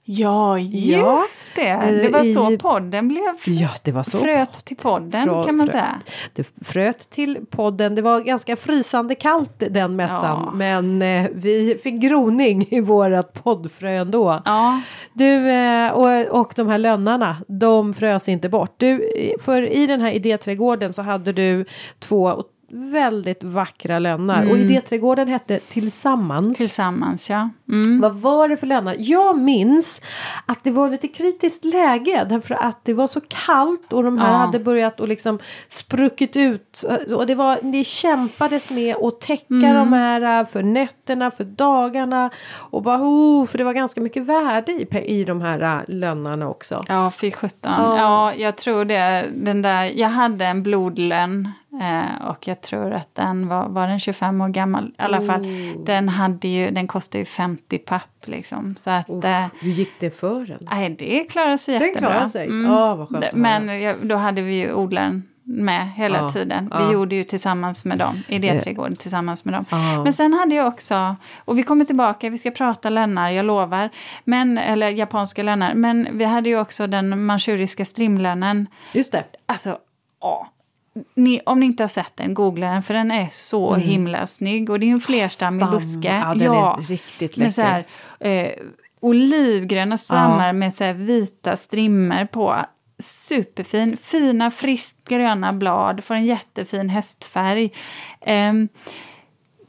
Ja, 0.07 0.59
just 0.59 1.55
det. 1.55 1.69
Eh, 1.69 1.91
det 1.91 2.09
var 2.09 2.23
I, 2.25 2.33
så 2.33 2.57
podden 2.57 3.07
blev 3.07 3.23
ja, 3.45 3.69
det 3.83 3.91
var 3.91 4.03
så. 4.03 4.17
fröt 4.17 4.65
till 4.65 4.77
podden 4.77 5.23
Frå, 5.23 5.43
kan 5.43 5.57
man 5.57 5.67
fröt. 5.67 5.81
säga. 5.81 5.99
Det 6.33 6.65
fröt 6.65 7.09
till 7.09 7.39
podden. 7.49 7.95
Det 7.95 8.01
var 8.01 8.19
ganska 8.19 8.55
frysande 8.55 9.15
kallt 9.15 9.63
den 9.69 9.95
mässan. 9.95 10.41
Ja. 10.45 10.51
Men 10.55 11.01
eh, 11.01 11.27
vi 11.33 11.79
fick 11.83 12.01
groning 12.01 12.67
i 12.69 12.79
vårat 12.79 13.43
poddfrö 13.43 13.89
ändå. 13.89 14.41
Ja. 14.45 14.81
Du, 15.13 15.49
eh, 15.49 15.91
och, 15.91 16.39
och 16.41 16.53
de 16.55 16.67
här 16.67 16.77
lönnarna, 16.77 17.37
de 17.47 17.93
frös 17.93 18.29
inte 18.29 18.49
bort. 18.49 18.73
Du, 18.77 19.09
för 19.41 19.61
i 19.71 19.87
den 19.87 20.01
här 20.01 20.11
idéträdgården 20.11 20.93
så 20.93 21.01
hade 21.01 21.33
du 21.33 21.65
två 21.99 22.43
väldigt 22.75 23.43
vackra 23.43 23.99
lönnar. 23.99 24.41
Mm. 24.41 24.51
Och 24.51 24.57
idéträdgården 24.57 25.27
hette 25.27 25.59
Tillsammans. 25.59 26.57
Tillsammans, 26.57 27.29
ja. 27.29 27.49
Mm. 27.69 28.01
Vad 28.01 28.15
var 28.15 28.49
det 28.49 28.57
för 28.57 28.67
lönnar? 28.67 28.95
Jag 28.99 29.37
minns 29.37 30.01
att 30.45 30.63
det 30.63 30.71
var 30.71 30.89
lite 30.89 31.07
kritiskt 31.07 31.65
läge 31.65 32.25
därför 32.29 32.55
att 32.55 32.79
det 32.85 32.93
var 32.93 33.07
så 33.07 33.21
kallt 33.21 33.93
och 33.93 34.03
de 34.03 34.17
här 34.17 34.31
ja. 34.31 34.37
hade 34.37 34.59
börjat 34.59 34.99
och 34.99 35.07
liksom 35.07 35.39
spruckit 35.69 36.35
ut. 36.35 36.83
Och 37.15 37.27
det, 37.27 37.35
var, 37.35 37.59
det 37.61 37.83
kämpades 37.83 38.69
med 38.69 38.95
att 38.95 39.21
täcka 39.21 39.45
mm. 39.49 39.75
de 39.75 39.93
här 39.93 40.45
för 40.45 40.63
nätterna, 40.63 41.31
för 41.31 41.43
dagarna. 41.43 42.29
Och 42.53 42.81
bara, 42.81 42.97
oh, 42.97 43.45
för 43.45 43.57
det 43.57 43.63
var 43.63 43.73
ganska 43.73 44.01
mycket 44.01 44.23
värde 44.23 44.71
i, 44.71 44.87
i 45.05 45.23
de 45.23 45.41
här 45.41 45.79
äh, 45.79 45.83
lönnarna 45.87 46.49
också. 46.49 46.83
Ja, 46.87 47.11
fy 47.11 47.31
sjutton. 47.31 47.71
Ja. 47.77 47.97
ja, 47.97 48.33
jag 48.33 48.55
tror 48.55 48.85
det. 48.85 49.29
Den 49.35 49.61
där, 49.61 49.83
jag 49.83 50.09
hade 50.09 50.45
en 50.45 50.63
blodlön 50.63 51.51
Eh, 51.81 52.27
och 52.27 52.47
jag 52.47 52.61
tror 52.61 52.93
att 52.93 53.15
den 53.15 53.47
var, 53.47 53.69
var 53.69 53.87
den 53.87 53.99
25 53.99 54.41
år 54.41 54.49
gammal. 54.49 54.87
I 54.87 54.93
alla 54.97 55.21
fall, 55.21 55.41
oh. 55.41 55.83
den, 55.85 56.09
hade 56.09 56.47
ju, 56.47 56.71
den 56.71 56.87
kostade 56.87 57.19
ju 57.19 57.25
50 57.25 57.77
papp. 57.77 58.01
Liksom. 58.25 58.75
Så 58.75 58.89
att, 58.89 59.09
oh, 59.09 59.25
eh, 59.25 59.45
hur 59.59 59.71
gick 59.71 59.99
det 59.99 60.19
för 60.19 60.45
den? 60.45 60.67
Nej, 60.71 60.89
det 60.89 61.23
klarade 61.23 61.57
sig 61.57 61.73
jättebra. 61.73 61.91
Den 61.91 62.09
klarade 62.09 62.29
sig? 62.29 62.45
Mm. 62.45 62.71
Oh, 62.71 63.23
Men 63.33 63.81
ja, 63.81 63.95
då 64.01 64.15
hade 64.15 64.41
vi 64.41 64.55
ju 64.55 64.73
odlaren 64.73 65.23
med 65.47 65.91
hela 65.91 66.17
ja, 66.17 66.29
tiden. 66.29 66.71
Vi 66.77 66.83
ja. 66.83 66.91
gjorde 66.91 67.15
ju 67.15 67.23
tillsammans 67.23 67.85
med 67.85 67.97
dem, 67.97 68.23
idéträdgården 68.27 68.95
tillsammans 68.95 69.45
med 69.45 69.53
dem. 69.53 69.65
Ja. 69.71 70.03
Men 70.03 70.13
sen 70.13 70.33
hade 70.33 70.55
jag 70.55 70.67
också, 70.67 71.15
och 71.45 71.57
vi 71.57 71.63
kommer 71.63 71.85
tillbaka, 71.85 72.29
vi 72.29 72.37
ska 72.37 72.51
prata 72.51 72.89
lönnar, 72.89 73.29
jag 73.29 73.45
lovar, 73.45 73.89
men, 74.23 74.57
eller 74.57 74.89
japanska 74.89 75.43
lönnar, 75.43 75.73
men 75.73 76.07
vi 76.11 76.25
hade 76.25 76.49
ju 76.49 76.59
också 76.59 76.87
den 76.87 77.25
manchuriska 77.25 77.85
strimlönnen. 77.85 78.67
Just 78.93 79.11
det. 79.11 79.23
Alltså, 79.45 79.77
ja 80.21 80.51
ni, 81.13 81.41
om 81.45 81.59
ni 81.59 81.65
inte 81.65 81.83
har 81.83 81.87
sett 81.87 82.17
den, 82.17 82.33
googla 82.33 82.67
den 82.67 82.83
för 82.83 82.93
den 82.93 83.11
är 83.11 83.27
så 83.31 83.73
mm. 83.73 83.87
himla 83.87 84.27
snygg. 84.27 84.69
Och 84.69 84.79
det 84.79 84.85
är 84.85 84.91
en 84.91 84.99
flerstammig 84.99 85.67
buske. 85.67 86.17
Ja, 86.17 86.33
den 86.33 86.53
ja, 86.53 86.77
är 86.79 86.83
riktigt 86.83 87.37
läcker. 87.37 87.41
Med 87.41 87.53
så 87.53 87.61
här, 87.61 87.85
eh, 88.19 88.51
olivgröna 88.99 89.97
stammar 89.97 90.47
ja. 90.47 90.53
med 90.53 90.73
så 90.73 90.93
vita 90.93 91.57
strimmer 91.57 92.25
på. 92.25 92.65
Superfin. 92.99 93.97
Fina 93.97 94.51
friskt 94.51 95.07
gröna 95.07 95.53
blad. 95.53 96.03
Får 96.03 96.15
en 96.15 96.25
jättefin 96.25 96.89
höstfärg. 96.89 97.73
Eh, 98.21 98.53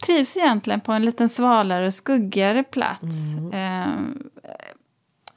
trivs 0.07 0.37
egentligen 0.37 0.81
på 0.81 0.93
en 0.93 1.05
lite 1.05 1.29
svalare 1.29 1.87
och 1.87 1.95
skuggigare 1.95 2.65
plats. 2.65 3.35
Mm. 3.37 3.53
Eh, 3.53 3.99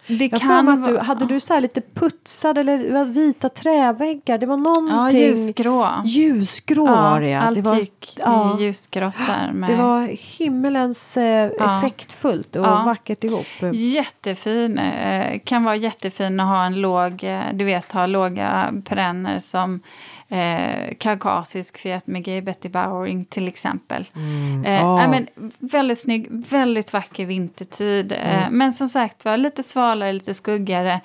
det 0.09 0.31
jag 0.31 0.41
kan 0.41 0.69
att 0.69 0.85
du, 0.85 0.97
hade 0.97 1.25
du 1.25 1.39
så 1.39 1.59
lite 1.59 1.81
putsade 1.81 2.61
eller 2.61 3.05
vita 3.05 3.49
träväggar? 3.49 4.37
Det 4.37 4.45
var 4.45 4.57
någonting. 4.57 4.95
Ja, 4.95 5.11
ljusgrå. 5.11 5.87
Ljusgrå 6.05 6.87
ja, 6.87 6.95
var 6.95 7.21
det. 7.21 7.35
Allt 7.35 7.55
det 7.55 7.61
var, 7.61 7.75
gick 7.75 8.17
ja, 8.19 8.59
i 8.59 8.63
ljusgrått 8.63 9.15
där. 9.27 9.51
Med... 9.51 9.69
Det 9.69 9.75
var 9.75 10.01
himmelens 10.37 11.17
eh, 11.17 11.51
effektfullt 11.59 12.55
och 12.55 12.65
ja. 12.65 12.83
vackert 12.85 13.23
ihop. 13.23 13.45
Jättefin. 13.73 14.77
Eh, 14.77 15.39
kan 15.39 15.63
vara 15.63 15.75
jättefin 15.75 16.39
att 16.39 16.47
ha 16.47 16.65
en 16.65 16.81
låg, 16.81 17.23
eh, 17.23 17.41
du 17.53 17.65
vet 17.65 17.91
ha 17.91 18.05
låga 18.05 18.73
perenner 18.85 19.39
som 19.39 19.81
eh, 20.29 20.95
kaukasisk 20.97 21.77
Fiat 21.77 22.07
Megay 22.07 22.41
Betty 22.41 22.69
Bowering 22.69 23.25
till 23.25 23.47
exempel. 23.47 24.05
Mm. 24.15 24.65
Eh, 24.65 24.87
oh. 24.87 25.09
men, 25.09 25.27
väldigt 25.59 25.99
snygg, 25.99 26.27
väldigt 26.29 26.93
vacker 26.93 27.25
vintertid. 27.25 28.11
Eh, 28.11 28.35
mm. 28.35 28.43
Eh, 28.43 28.49
men 28.51 28.73
som 28.73 28.89
sagt 28.89 29.25
var, 29.25 29.37
lite 29.37 29.63
svalare, 29.63 30.13
lite 30.13 30.33
skuggigare. 30.33 31.01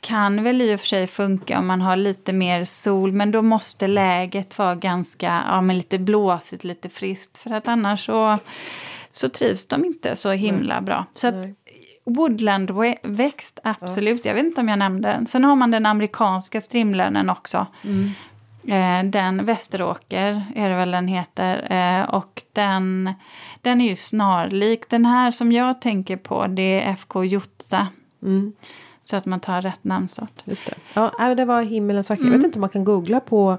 Kan 0.00 0.42
väl 0.42 0.62
i 0.62 0.74
och 0.74 0.80
för 0.80 0.86
sig 0.86 1.06
funka 1.06 1.58
om 1.58 1.66
man 1.66 1.80
har 1.80 1.96
lite 1.96 2.32
mer 2.32 2.64
sol 2.64 3.12
men 3.12 3.30
då 3.30 3.42
måste 3.42 3.86
läget 3.86 4.58
vara 4.58 4.74
ganska, 4.74 5.42
ja 5.48 5.60
men 5.60 5.76
lite 5.76 5.98
blåsigt, 5.98 6.64
lite 6.64 6.88
friskt 6.88 7.38
för 7.38 7.50
att 7.50 7.68
annars 7.68 8.06
så, 8.06 8.38
så 9.10 9.28
trivs 9.28 9.66
de 9.66 9.84
inte 9.84 10.16
så 10.16 10.30
himla 10.30 10.74
Nej. 10.74 10.82
bra. 10.82 11.06
Så 11.14 11.28
att, 11.28 11.34
Woodlandväxt, 12.04 13.60
absolut. 13.64 14.24
Ja. 14.24 14.28
Jag 14.30 14.34
vet 14.34 14.44
inte 14.44 14.60
om 14.60 14.68
jag 14.68 14.78
nämnde 14.78 15.08
den. 15.08 15.26
Sen 15.26 15.44
har 15.44 15.56
man 15.56 15.70
den 15.70 15.86
amerikanska 15.86 16.60
strimlönen 16.60 17.30
också. 17.30 17.66
Mm. 17.84 18.10
Eh, 18.68 19.04
den 19.04 19.44
Västeråker 19.44 20.46
är 20.54 20.70
det 20.70 20.76
väl 20.76 20.90
den 20.90 21.08
heter. 21.08 21.72
Eh, 21.72 22.10
och 22.14 22.42
den, 22.52 23.14
den 23.62 23.80
är 23.80 23.88
ju 23.88 23.96
snarlik. 23.96 24.90
Den 24.90 25.06
här 25.06 25.30
som 25.30 25.52
jag 25.52 25.80
tänker 25.80 26.16
på 26.16 26.46
det 26.46 26.82
är 26.82 26.92
FK 26.92 27.24
Jotsa. 27.24 27.86
Mm. 28.22 28.52
Så 29.02 29.16
att 29.16 29.26
man 29.26 29.40
tar 29.40 29.62
rätt 29.62 29.84
namnsort. 29.84 30.42
Just 30.44 30.66
det. 30.66 30.74
Ja, 30.94 31.34
det 31.34 31.44
var 31.44 31.62
himmelens 31.62 32.10
vacker. 32.10 32.22
Mm. 32.22 32.32
Jag 32.32 32.38
vet 32.38 32.46
inte 32.46 32.58
om 32.58 32.60
man 32.60 32.70
kan 32.70 32.84
googla 32.84 33.20
på 33.20 33.58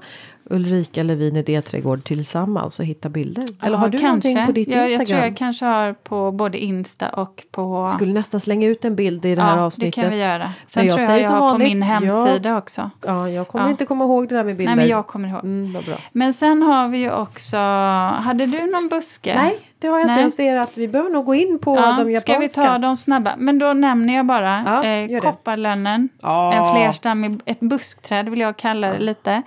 Ulrika 0.50 1.02
Levin 1.02 1.36
idéträdgård 1.36 2.04
tillsammans 2.04 2.80
och 2.80 2.84
hitta 2.84 3.08
bilder? 3.08 3.44
Eller 3.62 3.70
Ja, 3.70 3.76
har 3.76 3.88
du 3.88 3.98
någonting 4.02 4.46
på 4.46 4.52
ditt 4.52 4.68
jag, 4.68 4.76
Instagram? 4.76 4.98
Jag 4.98 5.06
tror 5.08 5.20
jag 5.20 5.36
kanske 5.36 5.64
har 5.64 5.92
på 5.92 6.32
både 6.32 6.58
Insta 6.58 7.08
och 7.08 7.44
på... 7.50 7.88
Skulle 7.88 8.12
nästan 8.12 8.40
slänga 8.40 8.66
ut 8.66 8.84
en 8.84 8.96
bild 8.96 9.24
i 9.24 9.34
det 9.34 9.42
här 9.42 9.56
ja, 9.56 9.62
avsnittet. 9.62 9.94
det 9.94 10.00
kan 10.00 10.10
vi 10.10 10.24
göra. 10.24 10.52
Sen 10.66 10.86
jag 10.86 10.96
tror 10.98 11.10
jag 11.10 11.20
jag 11.20 11.30
har 11.30 11.40
vanligt, 11.40 11.68
på 11.68 11.68
min 11.68 11.82
hemsida 11.82 12.56
också. 12.58 12.90
Ja, 13.06 13.28
jag 13.30 13.48
kommer 13.48 13.64
Ja. 13.64 13.70
inte 13.70 13.86
komma 13.86 14.04
ihåg 14.04 14.28
det 14.28 14.34
där 14.34 14.44
med 14.44 14.56
bilder. 14.56 14.74
Nej, 14.74 14.84
men 14.84 14.88
jag 14.88 15.06
kommer 15.06 15.28
ihåg. 15.28 15.44
Mm, 15.44 15.72
vad 15.72 15.84
bra. 15.84 15.94
Men 16.12 16.34
sen 16.34 16.62
har 16.62 16.88
vi 16.88 16.98
ju 16.98 17.12
också... 17.12 17.56
Hade 17.56 18.46
du 18.46 18.66
någon 18.70 18.88
buske? 18.88 19.34
Nej, 19.34 19.58
det 19.80 19.88
har 19.88 19.98
jag 19.98 20.02
inte. 20.04 20.14
Nej. 20.14 20.22
Jag 20.22 20.32
ser 20.32 20.56
att 20.56 20.78
vi 20.78 20.88
behöver 20.88 21.10
nog 21.10 21.24
gå 21.24 21.34
in 21.34 21.58
på 21.62 21.76
Ja, 21.76 21.82
de 21.82 22.10
japanska. 22.10 22.20
ska 22.20 22.38
vi 22.38 22.48
ta 22.48 22.78
de 22.78 22.96
snabba? 22.96 23.34
Men 23.38 23.58
då 23.58 23.72
nämner 23.72 24.14
jag 24.14 24.26
bara 24.26 24.62
Ja, 24.66 24.84
eh, 24.84 25.20
kopparlönnen. 25.20 26.08
Ja. 26.22 26.52
En 26.52 26.74
flerstammig, 26.74 27.40
ett 27.44 27.60
buskträd 27.60 28.28
vill 28.28 28.40
jag 28.40 28.56
kalla 28.56 28.88
det 28.88 28.98
lite. 28.98 29.42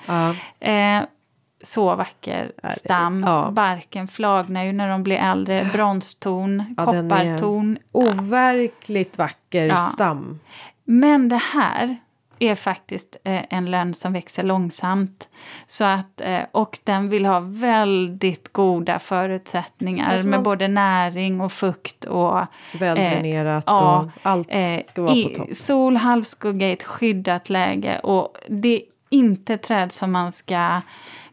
Eh, 0.59 1.01
så 1.63 1.95
vacker 1.95 2.51
stam. 2.69 3.23
ja. 3.25 3.49
Barken 3.51 4.07
flagnar 4.07 4.63
ju 4.63 4.73
när 4.73 4.89
de 4.89 5.03
blir 5.03 5.17
äldre. 5.17 5.69
Bronston, 5.73 6.63
Ja, 6.77 6.85
kopparton. 6.85 7.77
Overkligt 7.91 9.17
vacker 9.17 9.65
Ja. 9.65 9.75
stam. 9.75 10.39
Men 10.85 11.29
det 11.29 11.41
här 11.53 11.97
är 12.43 12.55
faktiskt 12.55 13.17
eh, 13.23 13.41
en 13.49 13.71
lönn 13.71 13.93
som 13.93 14.13
växer 14.13 14.43
långsamt. 14.43 15.27
Så 15.67 15.83
att, 15.83 16.21
eh, 16.21 16.39
och 16.51 16.79
den 16.83 17.09
vill 17.09 17.25
ha 17.25 17.39
väldigt 17.39 18.53
goda 18.53 18.99
förutsättningar 18.99 20.09
Kanske 20.09 20.27
med 20.27 20.43
både 20.43 20.67
näring 20.67 21.41
och 21.41 21.51
fukt 21.51 22.03
och 22.03 22.39
Väldränerat 22.79 23.63
ja, 23.67 23.99
och 23.99 24.11
allt 24.21 24.47
eh, 24.51 24.79
ska 24.85 25.01
vara 25.01 25.23
på 25.23 25.29
topp. 25.35 25.55
Sol, 25.55 25.97
halvskugga 25.97 26.69
i 26.69 26.73
ett 26.73 26.83
skyddat 26.83 27.49
läge 27.49 27.99
och 27.99 28.37
det 28.47 28.75
är 28.75 28.81
inte 29.09 29.57
träd 29.57 29.91
som 29.91 30.11
man 30.11 30.31
ska 30.31 30.81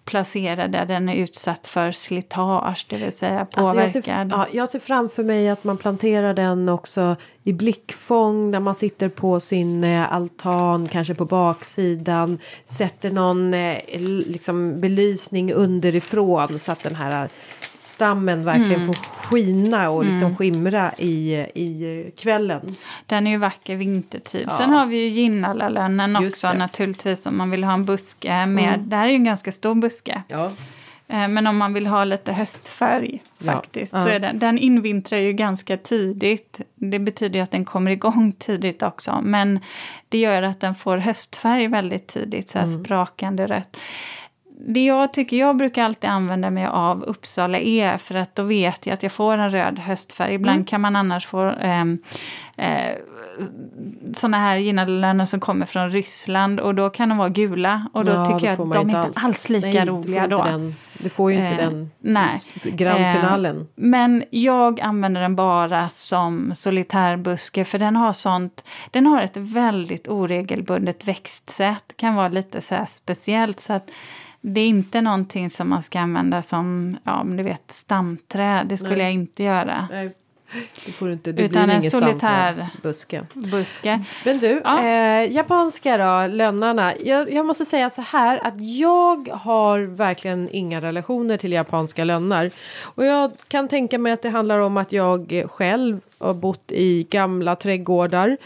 placera 0.05 0.69
där 0.69 0.87
den 0.87 1.09
är 1.09 1.15
utsatt 1.15 1.67
för 1.67 1.93
slitage, 1.93 2.87
det 2.89 2.97
vill 2.97 3.13
säga 3.13 3.41
Alltså 3.41 3.75
påverkad. 3.75 3.97
jag, 3.97 4.05
ser, 4.05 4.27
ja, 4.31 4.47
jag 4.53 4.69
ser 4.69 4.79
framför 4.79 5.25
mig 5.25 5.49
att 5.49 5.65
man 5.65 5.79
planterar 5.79 6.35
den 6.35 6.69
också 6.69 7.17
i 7.43 7.53
blickfång 7.53 8.51
när 8.51 8.61
man 8.61 8.75
sitter 8.75 9.09
på 9.09 9.41
sin 9.41 9.85
eh, 9.85 10.13
altan, 10.13 10.89
kanske 10.89 11.15
på 11.15 11.25
baksidan. 11.25 12.39
Sätter 12.65 13.11
någon 13.11 13.55
eh, 13.55 13.79
liksom 14.27 14.81
belysning 14.81 15.53
underifrån 15.53 16.59
så 16.59 16.73
att 16.73 16.83
den 16.83 16.95
här 16.95 17.29
stammen 17.81 18.45
verkligen 18.45 18.87
får 18.87 18.95
skina 18.95 19.91
och 19.91 20.05
liksom 20.05 20.37
skimra 20.37 20.93
i, 20.99 21.35
i 21.55 22.12
kvällen. 22.16 22.76
Den 23.07 23.26
är 23.26 23.31
ju 23.31 23.37
vacker 23.37 23.76
vintertid. 23.76 24.47
Ja. 24.51 24.57
Sen 24.57 24.70
har 24.70 24.87
vi 24.87 24.97
ju 25.03 25.09
Ginnalalönnen 25.09 26.16
också. 26.16 26.47
Mm. 26.47 26.59
naturligtvis 26.59 27.26
om 27.26 27.37
man 27.39 27.51
vill 27.51 27.64
ha 27.64 27.72
en 27.72 27.85
buske 27.85 28.47
med. 28.47 28.81
Det 28.81 28.97
här 28.97 29.05
är 29.05 29.09
ju 29.09 29.14
en 29.14 29.24
ganska 29.24 29.53
stor 29.53 29.74
buske. 29.74 30.22
Ja. 30.28 30.51
Eh, 31.09 31.28
Men 31.28 31.47
om 31.47 31.57
man 31.57 31.74
vill 31.74 31.87
ha 31.87 32.05
lite 32.05 32.33
höstfärg 32.33 33.22
faktiskt 33.45 33.93
Ja. 33.93 34.01
så 34.01 34.09
är 34.09 34.18
den, 34.20 34.39
den 34.39 34.59
invintrar 34.59 35.18
ju 35.18 35.33
ganska 35.33 35.76
tidigt. 35.76 36.61
Det 36.74 36.99
betyder 36.99 37.39
ju 37.39 37.43
att 37.43 37.51
den 37.51 37.64
kommer 37.64 37.91
igång 37.91 38.33
tidigt 38.39 38.83
också. 38.83 39.20
Men 39.24 39.61
det 40.09 40.18
gör 40.18 40.43
att 40.43 40.61
den 40.61 40.74
får 40.74 40.97
höstfärg 40.97 41.66
väldigt 41.68 42.07
tidigt, 42.07 42.49
så 42.49 42.59
här 42.59 42.66
Mm. 42.66 42.85
sprakande 42.85 43.47
rött. 43.47 43.76
Det 44.67 44.85
jag 44.85 45.13
tycker, 45.13 45.37
jag 45.37 45.57
brukar 45.57 45.85
alltid 45.85 46.11
använda 46.11 46.51
mig 46.51 46.67
av 46.67 47.03
Uppsala 47.03 47.59
E 47.59 47.99
för 47.99 48.15
att 48.15 48.35
då 48.35 48.43
vet 48.43 48.87
jag 48.87 48.95
att 48.95 49.03
jag 49.03 49.13
får 49.13 49.39
en 49.39 49.51
röd 49.51 49.79
höstfärg. 49.79 50.35
Ibland 50.35 50.57
Mm. 50.57 50.67
kan 50.67 50.81
man 50.81 50.97
annars 50.97 51.27
få 51.27 51.41
ehm, 51.61 51.99
eh, 52.57 52.95
såna 54.15 54.39
här 54.39 54.57
ginnalöner 54.57 55.25
som 55.25 55.41
kommer 55.41 55.67
från 55.67 55.91
Ryssland 55.91 56.61
och 56.61 56.75
då 56.75 56.91
kan 56.91 57.09
de 57.09 57.19
vara 57.19 57.29
gula 57.29 57.87
och 57.93 58.05
då 58.05 58.13
Ja, 58.13 58.27
tycker 58.27 58.47
jag 58.47 58.53
att 58.61 58.73
de 58.73 58.81
inte 58.81 59.11
alls 59.15 59.49
lika 59.49 59.67
Nej, 59.69 59.85
du 59.87 59.93
roliga 59.93 60.21
får 60.23 60.29
då. 60.29 60.45
Den, 60.45 60.75
du 60.99 61.09
får 61.09 61.33
ju 61.33 61.39
inte 61.39 61.55
Eh, 61.55 61.71
den 61.71 61.91
nej. 61.99 62.31
grandfinalen. 62.65 63.57
Eh, 63.61 63.67
men 63.75 64.25
jag 64.31 64.81
använder 64.81 65.21
den 65.21 65.37
bara 65.37 65.89
som 65.89 66.51
solitärbuske 66.55 67.65
för 67.65 67.79
den 67.79 67.97
har 67.97 68.13
sånt, 68.13 68.65
den 68.91 69.07
har 69.07 69.23
ett 69.23 69.37
väldigt 69.37 70.09
oregelbundet 70.09 71.09
växtsätt, 71.09 71.95
kan 71.97 72.15
vara 72.15 72.29
lite 72.29 72.61
så 72.61 72.85
speciellt 72.89 73.61
så 73.61 73.73
att 73.73 73.91
det 74.41 74.61
är 74.61 74.68
inte 74.68 75.01
någonting 75.01 75.51
som 75.51 75.68
man 75.68 75.82
ska 75.82 76.01
använda 76.01 76.43
som, 76.43 76.97
ja 77.05 77.24
du 77.36 77.43
vet, 77.43 77.70
stamträd, 77.70 78.66
det 78.68 78.76
skulle 78.76 78.91
Nej. 78.97 79.03
jag 79.05 79.12
inte 79.12 79.43
göra. 79.43 79.88
Nej, 79.91 80.11
det 80.86 80.93
får 80.93 81.07
du 81.07 81.12
inte. 81.12 81.32
Det 81.32 81.43
Utan 81.43 81.64
blir 81.64 81.74
en 81.74 81.82
solitär- 81.82 82.55
stamträdbuske. 82.55 83.22
Buske. 83.34 84.01
Men 84.24 84.38
du, 84.38 84.61
Ja. 84.64 84.84
eh, 84.86 85.32
japanska 85.32 85.97
då, 85.97 86.26
lönnarna. 86.34 86.93
Jag, 87.05 87.32
jag 87.32 87.47
måste 87.47 87.64
säga 87.64 87.91
så 87.91 88.03
här 88.03 88.47
att 88.47 88.55
jag 88.78 89.28
har 89.28 89.80
verkligen 89.80 90.49
inga 90.53 90.80
relationer 90.80 91.36
till 91.36 91.53
japanska 91.53 92.05
lönnar. 92.05 92.51
Och 92.82 93.05
jag 93.05 93.30
kan 93.49 93.68
tänka 93.68 93.99
mig 93.99 94.12
att 94.12 94.22
det 94.22 94.30
handlar 94.30 94.59
om 94.59 94.76
att 94.76 94.93
jag 94.93 95.47
själv 95.51 96.01
har 96.18 96.34
bott 96.34 96.72
i 96.72 97.07
gamla 97.11 97.57
trädgårdar 97.57 98.36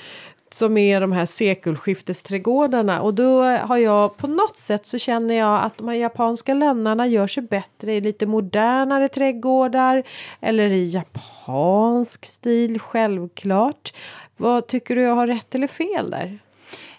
som 0.55 0.77
är 0.77 1.01
de 1.01 1.13
här 1.13 1.27
sekelskiftesträdgårdarna 1.27 3.01
och 3.03 3.15
då 3.15 3.43
har 3.43 3.77
jag 3.77 4.17
på 4.17 4.27
något 4.27 4.57
sätt 4.57 4.87
så 4.87 4.99
känner 4.99 5.35
jag 5.35 5.65
att 5.65 5.79
de 5.79 5.89
här 5.89 5.95
japanska 5.95 6.55
lönnarna 6.55 7.07
gör 7.07 7.27
sig 7.27 7.43
bättre 7.43 7.95
i 7.95 8.01
lite 8.01 8.27
modernare 8.27 9.09
trädgårdar 9.09 10.03
eller 10.41 10.71
i 10.71 10.85
japansk 10.85 12.27
stil 12.27 12.81
självklart. 12.81 13.95
Vad 14.37 14.67
tycker 14.67 14.97
du 14.97 15.03
jag 15.03 15.15
har 15.15 15.27
rätt 15.27 15.55
eller 15.55 15.67
fel 15.67 16.11
där? 16.11 16.39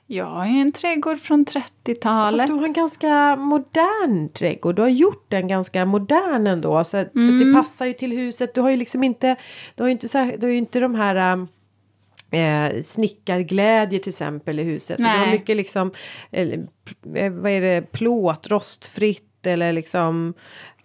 Jag 0.07 0.41
är 0.45 0.61
en 0.61 0.71
trädgård 0.71 1.19
från 1.19 1.45
Fast 1.45 1.73
30-talet. 1.85 2.47
du 2.47 2.53
har 2.53 2.63
en 2.65 2.73
ganska 2.73 3.35
modern 3.35 4.29
trädgård. 4.29 4.75
Du 4.75 4.81
har 4.81 4.89
gjort 4.89 5.25
den 5.27 5.47
ganska 5.47 5.85
modern 5.85 6.47
ändå. 6.47 6.83
Så, 6.83 6.97
att, 6.97 7.11
så 7.11 7.19
Mm. 7.19 7.39
det 7.53 7.59
passar 7.59 7.85
ju 7.85 7.93
till 7.93 8.11
huset. 8.11 8.53
Du 8.53 8.61
har 8.61 8.69
ju 8.69 8.77
liksom 8.77 9.03
inte, 9.03 9.35
du 9.75 9.83
har 9.83 9.89
inte, 9.89 10.07
så 10.07 10.17
här, 10.17 10.35
du 10.39 10.47
har 10.47 10.53
inte 10.53 10.79
de 10.79 10.95
här 10.95 11.33
ähm, 11.33 11.47
eh, 12.35 12.81
snickarglädje 12.81 13.99
till 13.99 14.09
exempel 14.09 14.59
i 14.59 14.63
huset. 14.63 14.97
Du 14.97 15.03
har 15.03 15.17
Nej. 15.17 15.31
mycket 15.31 15.57
liksom, 15.57 15.91
eh, 16.31 16.47
eh, 17.15 17.31
vad 17.31 17.51
är 17.51 17.61
det, 17.61 17.91
plåt, 17.91 18.47
rostfritt 18.47 19.45
eller 19.45 19.73
liksom, 19.73 20.33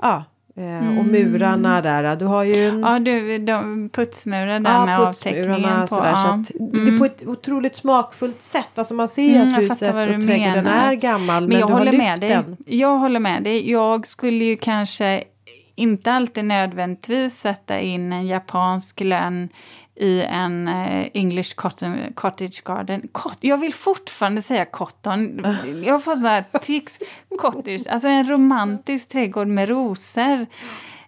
ja. 0.03 0.25
Eh, 0.57 0.99
Och 0.99 1.05
murarna 1.05 1.81
där. 1.81 2.17
Du 2.17 2.25
har 2.25 2.45
ju. 2.45 2.69
Mm. 2.69 2.81
Ja, 2.81 2.99
du, 2.99 3.39
de 3.39 3.89
putsmurar 3.93 4.47
där 4.47 4.61
med 4.61 4.95
Ja, 4.95 5.09
avtäckningen 5.09 5.51
putsmurarna 5.51 5.81
på. 5.81 5.87
sådär. 5.87 6.15
Så 6.17 6.27
ja. 6.27 6.35
att 6.35 6.51
Det 6.85 6.91
är 6.95 6.99
på 6.99 7.05
ett 7.05 7.27
otroligt 7.27 7.75
smakfullt 7.77 8.43
sätt. 8.43 8.69
Alltså 8.79 8.95
man 8.95 9.09
ser 9.09 9.35
Mm, 9.37 9.49
att 9.49 9.59
huset 9.59 9.89
och 9.95 10.05
trädgården 10.05 10.67
är 10.67 10.95
gammal. 10.95 11.43
Men, 11.43 11.49
Men 11.49 11.59
jag 11.61 11.69
du 11.69 11.73
har 11.73 11.79
håller 11.79 11.93
lyft 11.93 12.05
med 12.05 12.21
dig. 12.21 12.29
den. 12.29 12.57
Jag 12.67 12.99
håller 12.99 13.21
med 13.21 13.43
dig. 13.43 13.71
Jag 13.71 14.07
skulle 14.07 14.45
ju 14.45 14.57
kanske 14.57 15.25
inte 15.75 16.13
alltid 16.13 16.45
nödvändigtvis 16.45 17.39
sätta 17.41 17.81
in 17.81 18.13
en 18.13 18.27
japansk 18.27 19.01
lönn 19.01 19.49
i 20.01 20.23
en 20.23 20.69
eh, 20.69 21.09
English 21.15 21.55
cotton, 21.55 22.13
cottage 22.15 22.63
garden. 22.65 23.09
Cot, 23.13 23.39
jag 23.41 23.59
vill 23.59 23.75
fortfarande 23.75 24.43
säga 24.43 24.65
cotton. 24.65 25.47
Jag 25.85 26.05
får 26.05 26.17
så 26.17 26.27
här 26.27 26.45
tics. 26.61 26.99
Cottage, 27.39 27.87
alltså 27.91 28.09
en 28.09 28.31
romantisk 28.31 29.09
trädgård 29.09 29.47
med 29.47 29.69
rosor. 29.69 30.47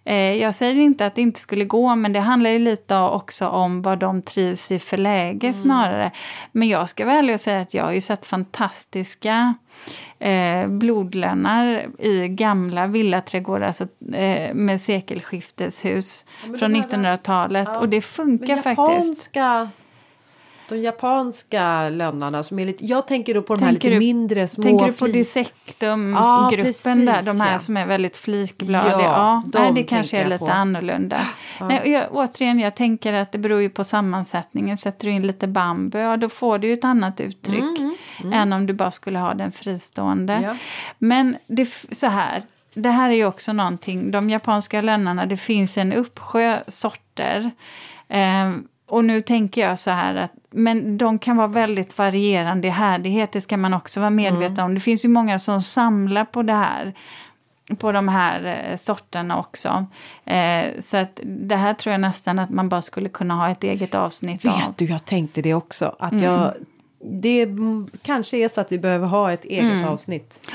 Eh, 0.05 0.33
jag 0.33 0.55
säger 0.55 0.75
inte 0.75 1.05
att 1.05 1.15
det 1.15 1.21
inte 1.21 1.39
skulle 1.39 1.65
gå, 1.65 1.95
men 1.95 2.13
det 2.13 2.19
handlar 2.19 2.49
ju 2.49 2.59
lite 2.59 2.97
också 2.97 3.47
om 3.47 3.81
vad 3.81 3.99
de 3.99 4.21
trivs 4.21 4.71
i 4.71 4.79
för 4.79 4.97
läge 4.97 5.53
snarare. 5.53 6.11
Men 6.51 6.67
jag 6.67 6.89
ska 6.89 7.05
vara 7.05 7.17
ärlig 7.17 7.33
och 7.33 7.41
säga 7.41 7.59
att 7.59 7.73
jag 7.73 7.83
har 7.83 7.91
ju 7.91 8.01
sett 8.01 8.25
fantastiska 8.25 9.53
eh, 10.19 10.67
blodlönnar 10.67 11.85
i 11.99 12.27
gamla 12.27 12.87
villaträdgårdar 12.87 13.67
alltså, 13.67 13.83
eh, 14.13 14.53
med 14.53 14.81
sekelskifteshus 14.81 16.25
men 16.47 16.57
från 16.57 16.73
de 16.73 16.79
här- 16.79 16.87
1900-talet. 16.87 17.67
ja. 17.73 17.79
Och 17.79 17.89
det 17.89 18.01
funkar 18.01 18.55
faktiskt. 18.57 18.77
japanska, 19.35 19.69
de 20.69 20.77
japanska 20.81 21.89
lönnarna 21.89 22.43
som 22.43 22.59
är 22.59 22.65
lite, 22.65 22.85
jag 22.85 23.07
tänker 23.07 23.33
då 23.33 23.41
på 23.41 23.55
de 23.55 23.61
här 23.63 23.71
Tänker 23.71 23.89
lite 23.89 23.95
du- 23.95 23.99
mindre 23.99 24.47
små 24.47 24.63
Tänker 24.63 24.85
du 24.85 24.93
på 24.93 25.07
dissektumsgruppen 25.07 27.05
Ja, 27.07 27.13
där, 27.13 27.23
de 27.23 27.39
här 27.41 27.51
ja. 27.53 27.59
som 27.59 27.77
är 27.77 27.85
väldigt 27.85 28.17
flikbladiga? 28.17 28.91
Ja, 29.01 29.41
Ja, 29.53 29.59
nej, 29.59 29.71
det 29.71 29.83
kanske 29.83 30.17
är 30.17 30.25
lite 30.25 30.45
på. 30.45 30.51
annorlunda. 30.51 31.17
Nej, 31.61 31.91
jag, 31.91 32.07
återigen, 32.11 32.59
jag 32.59 32.75
tänker 32.75 33.13
att 33.13 33.31
det 33.31 33.37
beror 33.37 33.61
ju 33.61 33.69
på 33.69 33.83
sammansättningen. 33.83 34.77
Sätter 34.77 35.05
du 35.07 35.11
in 35.13 35.27
lite 35.27 35.47
bambu, 35.47 35.97
ja 35.99 36.17
då 36.17 36.29
får 36.29 36.57
du 36.59 36.67
ju 36.67 36.73
ett 36.73 36.83
annat 36.83 37.19
uttryck 37.21 37.79
än 38.33 38.53
om 38.53 38.65
du 38.65 38.73
bara 38.73 38.91
skulle 38.91 39.19
ha 39.19 39.33
den 39.33 39.51
fristående. 39.51 40.33
Mm. 40.33 40.55
Men 40.97 41.37
det, 41.47 41.69
så 41.91 42.07
här, 42.07 42.41
det 42.73 42.89
här 42.89 43.09
är 43.09 43.13
ju 43.15 43.25
också 43.25 43.53
någonting, 43.53 44.11
de 44.11 44.29
japanska 44.29 44.81
lönnarna, 44.81 45.25
det 45.25 45.37
finns 45.37 45.77
en 45.77 45.93
uppsjö 45.93 46.59
sorter. 46.67 47.51
Ehm, 48.09 48.67
och 48.87 49.05
nu 49.05 49.21
tänker 49.21 49.61
jag 49.61 49.79
så 49.79 49.91
här 49.91 50.15
att 50.15 50.31
men 50.53 50.97
de 50.97 51.19
kan 51.19 51.37
vara 51.37 51.47
väldigt 51.47 51.97
varierande 51.97 52.67
i 52.67 52.71
härdighet, 52.71 53.31
det 53.31 53.41
ska 53.41 53.57
man 53.57 53.73
också 53.73 53.99
vara 53.99 54.09
medveten 54.09 54.53
Mm. 54.53 54.65
om. 54.65 54.73
Det 54.73 54.79
finns 54.79 55.05
ju 55.05 55.09
många 55.09 55.39
som 55.39 55.61
samlar 55.61 56.25
på 56.25 56.43
det 56.43 56.53
här 56.53 56.93
på 57.77 57.91
de 57.91 58.07
här 58.07 58.65
eh, 58.69 58.77
sorterna 58.77 59.39
också. 59.39 59.85
Eh, 60.25 60.65
så 60.79 60.97
att 60.97 61.19
det 61.23 61.55
här 61.55 61.73
tror 61.73 61.91
jag 61.91 62.01
nästan 62.01 62.39
att 62.39 62.49
man 62.49 62.69
bara 62.69 62.81
skulle 62.81 63.09
kunna 63.09 63.33
ha 63.35 63.49
ett 63.49 63.63
eget 63.63 63.95
avsnitt 63.95 64.45
av. 64.45 64.57
Vet 64.59 64.77
du, 64.77 64.85
jag 64.85 65.05
tänkte 65.05 65.41
det 65.41 65.53
också. 65.53 65.95
Att 65.99 66.11
Mm. 66.11 66.23
jag 66.23 66.53
det 67.05 67.47
kanske 68.01 68.37
är 68.37 68.47
så 68.47 68.61
att 68.61 68.71
vi 68.71 68.79
behöver 68.79 69.07
ha 69.07 69.31
ett 69.31 69.45
eget 69.45 69.63
Mm. 69.71 69.85
avsnitt. 69.89 70.49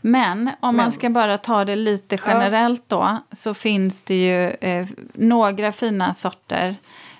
Men 0.00 0.38
om 0.60 0.76
Men- 0.76 0.76
man 0.76 0.92
ska 0.92 1.10
bara 1.10 1.38
ta 1.38 1.64
det 1.64 1.76
lite 1.76 2.18
generellt 2.26 2.84
då 2.88 3.18
så 3.32 3.54
finns 3.54 4.02
det 4.02 4.14
ju 4.14 4.50
eh, 4.70 4.86
några 5.14 5.72
fina 5.72 6.14
sorter 6.14 6.74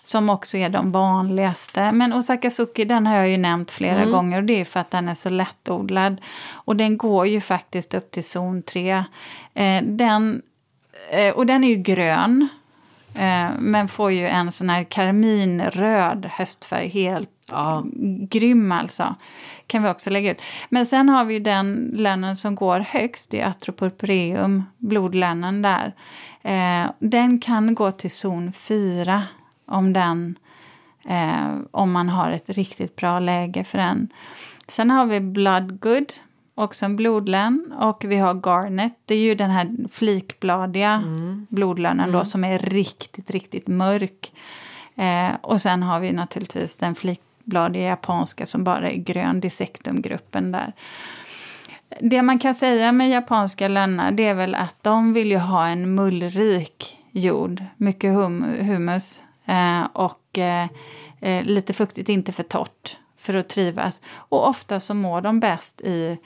som 0.05 0.30
också 0.30 0.57
är 0.57 0.68
de 0.68 0.92
vanligaste. 0.92 1.92
Men 1.92 2.12
Osakazuki 2.12 2.84
den 2.84 3.07
har 3.07 3.16
jag 3.16 3.28
ju 3.28 3.36
nämnt 3.36 3.70
flera 3.70 3.98
Mm. 4.00 4.11
gånger 4.11 4.36
och 4.38 4.44
det 4.44 4.61
är 4.61 4.64
för 4.64 4.80
att 4.80 4.90
den 4.90 5.09
är 5.09 5.14
så 5.14 5.28
lättodlad. 5.30 6.20
Och 6.53 6.76
den 6.76 6.96
går 6.98 7.26
ju 7.26 7.40
faktiskt 7.40 7.94
upp 7.94 8.11
till 8.11 8.24
zon 8.24 8.62
3. 8.62 9.05
Eh, 9.55 9.82
den, 9.82 10.42
eh, 11.11 11.34
och 11.34 11.46
den 11.46 11.64
är 11.64 11.68
ju 11.68 11.76
grön. 11.76 12.48
Eh, 13.14 13.50
men 13.59 13.88
får 13.88 14.12
ju 14.12 14.28
en 14.28 14.53
sån 14.53 14.70
här 14.70 14.84
karminröd 14.84 16.26
höstfärg. 16.32 16.88
Helt 16.88 17.28
Ja. 17.50 17.84
grym 18.30 18.72
alltså. 18.72 19.14
Kan 19.66 19.82
vi 19.82 19.88
också 19.90 20.11
lägga 20.11 20.30
ut. 20.32 20.42
Men 20.68 20.86
sen 20.86 21.09
har 21.09 21.24
vi 21.24 21.34
ju 21.34 21.40
den 21.40 21.90
lönnen 21.94 22.36
som 22.36 22.55
går 22.55 22.80
högst, 22.80 23.30
det 23.30 23.40
är 23.40 23.46
Atropurpureum, 23.50 24.64
blodlönnen 24.78 25.62
där. 25.62 25.92
Eh, 26.42 26.90
den 26.98 27.40
kan 27.40 27.74
gå 27.74 27.92
till 27.92 28.11
zon 28.11 28.53
4 28.53 29.22
om, 29.66 29.92
den, 29.92 30.38
eh, 31.04 31.56
om 31.70 31.92
man 31.92 32.08
har 32.08 32.30
ett 32.30 32.50
riktigt 32.50 32.96
bra 32.96 33.18
läge 33.18 33.64
för 33.64 33.78
den. 33.78 34.08
Sen 34.68 34.90
har 34.90 35.06
vi 35.06 35.20
Bloodgood, 35.20 36.12
också 36.54 36.84
en 36.84 36.96
blodlön. 36.96 37.74
Och 37.80 38.04
vi 38.04 38.16
har 38.16 38.34
Garnet, 38.34 38.92
det 39.04 39.14
är 39.14 39.18
ju 39.18 39.34
den 39.34 39.50
här 39.50 39.76
flikbladiga 39.92 41.04
blodlönnen 41.48 42.12
då 42.12 42.24
som 42.24 42.44
är 42.44 42.58
riktigt, 42.58 43.30
riktigt 43.30 43.66
mörk. 43.66 44.32
Eh, 44.94 45.30
och 45.40 45.60
sen 45.60 45.82
har 45.82 46.00
vi 46.00 46.12
naturligtvis 46.12 46.76
den 46.76 46.94
flikbladiga 46.94 47.82
japanska 47.82 48.46
som 48.46 48.64
bara 48.64 48.90
är 48.90 48.96
grön, 48.96 49.40
dissektumgruppen 49.40 50.52
där. 50.52 50.72
Det 52.00 52.22
man 52.22 52.38
kan 52.38 52.54
säga 52.54 52.92
med 52.92 53.10
japanska 53.10 53.68
lönnar 53.68 54.12
det 54.12 54.26
är 54.26 54.34
väl 54.34 54.54
att 54.54 54.82
de 54.82 55.12
vill 55.12 55.30
ju 55.30 55.38
ha 55.38 55.66
en 55.66 55.94
mullrik 55.94 56.98
jord, 57.10 57.64
mycket 57.76 58.14
hum, 58.14 58.42
humus 58.42 59.22
Eh, 59.47 59.84
och 59.93 60.38
eh, 60.38 60.68
eh, 61.20 61.45
lite 61.45 61.72
fuktigt, 61.72 62.09
inte 62.09 62.32
för 62.32 62.43
torrt 62.43 62.97
för 63.16 63.34
att 63.34 63.49
trivas. 63.49 64.01
Och 64.14 64.49
ofta 64.49 64.80
så 64.80 64.95
mår 64.95 65.20
de 65.20 65.40
bäst 65.40 65.80
i 65.80 66.18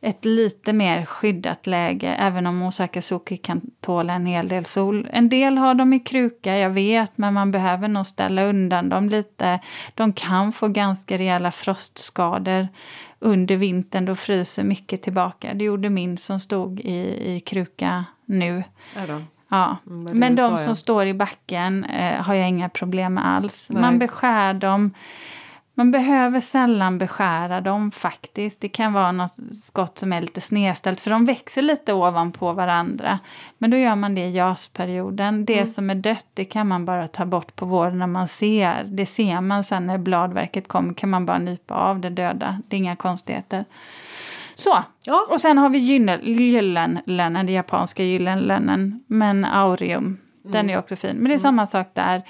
ett 0.00 0.24
lite 0.24 0.72
mer 0.72 1.04
skyddat 1.04 1.66
läge, 1.66 2.08
även 2.08 2.46
om 2.46 2.62
Osakazuki 2.62 3.36
kan 3.36 3.60
tåla 3.80 4.12
en 4.12 4.26
hel 4.26 4.48
del 4.48 4.64
sol. 4.64 5.08
En 5.12 5.28
del 5.28 5.58
har 5.58 5.74
de 5.74 5.92
i 5.92 6.00
kruka, 6.00 6.56
jag 6.56 6.70
vet, 6.70 7.18
men 7.18 7.34
man 7.34 7.50
behöver 7.50 7.88
nog 7.88 8.06
ställa 8.06 8.44
undan 8.44 8.88
dem 8.88 9.08
lite. 9.08 9.60
De 9.94 10.12
kan 10.12 10.52
få 10.52 10.68
ganska 10.68 11.18
rejäla 11.18 11.50
frostskador 11.50 12.68
under 13.18 13.56
vintern, 13.56 14.04
då 14.04 14.14
fryser 14.14 14.64
mycket 14.64 15.02
tillbaka. 15.02 15.54
Det 15.54 15.64
gjorde 15.64 15.90
min 15.90 16.18
som 16.18 16.40
stod 16.40 16.80
i, 16.80 17.34
i 17.34 17.40
kruka 17.40 18.04
nu. 18.24 18.64
Ja. 19.08 19.20
Ja. 19.48 19.76
Mm, 19.86 20.18
Men 20.18 20.36
de 20.36 20.58
som 20.58 20.76
står 20.76 21.06
i 21.06 21.14
backen 21.14 21.84
eh, 21.84 22.22
har 22.22 22.34
jag 22.34 22.48
inga 22.48 22.68
problem 22.68 23.14
med 23.14 23.26
alls. 23.28 23.70
Nej. 23.72 23.82
Man 23.82 23.98
beskär 23.98 24.54
dem. 24.54 24.94
Man 25.76 25.90
behöver 25.90 26.40
sällan 26.40 26.98
beskära 26.98 27.60
dem 27.60 27.90
faktiskt. 27.90 28.60
Det 28.60 28.68
kan 28.68 28.92
vara 28.92 29.12
något 29.12 29.54
skott 29.54 29.98
som 29.98 30.12
är 30.12 30.20
lite 30.20 30.40
snedställt 30.40 31.00
för 31.00 31.10
de 31.10 31.24
växer 31.24 31.62
lite 31.62 31.92
ovanpå 31.92 32.52
varandra. 32.52 33.18
Men 33.58 33.70
då 33.70 33.76
gör 33.76 33.94
man 33.96 34.14
det 34.14 34.20
i 34.20 34.32
jasperioden. 34.34 35.44
Det 35.44 35.54
Mm. 35.54 35.66
som 35.66 35.90
är 35.90 35.94
dött 35.94 36.26
det 36.34 36.44
kan 36.44 36.68
man 36.68 36.84
bara 36.84 37.08
ta 37.08 37.24
bort 37.24 37.56
på 37.56 37.66
våren 37.66 37.98
när 37.98 38.06
man 38.06 38.28
ser. 38.28 38.84
Det 38.84 39.06
ser 39.06 39.40
man 39.40 39.64
sen 39.64 39.86
när 39.86 39.98
bladverket 39.98 40.68
kommer 40.68 40.94
kan 40.94 41.10
man 41.10 41.26
bara 41.26 41.38
nypa 41.38 41.74
av 41.74 42.00
det 42.00 42.10
döda. 42.10 42.60
Det 42.68 42.76
är 42.76 42.78
inga 42.78 42.96
konstigheter. 42.96 43.64
Så, 44.54 44.84
Ja. 45.06 45.26
och 45.30 45.40
sen 45.40 45.58
har 45.58 45.68
vi 45.68 45.78
gylle- 45.78 46.20
gyllenlönnen, 46.22 47.46
den 47.46 47.54
japanska 47.54 48.02
gyllenlönnen, 48.04 49.04
men 49.06 49.44
aureum. 49.44 50.18
Den 50.44 50.70
är 50.70 50.78
också 50.78 50.96
fin. 50.96 51.16
Men 51.16 51.28
det 51.28 51.34
är 51.34 51.38
samma 51.38 51.66
sak 51.66 51.90
där. 51.94 52.22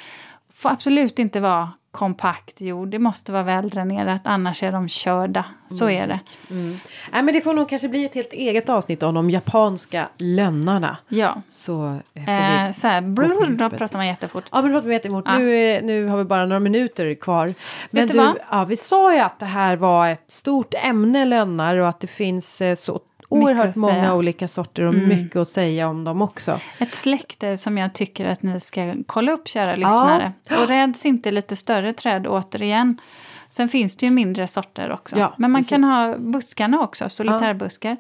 Får 0.53 0.71
absolut 0.71 1.19
inte 1.19 1.41
vara 1.41 1.73
kompakt 1.95 2.61
jord, 2.61 2.89
det 2.89 2.99
måste 2.99 3.33
vara 3.33 3.43
väldränerat, 3.43 4.21
annars 4.25 4.63
är 4.63 4.73
de 4.73 4.89
körda. 4.89 5.45
Så 5.71 5.91
är 5.91 6.07
det. 6.07 6.21
Mm. 6.51 6.79
Nej, 7.13 7.23
men 7.23 7.35
det 7.35 7.41
får 7.41 7.55
nog 7.55 7.69
kanske 7.69 7.89
bli 7.89 8.05
ett 8.05 8.15
helt 8.15 8.33
eget 8.33 8.69
avsnitt 8.69 9.03
om 9.03 9.15
de 9.15 9.31
japanska 9.31 10.09
lönnarna. 10.19 10.97
Ja. 11.09 11.43
Så 11.51 11.99
eh, 12.15 12.61
Eh, 12.63 12.67
vi... 12.67 12.73
så 12.73 12.87
här, 12.89 13.01
brr, 13.01 13.57
då 13.57 13.71
pratar 13.71 13.99
man 13.99 14.07
jättefort. 14.07 14.45
Ja, 14.53 14.63
men 14.63 14.73
låter 14.73 14.87
mig 14.89 14.95
jättemot. 14.97 15.25
Ja. 15.27 15.39
Nu, 15.39 15.55
är- 15.57 15.83
nu 15.83 16.07
har 16.07 16.17
vi 16.19 16.25
bara 16.25 16.47
några 16.47 16.61
minuter 16.61 17.15
kvar. 17.15 17.55
Men 17.91 18.07
du 18.07 18.13
du, 18.13 18.19
vad? 18.19 18.37
ja, 18.51 18.65
vi 18.65 18.77
sa 18.77 19.15
ju 19.15 19.21
att 19.21 19.39
det 19.39 19.47
här 19.47 19.77
var 19.77 20.09
ett 20.09 20.31
stort 20.31 20.75
ämne, 20.75 21.25
lönnar, 21.25 21.77
och 21.77 21.89
att 21.89 22.01
det 22.01 22.07
finns 22.07 22.61
eh, 22.61 22.75
så 22.77 23.01
oerhört 23.29 23.77
många 23.77 24.15
olika 24.15 24.49
sorter 24.49 24.83
och 24.83 24.95
mycket 24.95 25.37
att 25.37 25.49
säga 25.49 25.89
om 25.89 26.05
dem 26.05 26.23
också. 26.23 26.61
Ett 26.79 26.95
släkte 26.95 27.57
som 27.57 27.79
jag 27.79 27.95
tycker 27.95 28.27
att 28.27 28.43
ni 28.43 28.61
ska 28.61 28.95
kolla 29.07 29.33
upp, 29.33 29.49
kära 29.49 29.77
lyssnare. 29.77 30.33
Och 30.51 30.69
räds 30.69 31.07
inte 31.07 31.31
lite 31.31 31.57
större 31.57 31.93
träd 31.93 32.27
återigen. 32.27 33.01
Sen 33.49 33.69
finns 33.69 33.97
det 33.97 34.07
ju 34.07 34.13
mindre 34.13 34.47
sorter 34.49 34.93
också. 34.93 35.19
Ja, 35.19 35.35
Men 35.39 35.51
man 35.51 35.61
precis. 35.61 35.71
kan 35.71 35.85
ha 35.85 36.17
buskarna 36.19 36.81
också, 36.81 37.09
solitärbuskar. 37.09 37.97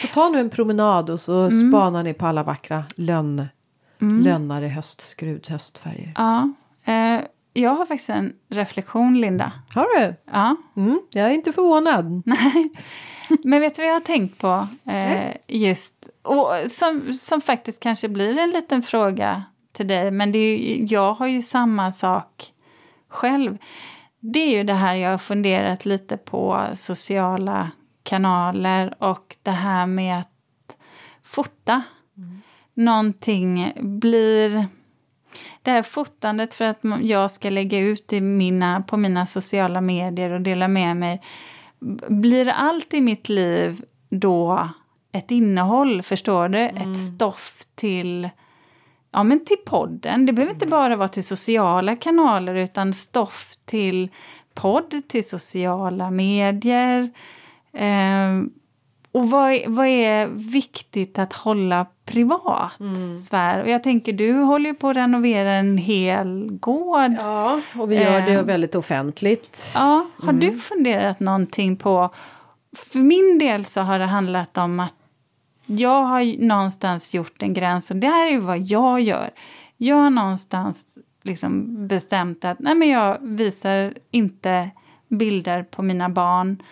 Så 0.00 0.06
ta 0.06 0.28
nu 0.28 0.40
en 0.40 0.50
promenad 0.50 1.10
och 1.10 1.20
så 1.20 1.44
Mm. 1.44 1.70
spanar 1.70 2.02
ni 2.02 2.14
på 2.14 2.26
alla 2.26 2.42
vackra 2.42 2.84
lönn, 2.96 3.46
lönnare 3.98 4.66
höstskrud, 4.66 5.48
höstfärger. 5.48 6.12
Ja. 6.16 6.50
Eh, 6.84 7.20
jag 7.52 7.70
har 7.70 7.84
faktiskt 7.86 8.10
en 8.10 8.32
reflektion, 8.48 9.20
Linda. 9.20 9.52
Har 9.74 10.00
du? 10.00 10.14
Ja. 10.32 10.56
Mm, 10.76 11.00
jag 11.10 11.26
är 11.26 11.30
inte 11.30 11.52
förvånad. 11.52 12.22
Men 13.44 13.60
vet 13.60 13.74
du 13.74 13.82
vad 13.82 13.88
jag 13.88 13.94
har 13.94 14.00
tänkt 14.00 14.38
på? 14.38 14.66
Eh, 14.84 15.36
just, 15.46 16.08
och 16.22 16.52
som, 16.68 17.12
som 17.12 17.40
faktiskt 17.40 17.82
kanske 17.82 18.08
blir 18.08 18.38
en 18.38 18.50
liten 18.50 18.82
fråga 18.82 19.42
till 19.72 19.88
dig, 19.88 20.10
men 20.10 20.32
det 20.32 20.38
ju, 20.38 20.86
jag 20.86 21.14
har 21.14 21.26
ju 21.26 21.42
samma 21.42 21.92
sak 21.92 22.52
själv. 23.08 23.58
Det 24.20 24.38
är 24.38 24.50
ju 24.50 24.64
det 24.64 24.74
här 24.74 24.94
jag 24.94 25.10
har 25.10 25.18
funderat 25.18 25.84
lite 25.84 26.16
på 26.16 26.66
sociala 26.76 27.70
kanaler 28.02 28.94
och 28.98 29.36
det 29.42 29.50
här 29.50 29.86
med 29.86 30.20
att 30.20 30.76
fota. 31.22 31.82
Någonting 32.74 33.72
blir... 33.76 34.66
Det 35.62 35.70
här 35.70 35.82
fotandet 35.82 36.54
för 36.54 36.64
att 36.64 36.78
jag 37.02 37.30
ska 37.30 37.50
lägga 37.50 37.78
ut 37.78 38.12
i 38.12 38.20
mina, 38.20 38.80
på 38.80 38.96
mina 38.96 39.26
sociala 39.26 39.80
medier 39.80 40.30
och 40.30 40.40
dela 40.40 40.68
med 40.68 40.96
mig 40.96 41.22
blir 42.08 42.48
allt 42.48 42.94
i 42.94 43.00
mitt 43.00 43.28
liv 43.28 43.84
då 44.10 44.68
ett 45.12 45.30
innehåll, 45.30 46.02
förstår 46.02 46.48
du? 46.48 46.58
Ett 46.58 46.98
stoff 46.98 47.58
till, 47.74 48.28
ja, 49.10 49.22
men 49.22 49.44
till 49.44 49.56
podden. 49.66 50.26
Det 50.26 50.32
behöver 50.32 50.52
inte 50.52 50.66
bara 50.66 50.96
vara 50.96 51.08
till 51.08 51.24
sociala 51.24 51.96
kanaler 51.96 52.54
utan 52.54 52.94
stoff 52.94 53.54
till 53.64 54.08
podd, 54.54 55.02
till 55.08 55.28
sociala 55.28 56.10
medier. 56.10 57.10
Eh, 57.72 58.42
och 59.12 59.30
vad 59.30 59.58
vad 59.66 59.86
är 59.86 60.26
viktigt 60.26 61.18
att 61.18 61.32
hålla 61.32 61.86
privat 62.08 62.72
sfär? 63.26 63.62
Och 63.62 63.68
jag 63.68 63.82
tänker, 63.82 64.12
du 64.12 64.32
håller 64.32 64.70
ju 64.70 64.74
på 64.74 64.88
att 64.88 64.96
renovera 64.96 65.52
en 65.52 65.78
hel 65.78 66.48
gård. 66.60 67.12
Ja, 67.18 67.60
och 67.74 67.90
vi 67.90 67.94
gör 68.02 68.20
det 68.20 68.32
Eh. 68.32 68.42
väldigt 68.42 68.74
offentligt. 68.74 69.72
Ja, 69.74 70.06
har 70.18 70.32
du 70.32 70.58
funderat 70.58 71.20
någonting 71.20 71.76
på... 71.76 72.10
För 72.76 72.98
min 72.98 73.38
del 73.38 73.64
så 73.64 73.80
har 73.80 73.98
det 73.98 74.04
handlat 74.06 74.58
om 74.58 74.80
att 74.80 74.94
jag 75.66 76.02
har 76.04 76.46
någonstans 76.46 77.14
gjort 77.14 77.42
en 77.42 77.54
gräns 77.54 77.90
och 77.90 77.96
det 77.96 78.06
här 78.06 78.26
är 78.26 78.30
ju 78.30 78.40
vad 78.40 78.58
jag 78.58 79.00
gör. 79.00 79.30
Jag 79.76 79.96
har 79.96 80.10
någonstans 80.10 80.98
liksom 81.22 81.86
bestämt 81.88 82.44
att 82.44 82.58
nej 82.58 82.74
men 82.74 82.88
jag 82.88 83.18
visar 83.20 83.94
inte 84.10 84.70
bilder 85.08 85.62
på 85.62 85.82
mina 85.82 86.08
barn. 86.08 86.62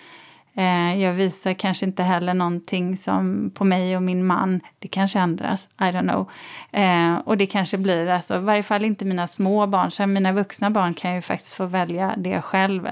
Eh, 0.57 1.03
jag 1.03 1.13
visar 1.13 1.55
kanske 1.55 1.87
inte 1.87 2.03
heller 2.03 2.35
någonting 2.35 2.97
som 2.97 3.51
på 3.55 3.65
mig 3.65 3.97
och 3.97 4.03
min 4.03 4.27
man. 4.27 4.61
Det 4.79 4.89
kanske 4.89 5.19
ändras, 5.19 5.69
I 5.79 5.85
don't 5.85 6.09
know. 6.09 6.31
Eh, 6.73 7.15
och 7.15 7.37
det 7.37 7.47
kanske 7.47 7.79
blir, 7.79 8.11
alltså, 8.11 8.37
i 8.37 8.39
varje 8.39 8.63
fall 8.63 8.85
inte 8.85 9.05
mina 9.05 9.27
små 9.27 9.67
barn. 9.67 9.91
Sen 9.91 10.13
mina 10.13 10.33
vuxna 10.33 10.71
barn 10.71 10.95
kan 10.95 11.15
ju 11.15 11.23
faktiskt 11.23 11.55
få 11.55 11.67
välja 11.67 12.15
det 12.17 12.43
själv. 12.43 12.89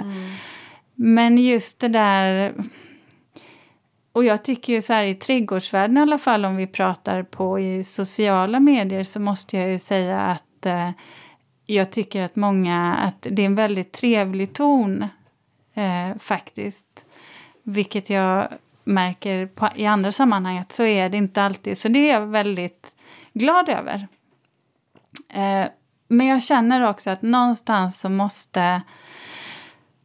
Men 0.95 1.39
just 1.39 1.81
det 1.81 1.89
där... 1.89 2.55
Och 4.13 4.25
jag 4.25 4.45
tycker 4.45 4.73
ju 4.73 4.83
så 4.83 4.93
här 4.93 5.05
i 5.05 5.15
trädgårdsvärlden 5.15 5.97
i 5.97 6.01
alla 6.01 6.19
fall 6.19 6.45
om 6.45 6.57
vi 6.57 6.67
pratar 6.67 7.23
på 7.23 7.61
i 7.61 7.85
sociala 7.85 8.61
medier 8.61 9.05
så 9.05 9.21
måste 9.21 9.57
jag 9.57 9.73
ju 9.73 9.79
säga 9.79 10.21
att 10.21 10.67
eh, 10.67 10.91
jag 11.67 11.93
tycker 11.93 12.23
att 12.23 12.37
många, 12.37 12.95
att 12.95 13.27
det 13.31 13.43
är 13.43 13.47
en 13.47 13.55
väldigt 13.55 13.93
trevlig 13.93 14.53
ton 14.53 15.03
eh, 15.75 16.19
faktiskt. 16.19 17.07
Vilket 17.65 18.11
jag 18.11 18.49
märker 18.85 19.47
på, 19.47 19.69
i 19.75 19.87
andra 19.87 20.13
sammanhang 20.13 20.59
att 20.59 20.73
så 20.73 20.85
är 20.85 21.09
det 21.09 21.17
inte 21.17 21.43
alltid. 21.43 21.79
Så 21.79 21.89
det 21.89 22.11
är 22.11 22.13
jag 22.13 22.27
väldigt 22.27 22.95
glad 23.33 23.69
över. 23.69 24.09
Eh, 25.29 25.67
men 26.09 26.27
jag 26.27 26.43
känner 26.43 26.89
också 26.89 27.11
att 27.11 27.23
någonstans 27.23 28.01
så 28.01 28.09
måste 28.09 28.83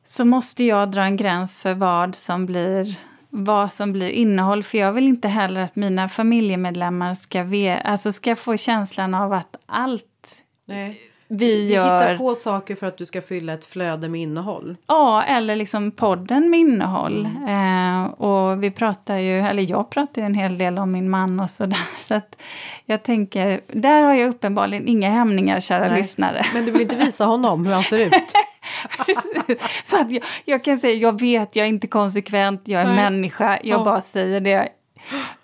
så 0.03 0.25
måste 0.25 0.63
jag 0.63 0.91
dra 0.91 1.03
en 1.03 1.17
gräns 1.17 1.57
för 1.57 1.73
vad 1.73 2.15
som 2.15 2.45
blir 2.45 2.99
vad 3.29 3.73
som 3.73 3.91
blir 3.91 4.09
innehåll. 4.09 4.63
För 4.63 4.77
jag 4.77 4.93
vill 4.93 5.07
inte 5.07 5.27
heller 5.27 5.61
att 5.61 5.75
mina 5.75 6.09
familjemedlemmar 6.09 7.13
ska, 7.13 7.43
ve 7.43 7.81
alltså 7.81 8.11
ska 8.11 8.35
få 8.35 8.57
känslan 8.57 9.13
av 9.13 9.33
att 9.33 9.55
allt 9.65 10.43
Nej 10.65 11.08
vi 11.31 11.73
gör... 11.73 11.83
hittar 11.99 12.17
på 12.17 12.35
saker 12.35 12.75
för 12.75 12.87
att 12.87 12.97
du 12.97 13.05
ska 13.05 13.21
fylla 13.21 13.53
ett 13.53 13.65
flöde 13.65 14.09
med 14.09 14.21
innehåll. 14.21 14.77
Ja, 14.87 15.23
eller 15.23 15.55
liksom 15.55 15.91
podden 15.91 16.49
med 16.49 16.59
innehåll. 16.59 17.29
Eh, 17.47 18.03
och 18.03 18.63
vi 18.63 18.71
pratar 18.71 19.17
ju, 19.17 19.39
eller 19.39 19.63
jag 19.63 19.89
pratar 19.89 20.21
ju 20.21 20.25
en 20.25 20.33
hel 20.33 20.57
del 20.57 20.77
om 20.77 20.91
min 20.91 21.09
man 21.09 21.39
och 21.39 21.49
sådär. 21.49 21.79
Så 21.99 22.13
att 22.15 22.41
jag 22.85 23.03
tänker, 23.03 23.61
där 23.73 24.03
har 24.03 24.13
jag 24.13 24.29
uppenbarligen 24.29 24.87
inga 24.87 25.09
hämningar, 25.09 25.59
kära 25.59 25.87
Nej. 25.87 25.97
lyssnare. 25.97 26.45
Men 26.53 26.65
du 26.65 26.71
vill 26.71 26.81
inte 26.81 26.95
visa 26.95 27.25
honom 27.25 27.65
hur 27.65 27.73
han 27.73 27.83
ser 27.83 27.99
ut? 27.99 28.13
Så 29.83 30.01
att 30.01 30.11
jag, 30.11 30.23
jag 30.45 30.63
kan 30.63 30.79
säga, 30.79 30.93
jag 30.93 31.19
vet, 31.19 31.55
jag 31.55 31.65
är 31.65 31.69
inte 31.69 31.87
konsekvent, 31.87 32.61
jag 32.65 32.81
är 32.81 32.85
Nej. 32.85 32.95
människa, 32.95 33.59
jag 33.63 33.79
Ja. 33.79 33.83
bara 33.83 34.01
säger 34.01 34.41
det. 34.41 34.69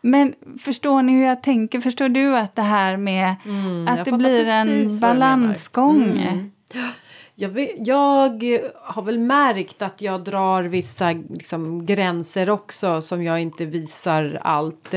Men 0.02 0.34
förstår 0.60 1.02
ni 1.02 1.14
hur 1.14 1.26
jag 1.26 1.44
tänker? 1.44 1.80
Förstår 1.80 2.10
du 2.10 2.38
att 2.38 2.56
det 2.56 2.62
här 2.62 2.98
med 2.98 3.36
Mm, 3.46 3.88
att 3.88 4.06
det 4.06 4.12
blir 4.12 4.50
en 4.50 5.00
balansgång? 5.00 6.04
Mm. 6.04 6.52
Jag, 7.36 7.50
vet, 7.50 7.88
jag 7.88 8.44
har 8.82 9.02
väl 9.02 9.20
märkt 9.20 9.82
att 9.82 10.02
jag 10.02 10.24
drar 10.24 10.64
vissa 10.64 11.12
liksom, 11.12 11.86
gränser 11.86 12.50
också 12.50 13.02
som 13.02 13.24
jag 13.24 13.42
inte 13.42 13.66
visar 13.66 14.40
allt. 14.42 14.94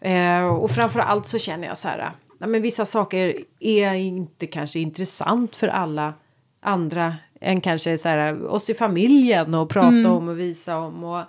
Eh, 0.00 0.44
och 0.44 0.70
framför 0.70 1.00
allt 1.00 1.26
så 1.26 1.38
känner 1.38 1.68
jag 1.68 1.78
så 1.78 1.88
här, 1.88 2.10
nej, 2.38 2.48
men 2.48 2.62
vissa 2.62 2.86
saker 2.86 3.34
är 3.60 3.92
inte 3.92 4.46
kanske 4.46 4.78
intressant 4.78 5.56
för 5.56 5.68
alla 5.68 6.14
andra 6.62 7.14
än 7.40 7.60
kanske 7.60 7.98
så 7.98 8.08
här, 8.08 8.46
oss 8.46 8.70
i 8.70 8.74
familjen 8.74 9.54
och 9.54 9.68
prata 9.68 10.10
om 10.10 10.28
och 10.28 10.40
visa 10.40 10.78
om. 10.78 11.04
Och, 11.04 11.22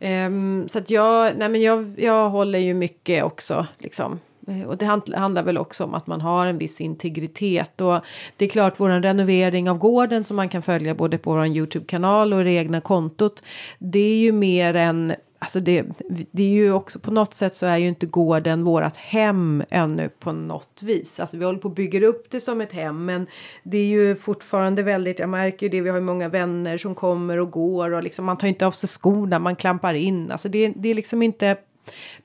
Um, 0.00 0.68
så 0.68 0.78
att 0.78 0.90
jag, 0.90 1.36
nej 1.36 1.48
men 1.48 1.62
jag, 1.62 1.94
jag 1.96 2.30
håller 2.30 2.58
ju 2.58 2.74
mycket 2.74 3.24
också 3.24 3.66
liksom. 3.78 4.20
Eh, 4.48 4.62
och 4.62 4.76
det 4.76 4.86
handlar 5.16 5.42
väl 5.42 5.58
också 5.58 5.84
om 5.84 5.94
att 5.94 6.06
man 6.06 6.20
har 6.20 6.46
en 6.46 6.58
viss 6.58 6.80
integritet. 6.80 7.80
Och 7.80 8.00
det 8.36 8.44
är 8.44 8.48
klart, 8.48 8.74
vår 8.76 9.00
renovering 9.00 9.70
av 9.70 9.78
gården 9.78 10.24
som 10.24 10.36
man 10.36 10.48
kan 10.48 10.62
följa 10.62 10.94
både 10.94 11.18
på 11.18 11.32
vår 11.32 11.46
Youtube-kanal 11.46 12.32
och 12.32 12.44
det 12.44 12.52
egna 12.52 12.80
kontot. 12.80 13.42
Det 13.78 13.98
är 13.98 14.18
ju 14.18 14.32
mer 14.32 14.74
än 14.74 15.14
Alltså 15.40 15.60
det, 15.60 15.84
det 16.08 16.42
är 16.42 16.48
ju 16.48 16.72
också 16.72 16.98
på 16.98 17.10
något 17.10 17.34
sätt 17.34 17.54
så 17.54 17.66
är 17.66 17.76
ju 17.76 17.88
inte 17.88 18.06
gården 18.06 18.64
vårat 18.64 18.96
hem 18.96 19.62
ännu 19.70 20.08
på 20.08 20.32
något 20.32 20.82
vis. 20.82 21.20
Alltså 21.20 21.36
vi 21.36 21.44
håller 21.44 21.58
på 21.58 21.68
att 21.68 21.74
bygga 21.74 22.06
upp 22.06 22.30
det 22.30 22.40
som 22.40 22.60
ett 22.60 22.72
hem 22.72 23.04
men 23.04 23.26
det 23.62 23.78
är 23.78 23.86
ju 23.86 24.16
fortfarande 24.16 24.82
väldigt, 24.82 25.18
jag 25.18 25.28
märker 25.28 25.66
ju 25.66 25.70
det, 25.70 25.80
vi 25.80 25.90
har 25.90 25.96
ju 25.96 26.04
många 26.04 26.28
vänner 26.28 26.78
som 26.78 26.94
kommer 26.94 27.38
och 27.38 27.50
går 27.50 27.90
och 27.90 28.02
liksom 28.02 28.24
man 28.24 28.38
tar 28.38 28.48
inte 28.48 28.66
av 28.66 28.70
sig 28.70 28.88
skorna, 28.88 29.38
man 29.38 29.56
klampar 29.56 29.94
in. 29.94 30.30
Alltså 30.30 30.48
det, 30.48 30.72
det 30.76 30.88
är 30.88 30.94
liksom 30.94 31.22
inte 31.22 31.56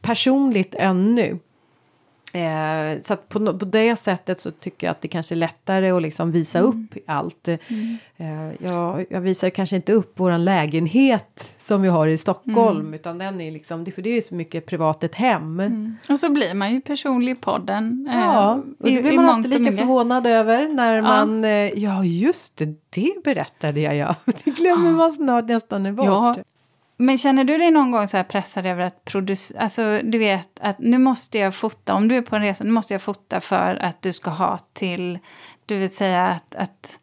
personligt 0.01 0.75
ännu. 0.75 1.39
Eh, 2.35 3.01
så 3.01 3.15
på, 3.15 3.57
på 3.59 3.65
det 3.65 3.95
sättet 3.95 4.39
så 4.39 4.51
tycker 4.51 4.87
jag 4.87 4.91
att 4.91 5.01
det 5.01 5.07
kanske 5.07 5.35
är 5.35 5.37
lättare 5.37 5.91
att 5.91 6.01
liksom 6.01 6.31
visa 6.31 6.59
upp 6.59 6.93
allt. 7.07 7.47
Eh, 7.47 7.57
jag, 8.59 9.05
jag 9.09 9.21
visar 9.21 9.49
kanske 9.49 9.75
inte 9.75 9.93
upp 9.93 10.19
våran 10.19 10.45
lägenhet 10.45 11.53
som 11.59 11.81
vi 11.81 11.89
har 11.89 12.07
i 12.07 12.17
Stockholm 12.17 12.93
utan 12.93 13.17
den 13.17 13.41
är 13.41 13.51
liksom, 13.51 13.83
det, 13.83 13.91
för 13.91 14.01
det 14.01 14.17
är 14.17 14.21
så 14.21 14.35
mycket 14.35 14.65
privat 14.65 15.03
ett 15.03 15.15
hem. 15.15 15.61
Och 16.09 16.19
så 16.19 16.29
blir 16.29 16.53
man 16.53 16.73
ju 16.73 16.81
personlig 16.81 17.31
i 17.31 17.35
podden. 17.35 18.07
eh, 18.11 18.19
Ja, 18.19 18.53
och 18.79 18.89
det 18.89 19.01
blir 19.01 19.15
man 19.15 19.25
alltid 19.29 19.49
lika 19.49 19.61
mycket. 19.61 19.79
förvånad 19.79 20.27
över 20.27 20.67
när 20.67 21.01
man, 21.01 21.45
eh, 21.45 21.51
ja 21.51 22.03
just 22.05 22.57
det, 22.57 22.75
det 22.89 23.13
berättade 23.23 23.81
jag 23.81 23.95
ja. 23.95 24.15
Det 24.43 24.51
glömmer 24.51 24.91
man 24.91 25.13
snart 25.13 25.45
nästan 25.45 25.95
bort. 25.95 26.05
Ja. 26.05 26.35
Men 26.97 27.17
känner 27.17 27.43
du 27.43 27.57
dig 27.57 27.71
någon 27.71 27.91
gång 27.91 28.07
så 28.07 28.17
här 28.17 28.23
pressad 28.23 28.65
över 28.65 28.83
att 28.83 29.05
producera, 29.05 29.61
alltså 29.61 30.01
du 30.03 30.17
vet 30.17 30.49
att 30.59 30.79
nu 30.79 30.97
måste 30.97 31.37
jag 31.37 31.55
fota, 31.55 31.93
om 31.93 32.07
du 32.07 32.17
är 32.17 32.21
på 32.21 32.35
en 32.35 32.41
resa, 32.41 32.63
nu 32.63 32.71
måste 32.71 32.93
jag 32.93 33.01
fota 33.01 33.41
för 33.41 33.75
att 33.75 34.01
du 34.01 34.13
ska 34.13 34.29
ha 34.29 34.59
till, 34.73 35.19
du 35.65 35.77
vill 35.77 35.95
säga 35.95 36.27
att, 36.27 36.55
att 36.55 36.99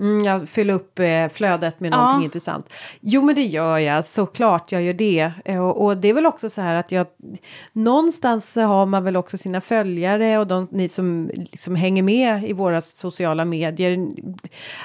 Mm, 0.00 0.24
jag 0.24 0.48
fyller 0.48 0.74
upp 0.74 0.98
eh, 0.98 1.28
flödet 1.28 1.80
med 1.80 1.92
Ja. 1.92 1.96
någonting 1.96 2.24
intressant. 2.24 2.72
Jo 3.00 3.22
men 3.22 3.34
det 3.34 3.42
gör 3.42 3.78
jag, 3.78 4.04
såklart 4.04 4.72
jag 4.72 4.82
gör 4.82 4.92
det. 4.94 5.32
Eh, 5.44 5.60
Och, 5.64 5.84
och 5.84 5.96
det 5.96 6.08
är 6.08 6.14
väl 6.14 6.26
också 6.26 6.50
så 6.50 6.60
här 6.60 6.74
att 6.74 6.92
jag 6.92 7.06
någonstans 7.72 8.56
har 8.56 8.86
man 8.86 9.04
väl 9.04 9.16
också 9.16 9.38
sina 9.38 9.60
följare 9.60 10.38
och 10.38 10.46
de, 10.46 10.68
ni 10.70 10.88
som 10.88 11.30
liksom 11.34 11.74
hänger 11.74 12.02
med 12.02 12.44
i 12.44 12.52
våra 12.52 12.80
sociala 12.80 13.44
medier. 13.44 13.98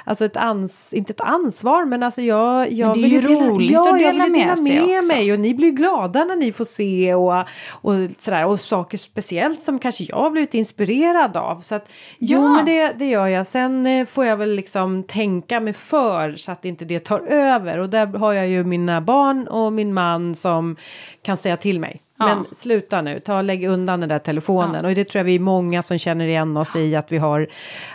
Alltså 0.04 0.24
ett 0.24 0.36
ans, 0.36 0.94
inte 0.94 1.12
ett 1.12 1.20
ansvar 1.20 1.84
men 1.84 2.02
alltså 2.02 2.20
jag, 2.22 2.72
jag 2.72 2.94
det 2.94 3.00
är 3.00 3.02
vill 3.02 3.12
ju 3.12 3.20
dela, 3.20 3.40
roligt 3.46 3.70
ja, 3.70 3.80
att 3.80 4.00
jag 4.00 4.12
dela 4.14 4.24
med 4.24 4.32
dela 4.32 4.56
sig 4.56 4.80
med 4.86 4.98
också. 4.98 5.12
mig 5.14 5.32
och 5.32 5.38
ni 5.40 5.54
blir 5.54 5.70
glada 5.70 6.24
när 6.24 6.36
ni 6.36 6.52
får 6.52 6.64
se 6.64 7.14
och, 7.14 7.38
och 7.70 7.94
sådär 8.18 8.46
och 8.46 8.60
saker 8.60 8.98
speciellt 8.98 9.62
som 9.62 9.78
kanske 9.78 10.04
jag 10.04 10.16
har 10.16 10.30
blivit 10.30 10.54
inspirerad 10.54 11.36
av. 11.36 11.60
Så 11.60 11.74
att 11.74 11.90
jo 12.18 12.42
Ja. 12.42 12.48
men 12.48 12.64
det, 12.64 12.92
det 12.98 13.06
gör 13.08 13.26
jag. 13.26 13.46
Sen 13.46 13.86
eh, 13.86 14.06
får 14.06 14.24
jag 14.26 14.36
väl 14.36 14.50
liksom 14.56 15.02
tänka 15.08 15.60
mig 15.60 15.72
för 15.72 16.36
så 16.36 16.52
att 16.52 16.64
inte 16.64 16.84
det 16.84 17.00
tar 17.00 17.20
över. 17.20 17.78
Och 17.78 17.90
där 17.90 18.06
har 18.06 18.32
jag 18.32 18.48
ju 18.48 18.64
mina 18.64 19.00
barn 19.00 19.48
och 19.48 19.72
min 19.72 19.94
man 19.94 20.34
som 20.34 20.76
kan 21.22 21.36
säga 21.36 21.56
till 21.56 21.80
mig. 21.80 22.00
Ja. 22.18 22.26
Men 22.26 22.44
sluta 22.52 23.02
nu, 23.02 23.18
ta 23.18 23.42
lägg 23.42 23.64
undan 23.64 24.00
den 24.00 24.08
där 24.08 24.18
telefonen. 24.18 24.84
Och 24.84 24.94
det 24.94 25.04
tror 25.04 25.20
jag 25.20 25.24
vi 25.24 25.34
är 25.34 25.40
många 25.40 25.82
som 25.82 25.98
känner 25.98 26.26
igen 26.26 26.56
oss 26.56 26.76
i 26.76 26.96
att 26.96 27.12
vi 27.12 27.16
har. 27.18 27.46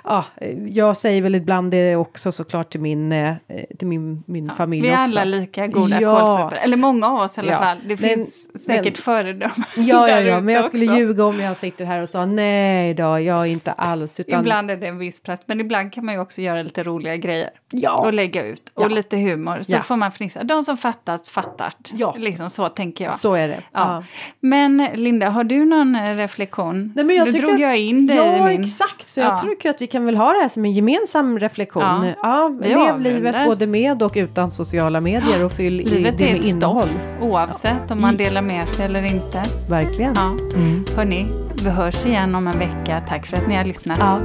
Ja, 0.03 0.25
jag 0.69 0.97
säger 0.97 1.21
väl 1.21 1.35
ibland 1.35 1.71
det 1.71 1.95
också 1.95 2.31
såklart 2.31 2.71
till 2.71 2.81
min, 2.81 3.11
eh, 3.11 3.33
till 3.79 3.87
min, 3.87 4.23
min 4.27 4.49
familj 4.49 4.81
vi 4.81 4.89
är 4.93 5.03
också. 5.03 5.19
alla 5.19 5.25
lika 5.25 5.67
goda 5.67 6.01
Ja. 6.01 6.19
kålsupare. 6.19 6.59
Eller 6.59 6.77
många 6.77 7.07
av 7.07 7.19
oss 7.19 7.37
i 7.37 7.41
alla 7.41 7.51
Ja. 7.51 7.57
fall. 7.59 7.77
Det 7.83 7.87
Men- 7.87 7.97
finns 7.97 8.63
säkert 8.65 8.83
men- 8.83 9.03
föredömen 9.03 9.51
Ja, 9.75 10.09
ja, 10.09 10.21
ja, 10.21 10.39
men 10.41 10.55
jag 10.55 10.65
skulle 10.65 10.85
också. 10.85 10.97
ljuga 10.97 11.25
om 11.25 11.39
jag 11.39 11.57
sitter 11.57 11.85
här 11.85 12.01
och 12.01 12.09
sa 12.09 12.25
nej 12.25 12.93
då, 12.93 13.03
jag 13.03 13.39
är 13.41 13.45
inte 13.45 13.71
alls. 13.71 14.19
Utan, 14.19 14.39
Ibland 14.39 14.71
är 14.71 14.77
det 14.77 14.87
en 14.87 14.97
viss 14.97 15.21
plats, 15.23 15.43
men 15.45 15.59
ibland 15.59 15.93
kan 15.93 16.05
man 16.05 16.13
ju 16.15 16.21
också 16.21 16.41
göra 16.41 16.61
lite 16.61 16.83
roliga 16.83 17.15
grejer. 17.15 17.49
Ja. 17.71 17.97
Och 18.01 18.13
lägga 18.13 18.43
ut. 18.45 18.61
Och 18.73 18.83
Ja. 18.83 18.87
lite 18.87 19.17
humor. 19.17 19.59
Så 19.63 19.75
Ja. 19.75 19.81
får 19.81 19.95
man 19.95 20.11
fnissa. 20.11 20.43
De 20.43 20.63
som 20.63 20.77
fattat, 20.77 21.27
fattat. 21.27 21.91
Ja. 21.93 22.15
Liksom 22.17 22.49
så 22.49 22.69
tänker 22.69 23.05
jag. 23.05 23.19
Så 23.19 23.33
är 23.33 23.47
det. 23.47 23.61
Ja. 23.71 24.03
Men 24.39 24.87
Linda, 24.95 25.29
har 25.29 25.43
du 25.43 25.65
någon 25.65 25.95
eh, 25.95 26.15
reflektion? 26.15 26.93
Nej, 26.95 27.05
men 27.05 27.15
jag 27.15 27.31
tycker 27.31 27.41
drog 27.41 27.53
att- 27.55 27.61
jag 27.61 27.77
in 27.77 28.07
dig 28.07 28.17
ja, 28.17 28.45
min... 28.47 28.61
exakt. 28.61 29.07
Så 29.07 29.19
Ja. 29.19 29.25
jag 29.25 29.41
tycker 29.41 29.69
att 29.69 29.81
vi 29.81 29.87
kan 29.87 30.05
väl 30.05 30.15
ha 30.17 30.33
det 30.33 30.39
här 30.41 30.47
som 30.47 30.65
en 30.65 30.71
gemensam 30.71 31.39
reflektion. 31.39 31.83
Ja. 31.83 32.03
Ja, 32.23 32.57
lev 32.61 32.77
avrundar. 32.77 32.99
livet 32.99 33.35
både 33.45 33.67
med 33.67 34.03
och 34.03 34.11
utan 34.15 34.51
sociala 34.51 34.99
medier 35.01 35.43
och 35.43 35.51
fyll 35.51 35.81
i 35.81 35.83
Livet 35.83 36.17
det 36.17 36.23
är 36.29 36.31
med 36.33 36.39
ett 36.39 36.45
innehåll. 36.47 36.81
stoff, 36.87 37.07
oavsett 37.21 37.91
om 37.91 38.01
man 38.01 38.17
delar 38.17 38.41
med 38.41 38.67
sig 38.67 38.85
eller 38.85 39.03
inte. 39.03 39.43
Verkligen. 39.69 40.13
Ja. 40.15 40.27
Mm. 40.55 40.85
Hörni, 40.95 41.25
vi 41.63 41.69
hörs 41.69 42.05
igen 42.05 42.35
om 42.35 42.47
en 42.47 42.59
vecka. 42.59 43.01
Tack 43.07 43.25
för 43.25 43.37
att 43.37 43.47
ni 43.47 43.55
har 43.55 43.65
lyssnat. 43.65 43.97
Ja. 43.99 44.19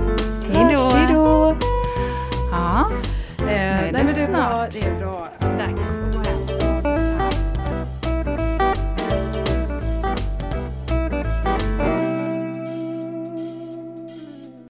Hej 0.55 0.77
då! 0.77 0.91
Hej 0.97 1.07
då! 1.15 1.55
Ja. 2.53 2.85
Eh, 3.39 3.45
nej, 3.47 3.93
det 3.93 3.99
men 4.05 4.07
det 4.15 4.21
är 4.23 4.27
snart. 4.35 4.71
Det 4.73 4.81
är 4.87 4.99
bra. 4.99 5.29
Dags. 5.41 6.26